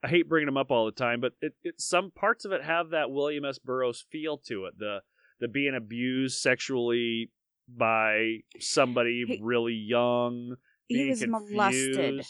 [0.02, 2.62] I hate bringing them up all the time, but it, it some parts of it
[2.62, 3.59] have that William S.
[3.59, 4.78] Burroughs feel to it.
[4.78, 4.98] The
[5.40, 7.31] the being abused sexually
[7.68, 10.56] by somebody He- really young.
[10.89, 12.24] He was molested.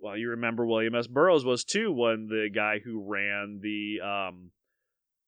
[0.00, 1.08] Well, you remember William S.
[1.08, 4.50] Burroughs was too when the guy who ran the um,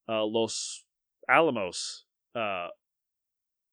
[0.09, 0.85] uh, Los
[1.29, 2.05] Alamos
[2.35, 2.69] uh,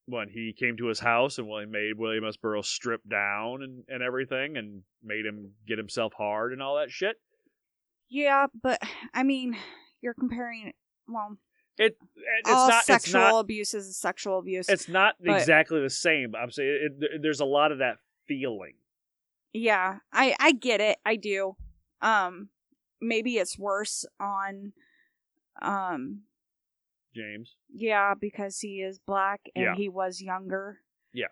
[0.07, 2.37] when he came to his house and when he made William S.
[2.37, 6.91] Burroughs strip down and, and everything and made him get himself hard and all that
[6.91, 7.17] shit.
[8.09, 8.81] Yeah, but
[9.13, 9.57] I mean,
[10.01, 10.73] you're comparing.
[11.07, 11.37] Well,
[11.77, 11.97] It
[12.39, 14.67] it's all not sexual it's not abuse is sexual abuse.
[14.69, 16.33] it's not but- exactly the same.
[16.35, 17.97] I'm saying it, it, there's a lot of that
[18.27, 18.73] feeling.
[19.53, 20.97] yeah, I I get it.
[21.05, 21.55] I do.
[22.01, 22.49] Um,
[23.01, 24.73] maybe it's worse on.
[25.61, 26.21] Um,
[27.15, 27.55] James.
[27.73, 29.75] yeah, because he is black and Yeah.
[29.75, 30.81] he was younger.
[31.13, 31.27] Yeah.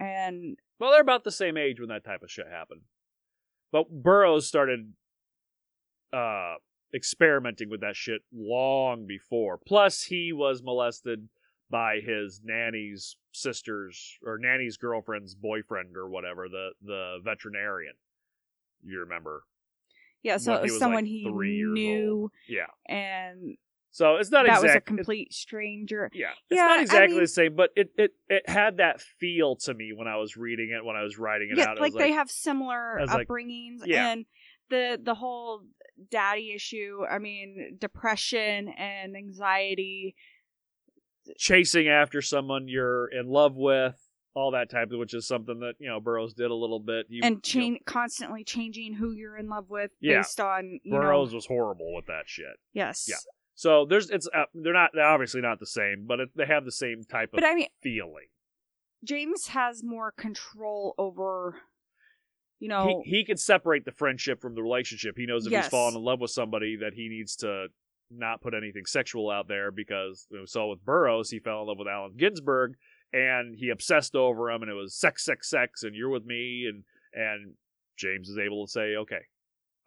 [0.00, 2.80] And Well, they're about the same age when that type of shit happened.
[3.70, 4.94] But Burroughs started
[6.12, 6.54] uh
[6.92, 9.58] experimenting with that shit long before.
[9.64, 11.28] Plus he was molested
[11.70, 17.94] by his nanny's sister's or nanny's girlfriend's boyfriend or whatever, the the veterinarian.
[18.82, 19.44] You remember.
[20.22, 22.30] yeah, so it was someone like, he knew.
[22.48, 22.66] Yeah.
[22.88, 23.56] and
[23.92, 26.10] So it's not that was a complete stranger.
[26.12, 29.00] Yeah, it's Yeah, not I exactly mean- the same, but it, it it had that
[29.00, 31.76] feel to me when I was reading it, when I was writing it yeah, out.
[31.76, 34.10] It like, was they have similar I was like, upbringings, yeah.
[34.12, 34.24] and
[34.70, 35.62] the the whole
[36.10, 37.00] daddy issue.
[37.10, 40.14] I mean, depression and anxiety.
[41.36, 43.94] chasing after someone you're in love with,
[44.34, 47.06] all that type of, which is something that you know Burroughs did a little bit.
[47.08, 50.18] You, and you know, change constantly changing who you're in love with Yeah.
[50.18, 52.56] based on you Burroughs know was horrible with that shit.
[52.72, 53.16] yes Yeah.
[53.56, 56.64] So there's it's uh, they're not they're obviously not the same, but it, they have
[56.64, 58.28] the same type of but i mean feeling.
[59.04, 61.56] james has more control over
[62.60, 65.16] you know He he can separate the friendship from the relationship.
[65.16, 65.64] He knows if Yes.
[65.64, 67.66] he's fallen in love with somebody that he needs to
[68.10, 71.68] not put anything sexual out there because you know, so with Burroughs he fell in
[71.68, 72.74] love with Allen Ginsberg
[73.12, 76.66] and he obsessed over him and it was sex sex sex and you're with me
[76.68, 77.54] and and
[77.96, 79.22] James is able to say okay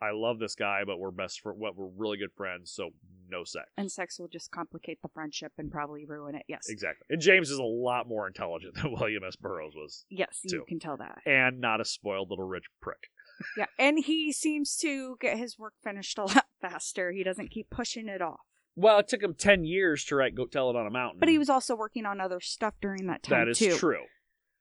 [0.04, 2.90] I love this guy but we're best for what we're really good friends so
[3.30, 3.66] no sex.
[3.78, 6.68] And sex will just complicate the friendship and probably ruin it yes.
[6.70, 7.06] Exactly.
[7.10, 9.36] And James is a lot more intelligent than William S.
[9.36, 11.20] Burroughs was yes you can tell that.
[11.26, 12.98] And not a spoiled little rich prick.
[13.58, 17.12] Yeah and he seems to get his work finished a lot faster.
[17.12, 18.42] He doesn't keep pushing it off.
[18.76, 21.20] Well it took him 10 years to write Go Tell It on a Mountain.
[21.20, 23.76] But he was also working on other stuff during that time that is too.
[23.76, 24.04] true.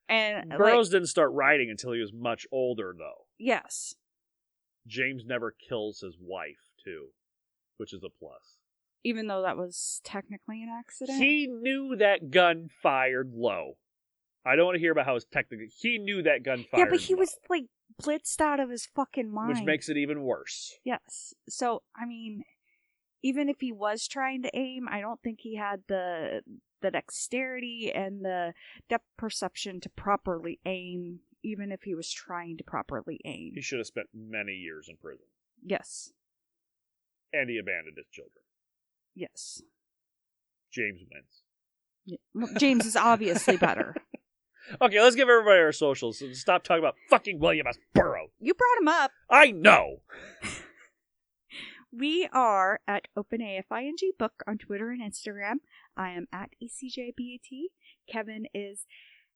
[0.08, 3.26] And like, Burroughs didn't start writing until he was much older, though.
[3.38, 3.94] yes
[4.86, 7.08] James never kills his wife, too,
[7.76, 8.58] which is a plus.
[9.04, 13.76] even though that was technically an accident He knew that gun fired low.
[14.44, 15.68] I don't want to hear about how it's technically.
[15.78, 17.64] He knew that gun fired yeah but he low, was like
[18.02, 20.74] blitzed out of his fucking mind which makes it even worse.
[20.84, 21.34] Yes.
[21.48, 22.42] So, I mean,
[23.22, 26.42] even if he was trying to aim, I don't think he had the
[26.80, 28.54] the dexterity and the
[28.88, 33.52] depth perception to properly aim, even if he was trying to properly aim.
[33.54, 35.26] He should have spent many years in prison,
[35.64, 36.12] Yes.
[37.32, 38.42] and he abandoned his children.
[39.14, 39.62] Yes.
[40.72, 41.42] James wins.
[42.04, 42.16] Yeah.
[42.34, 43.94] Well, James is obviously better.
[44.80, 46.22] Okay, let's give everybody our socials.
[46.22, 47.76] and Stop talking about fucking William S.
[47.94, 48.30] Burroughs.
[48.38, 49.10] You brought him up.
[49.28, 50.02] I know.
[51.92, 55.56] We are at OpenAFING Book on Twitter and Instagram.
[55.96, 57.64] I am at ECJBAT.
[58.10, 58.86] Kevin is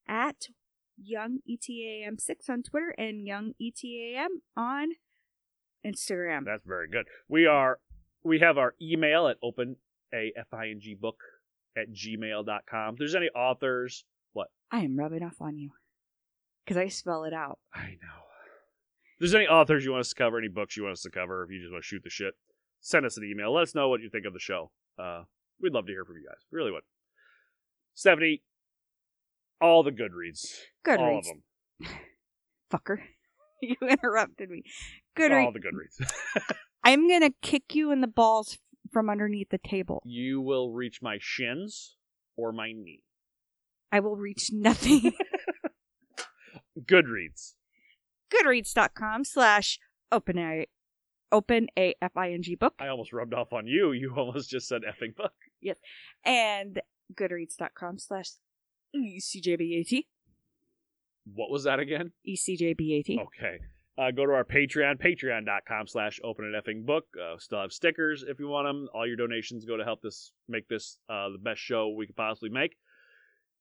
[0.09, 0.49] at
[0.97, 4.89] Young E ETAM6 on Twitter and Young ETAM on
[5.85, 6.44] Instagram.
[6.44, 7.06] That's very good.
[7.28, 7.78] We are
[8.23, 9.77] we have our email at open
[10.12, 11.18] a f i n g book
[11.77, 12.94] at gmail.com.
[12.94, 14.48] If there's any authors, what?
[14.70, 15.70] I am rubbing off on you
[16.64, 17.59] because I spell it out.
[17.74, 18.23] I know.
[19.14, 21.10] If there's any authors you want us to cover, any books you want us to
[21.10, 22.35] cover, if you just want to shoot the shit,
[22.81, 23.55] send us an email.
[23.55, 24.70] Let us know what you think of the show.
[24.98, 25.23] Uh,
[25.60, 26.44] we'd love to hear from you guys.
[26.52, 26.82] We really would.
[27.94, 28.43] Stephanie,
[29.60, 30.55] all the Goodreads.
[30.87, 30.99] Goodreads.
[30.99, 31.43] All of them.
[32.73, 32.99] Fucker.
[33.63, 34.63] you interrupted me.
[35.19, 35.47] Goodreads.
[35.47, 36.11] All the Goodreads.
[36.85, 38.59] I'm going to kick you in the balls
[38.93, 40.03] from underneath the table.
[40.05, 41.97] you will reach my shins
[42.37, 43.03] or my knee.
[43.91, 45.13] I will reach nothing.
[46.79, 47.55] Goodreads.
[48.33, 49.79] goodreads.com slash
[50.13, 50.67] open a
[51.33, 53.93] open a f i n g book I almost rubbed off on you.
[53.93, 55.33] You almost just said effing book.
[55.61, 55.77] Yes.
[56.25, 56.81] And
[57.15, 58.33] goodreads.com slash
[58.95, 60.05] ecjbat
[61.35, 62.12] What was that again?
[62.24, 63.59] E ecjbat Okay.
[63.98, 67.07] Uh, go to our Patreon, patreon.com slash open an effing book.
[67.19, 68.89] Uh, still have stickers if you want them.
[68.94, 72.16] All your donations go to help this make this uh, the best show we could
[72.16, 72.77] possibly make.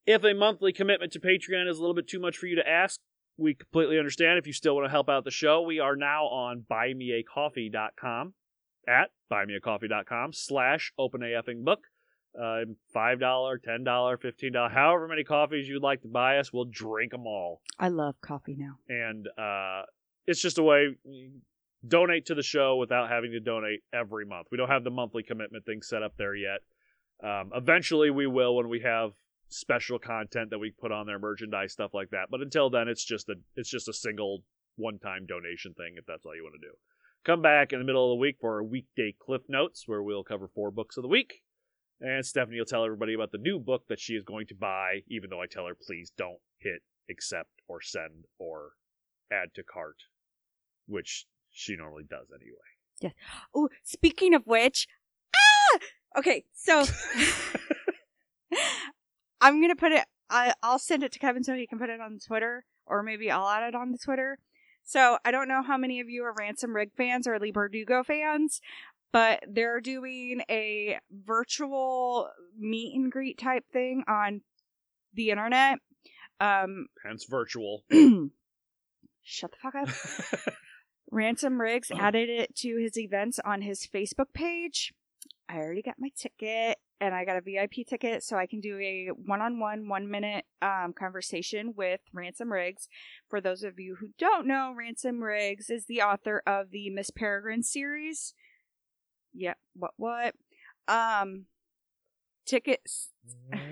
[0.06, 2.68] If a monthly commitment to Patreon is a little bit too much for you to
[2.68, 3.00] ask,
[3.38, 5.62] we completely understand if you still want to help out the show.
[5.62, 8.34] We are now on buymeacoffee.com
[8.88, 11.80] at buymeacoffee.com slash openafing book.
[12.38, 17.26] Uh, $5, $10, $15, however many coffees you'd like to buy us, we'll drink them
[17.26, 17.62] all.
[17.80, 18.78] I love coffee now.
[18.90, 19.84] And uh,
[20.28, 20.98] it's just a way
[21.88, 24.48] donate to the show without having to donate every month.
[24.52, 26.60] We don't have the monthly commitment thing set up there yet.
[27.24, 29.12] Um, eventually, we will when we have
[29.50, 32.28] special content that we put on there, merchandise stuff like that.
[32.30, 34.44] But until then, it's just a it's just a single
[34.76, 36.74] one time donation thing if that's all you want to do.
[37.24, 40.24] Come back in the middle of the week for our weekday cliff notes where we'll
[40.24, 41.42] cover four books of the week.
[42.02, 45.02] And Stephanie will tell everybody about the new book that she is going to buy,
[45.08, 48.72] even though I tell her please don't hit accept or send or
[49.32, 49.98] add to cart,
[50.88, 52.58] which she normally does anyway.
[53.02, 53.14] Yes.
[53.54, 54.88] Oh, speaking of which,
[55.36, 55.80] ah!
[56.18, 56.86] Okay, so
[59.42, 60.06] I'm gonna put it.
[60.30, 63.30] I, I'll send it to Kevin so he can put it on Twitter, or maybe
[63.30, 64.40] I'll add it on the Twitter.
[64.84, 68.06] So I don't know how many of you are Ransom Riggs fans or Leigh Bardugo
[68.06, 68.62] fans,
[69.12, 74.42] but they're doing a virtual meet and greet type thing on
[75.14, 75.80] the internet.
[76.40, 77.84] Um, Hence virtual.
[79.24, 80.54] shut the fuck up.
[81.12, 84.94] Ransom Riggs added it to his events on his Facebook page.
[85.48, 88.80] I already got my ticket and I got a VIP ticket so I can do
[88.80, 92.88] a one on one, one minute um, conversation with Ransom Riggs.
[93.30, 97.12] For those of you who don't know, Ransom Riggs is the author of the Miss
[97.12, 98.34] Peregrine series.
[99.36, 100.36] Yep, what, what?
[100.88, 101.46] Um,
[102.46, 103.12] tickets.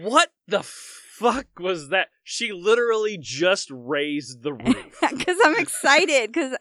[0.01, 2.07] what the fuck was that?
[2.23, 4.99] She literally just raised the roof.
[5.11, 6.57] Because I'm excited because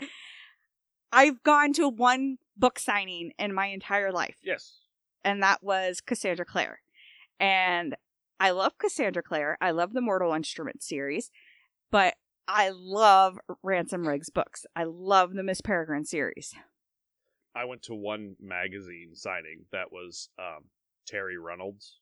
[1.13, 4.37] I've gone to one book signing in my entire life.
[4.43, 4.79] yes.
[5.25, 6.81] and that was Cassandra Clare.
[7.41, 7.97] And
[8.41, 9.57] I love Cassandra Clare.
[9.61, 11.31] I love the Mortal Instrument series,
[11.91, 12.15] but
[12.49, 14.67] I love Ransom Riggs books.
[14.75, 16.53] I love the Miss Peregrine series.
[17.55, 20.65] I went to one magazine signing that was um,
[21.07, 21.99] Terry Reynolds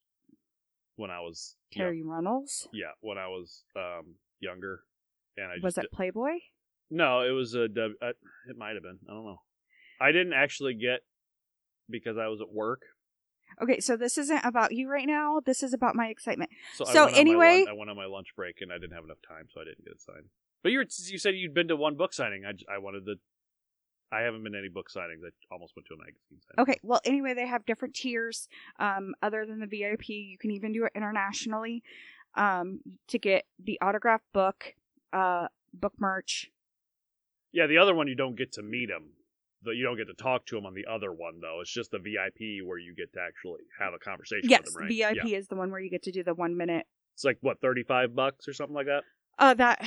[0.96, 2.68] when I was Terry Reynolds.
[2.72, 4.82] Yeah, when I was um, younger,
[5.36, 6.38] and I just Was it Playboy?
[6.90, 8.08] no, it was a uh,
[8.48, 8.98] it might have been.
[9.08, 9.40] I don't know.
[10.00, 11.00] I didn't actually get
[11.88, 12.82] because I was at work.
[13.62, 15.40] Okay, so this isn't about you right now.
[15.44, 16.50] This is about my excitement.
[16.74, 19.18] So, So my anyway- I went on my lunch break and I didn't have enough
[19.26, 20.26] time, so I didn't get it signed.
[20.62, 22.44] But you were, you said you'd been to one book signing.
[22.46, 23.16] I, I wanted to.
[24.12, 25.24] I haven't been to any book signings.
[25.24, 26.58] I almost went to a magazine signing.
[26.60, 28.48] Okay, well, anyway, they have different tiers.
[28.78, 31.82] Um, other than the VIP, you can even do it internationally.
[32.34, 34.74] Um, to get the autograph book,
[35.12, 36.50] uh, book merch,
[37.52, 39.10] Yeah, the other one you don't get to meet him.
[39.62, 41.58] The, you don't get to talk to him on the other one though.
[41.60, 44.82] It's just the VIP where you get to actually have a conversation Yes, with him,
[44.82, 44.88] right?
[44.88, 45.38] VIP Yeah.
[45.38, 46.86] is the one where you get to do the one minute.
[47.14, 49.02] It's like what thirty five bucks or something like that.
[49.38, 49.84] Uh, that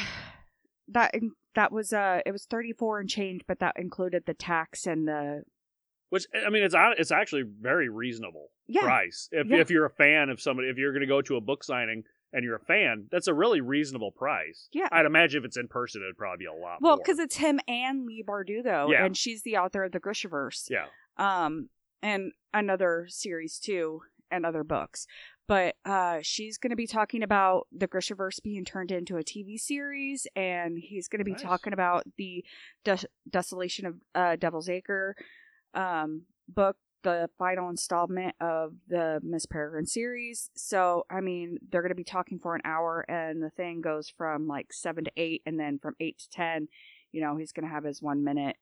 [0.90, 1.14] that
[1.56, 5.08] that was uh, it was thirty four and change, but that included the tax and
[5.08, 5.44] the
[6.10, 8.82] Which I mean, it's it's actually very reasonable yeah.
[8.82, 9.30] price.
[9.32, 9.58] If Yeah.
[9.58, 12.04] if you're a fan of somebody, if you're going to go to a book signing
[12.32, 14.68] and you're a fan, that's a really reasonable price.
[14.72, 14.88] Yeah.
[14.92, 17.60] I'd imagine if it's in person, it'd probably be a lot Well, because it's him
[17.68, 19.06] and Leigh Bardugo, Yeah.
[19.06, 20.88] and she's the author of the Grishaverse, yeah,
[21.18, 21.70] um,
[22.02, 24.02] and another series too,
[24.32, 25.06] and other books.
[25.48, 29.60] But uh, she's going to be talking about the Grishaverse being turned into a TV
[29.60, 31.42] series, and he's going to be Nice.
[31.42, 32.46] talking about the
[32.86, 35.16] Des- Desolation of uh, Devil's Acre
[35.74, 40.50] um, book, the final installment of the Miss Peregrine series.
[40.56, 44.10] So, I mean, they're going to be talking for an hour, and the thing goes
[44.10, 46.70] from like seven to eight, and then from eight to ten,
[47.12, 48.56] you know, he's going to have his one minute.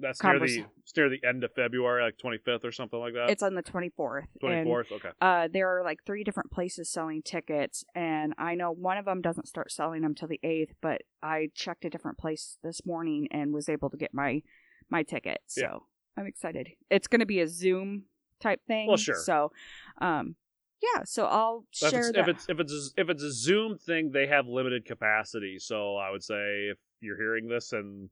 [0.00, 0.64] That's near the
[0.96, 3.30] near the end of February, like twenty fifth or something like that.
[3.30, 4.26] It's on the twenty fourth.
[4.40, 4.90] Twenty fourth.
[4.92, 5.10] Okay.
[5.20, 9.20] uh, there are like three different places selling tickets, and I know one of them
[9.20, 10.74] doesn't start selling them till the eighth.
[10.80, 14.42] But I checked a different place this morning and was able to get my
[14.88, 15.40] my ticket.
[15.46, 15.78] So Yeah.
[16.16, 16.68] I'm excited.
[16.90, 18.04] It's going to be a Zoom
[18.40, 18.88] type thing.
[18.88, 19.14] Well, sure.
[19.14, 19.52] So,
[20.00, 20.34] um,
[20.82, 21.04] yeah.
[21.04, 22.18] So I'll if, share it's, that.
[22.20, 25.58] if it's if it's a, if it's a Zoom thing, they have limited capacity.
[25.58, 28.10] So I would say if you're hearing this and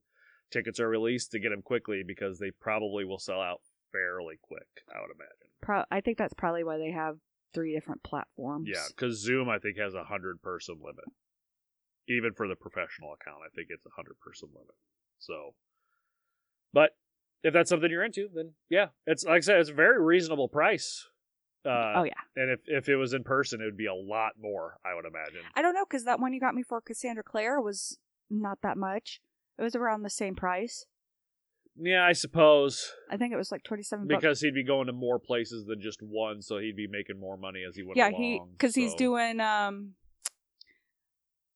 [0.50, 3.60] tickets are released, to get them quickly because they probably will sell out
[3.92, 4.68] fairly quick.
[4.94, 5.48] I would imagine.
[5.60, 7.16] Pro- I think that's probably why they have
[7.54, 8.68] three different platforms.
[8.72, 11.04] Yeah, because Zoom I think has a hundred person limit.
[12.08, 14.74] Even for the professional account, I think it's a hundred person limit.
[15.18, 15.54] So,
[16.72, 16.92] but
[17.42, 20.48] if that's something you're into, then yeah, it's like I said, it's a very reasonable
[20.48, 21.06] price.
[21.66, 22.12] Uh, oh yeah.
[22.36, 24.78] and if if it was in person, it would be a lot more.
[24.84, 25.40] I would imagine.
[25.54, 27.98] I don't know because that one you got me for Cassandra Clare was
[28.30, 29.20] not that much.
[29.58, 30.86] It was around the same price.
[31.80, 34.92] Yeah, I suppose I think it was like twenty seven because he'd be going to
[34.92, 38.08] more places than just one, so he'd be making more money as he went yeah,
[38.08, 38.20] along.
[38.20, 39.94] he because he's doing um.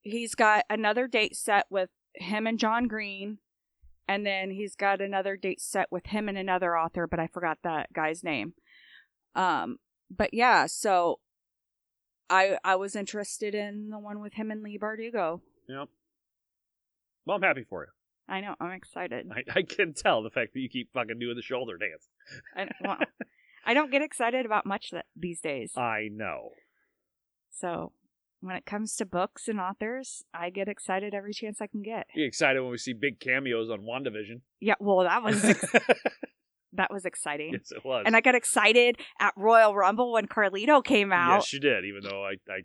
[0.05, 3.39] He's got another date set with him and John Green,
[4.09, 7.59] and then he's got another date set with him and another author, but I forgot
[7.63, 8.55] that guy's name.
[9.35, 9.79] Um,
[10.11, 11.21] but yeah, so
[12.31, 15.41] I I was interested in the one with him and Leigh Bardugo.
[15.69, 15.89] Yep.
[17.27, 17.89] Well, I'm happy for you.
[18.29, 19.31] I know, I'm excited.
[19.31, 22.09] I, I can tell the fact that you keep fucking doing the shoulder dance.
[22.57, 22.99] I, well,
[23.65, 25.73] I don't get excited about much that, these days.
[25.77, 26.51] I know.
[27.51, 27.93] So
[28.41, 32.07] when it comes to books and authors, I get excited every chance I can get.
[32.15, 34.41] You excited when we see big cameos on WandaVision?
[34.61, 35.73] Yeah, well, that was ex-
[36.73, 37.53] that was exciting.
[37.53, 38.05] yes, it was.
[38.07, 41.37] And I got excited at Royal Rumble when Carlito came out.
[41.37, 41.85] Yes, you did.
[41.85, 42.63] Even though I, I,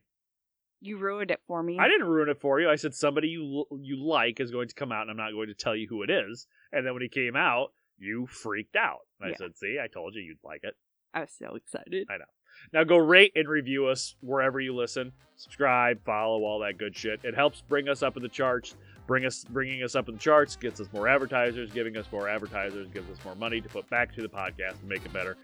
[0.79, 1.77] You ruined it for me.
[1.79, 2.69] I didn't ruin it for you.
[2.69, 5.47] I said somebody you you like is going to come out, and I'm not going
[5.47, 6.47] to tell you who it is.
[6.71, 8.99] And then when he came out, you freaked out.
[9.19, 10.75] And I said, "See, I told you you'd like it."
[11.13, 12.07] I was so excited.
[12.09, 12.25] I know.
[12.73, 15.13] Now go rate and review us wherever you listen.
[15.35, 17.21] Subscribe, follow, all that good shit.
[17.23, 18.75] It helps bring us up in the charts.
[19.05, 21.71] Bring us, bringing us up in the charts gets us more advertisers.
[21.71, 24.89] Giving us more advertisers gives us more money to put back to the podcast and
[24.89, 25.37] make it better.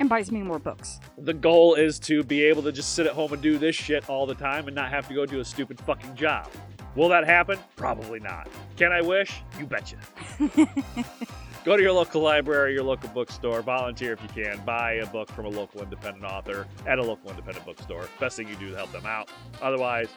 [0.00, 0.98] And buys me more books.
[1.18, 4.08] The goal is to be able to just sit at home and do this shit
[4.08, 6.50] all the time and not have to go do a stupid fucking job.
[6.96, 7.58] Will that happen?
[7.76, 8.48] Probably not.
[8.76, 9.42] Can I wish?
[9.58, 9.96] You betcha.
[11.64, 15.30] Go to your local library, your local bookstore, volunteer if you can, buy a book
[15.30, 18.08] from a local independent author at a local independent bookstore.
[18.18, 19.30] Best thing you do to help them out.
[19.60, 20.08] Otherwise,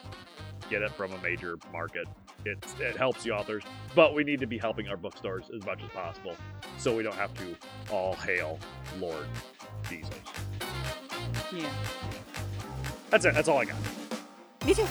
[0.70, 2.08] get it from a major market.
[2.46, 3.62] It, it helps the authors,
[3.94, 6.34] but we need to be helping our bookstores as much as possible
[6.78, 7.54] so we don't have to
[7.90, 8.58] all hail
[8.98, 9.26] Lord
[9.88, 10.14] Jesus.
[11.52, 11.70] Yeah.
[13.10, 13.34] That's it.
[13.34, 13.76] That's all I got.
[14.66, 14.86] Me too.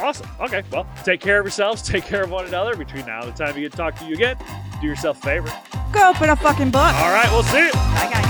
[0.00, 0.28] Awesome.
[0.40, 0.62] Okay.
[0.70, 1.82] Well, take care of yourselves.
[1.88, 2.76] Take care of one another.
[2.76, 4.36] Between now and the time we get to talk to you again,
[4.80, 5.52] do yourself a favor.
[5.92, 6.94] Go open a fucking book.
[6.94, 7.28] All right.
[7.30, 7.72] We'll see you.
[7.72, 8.26] Bye, guys.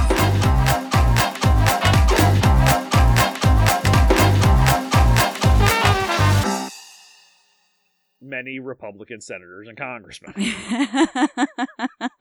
[8.21, 10.35] Many Republican senators and congressmen.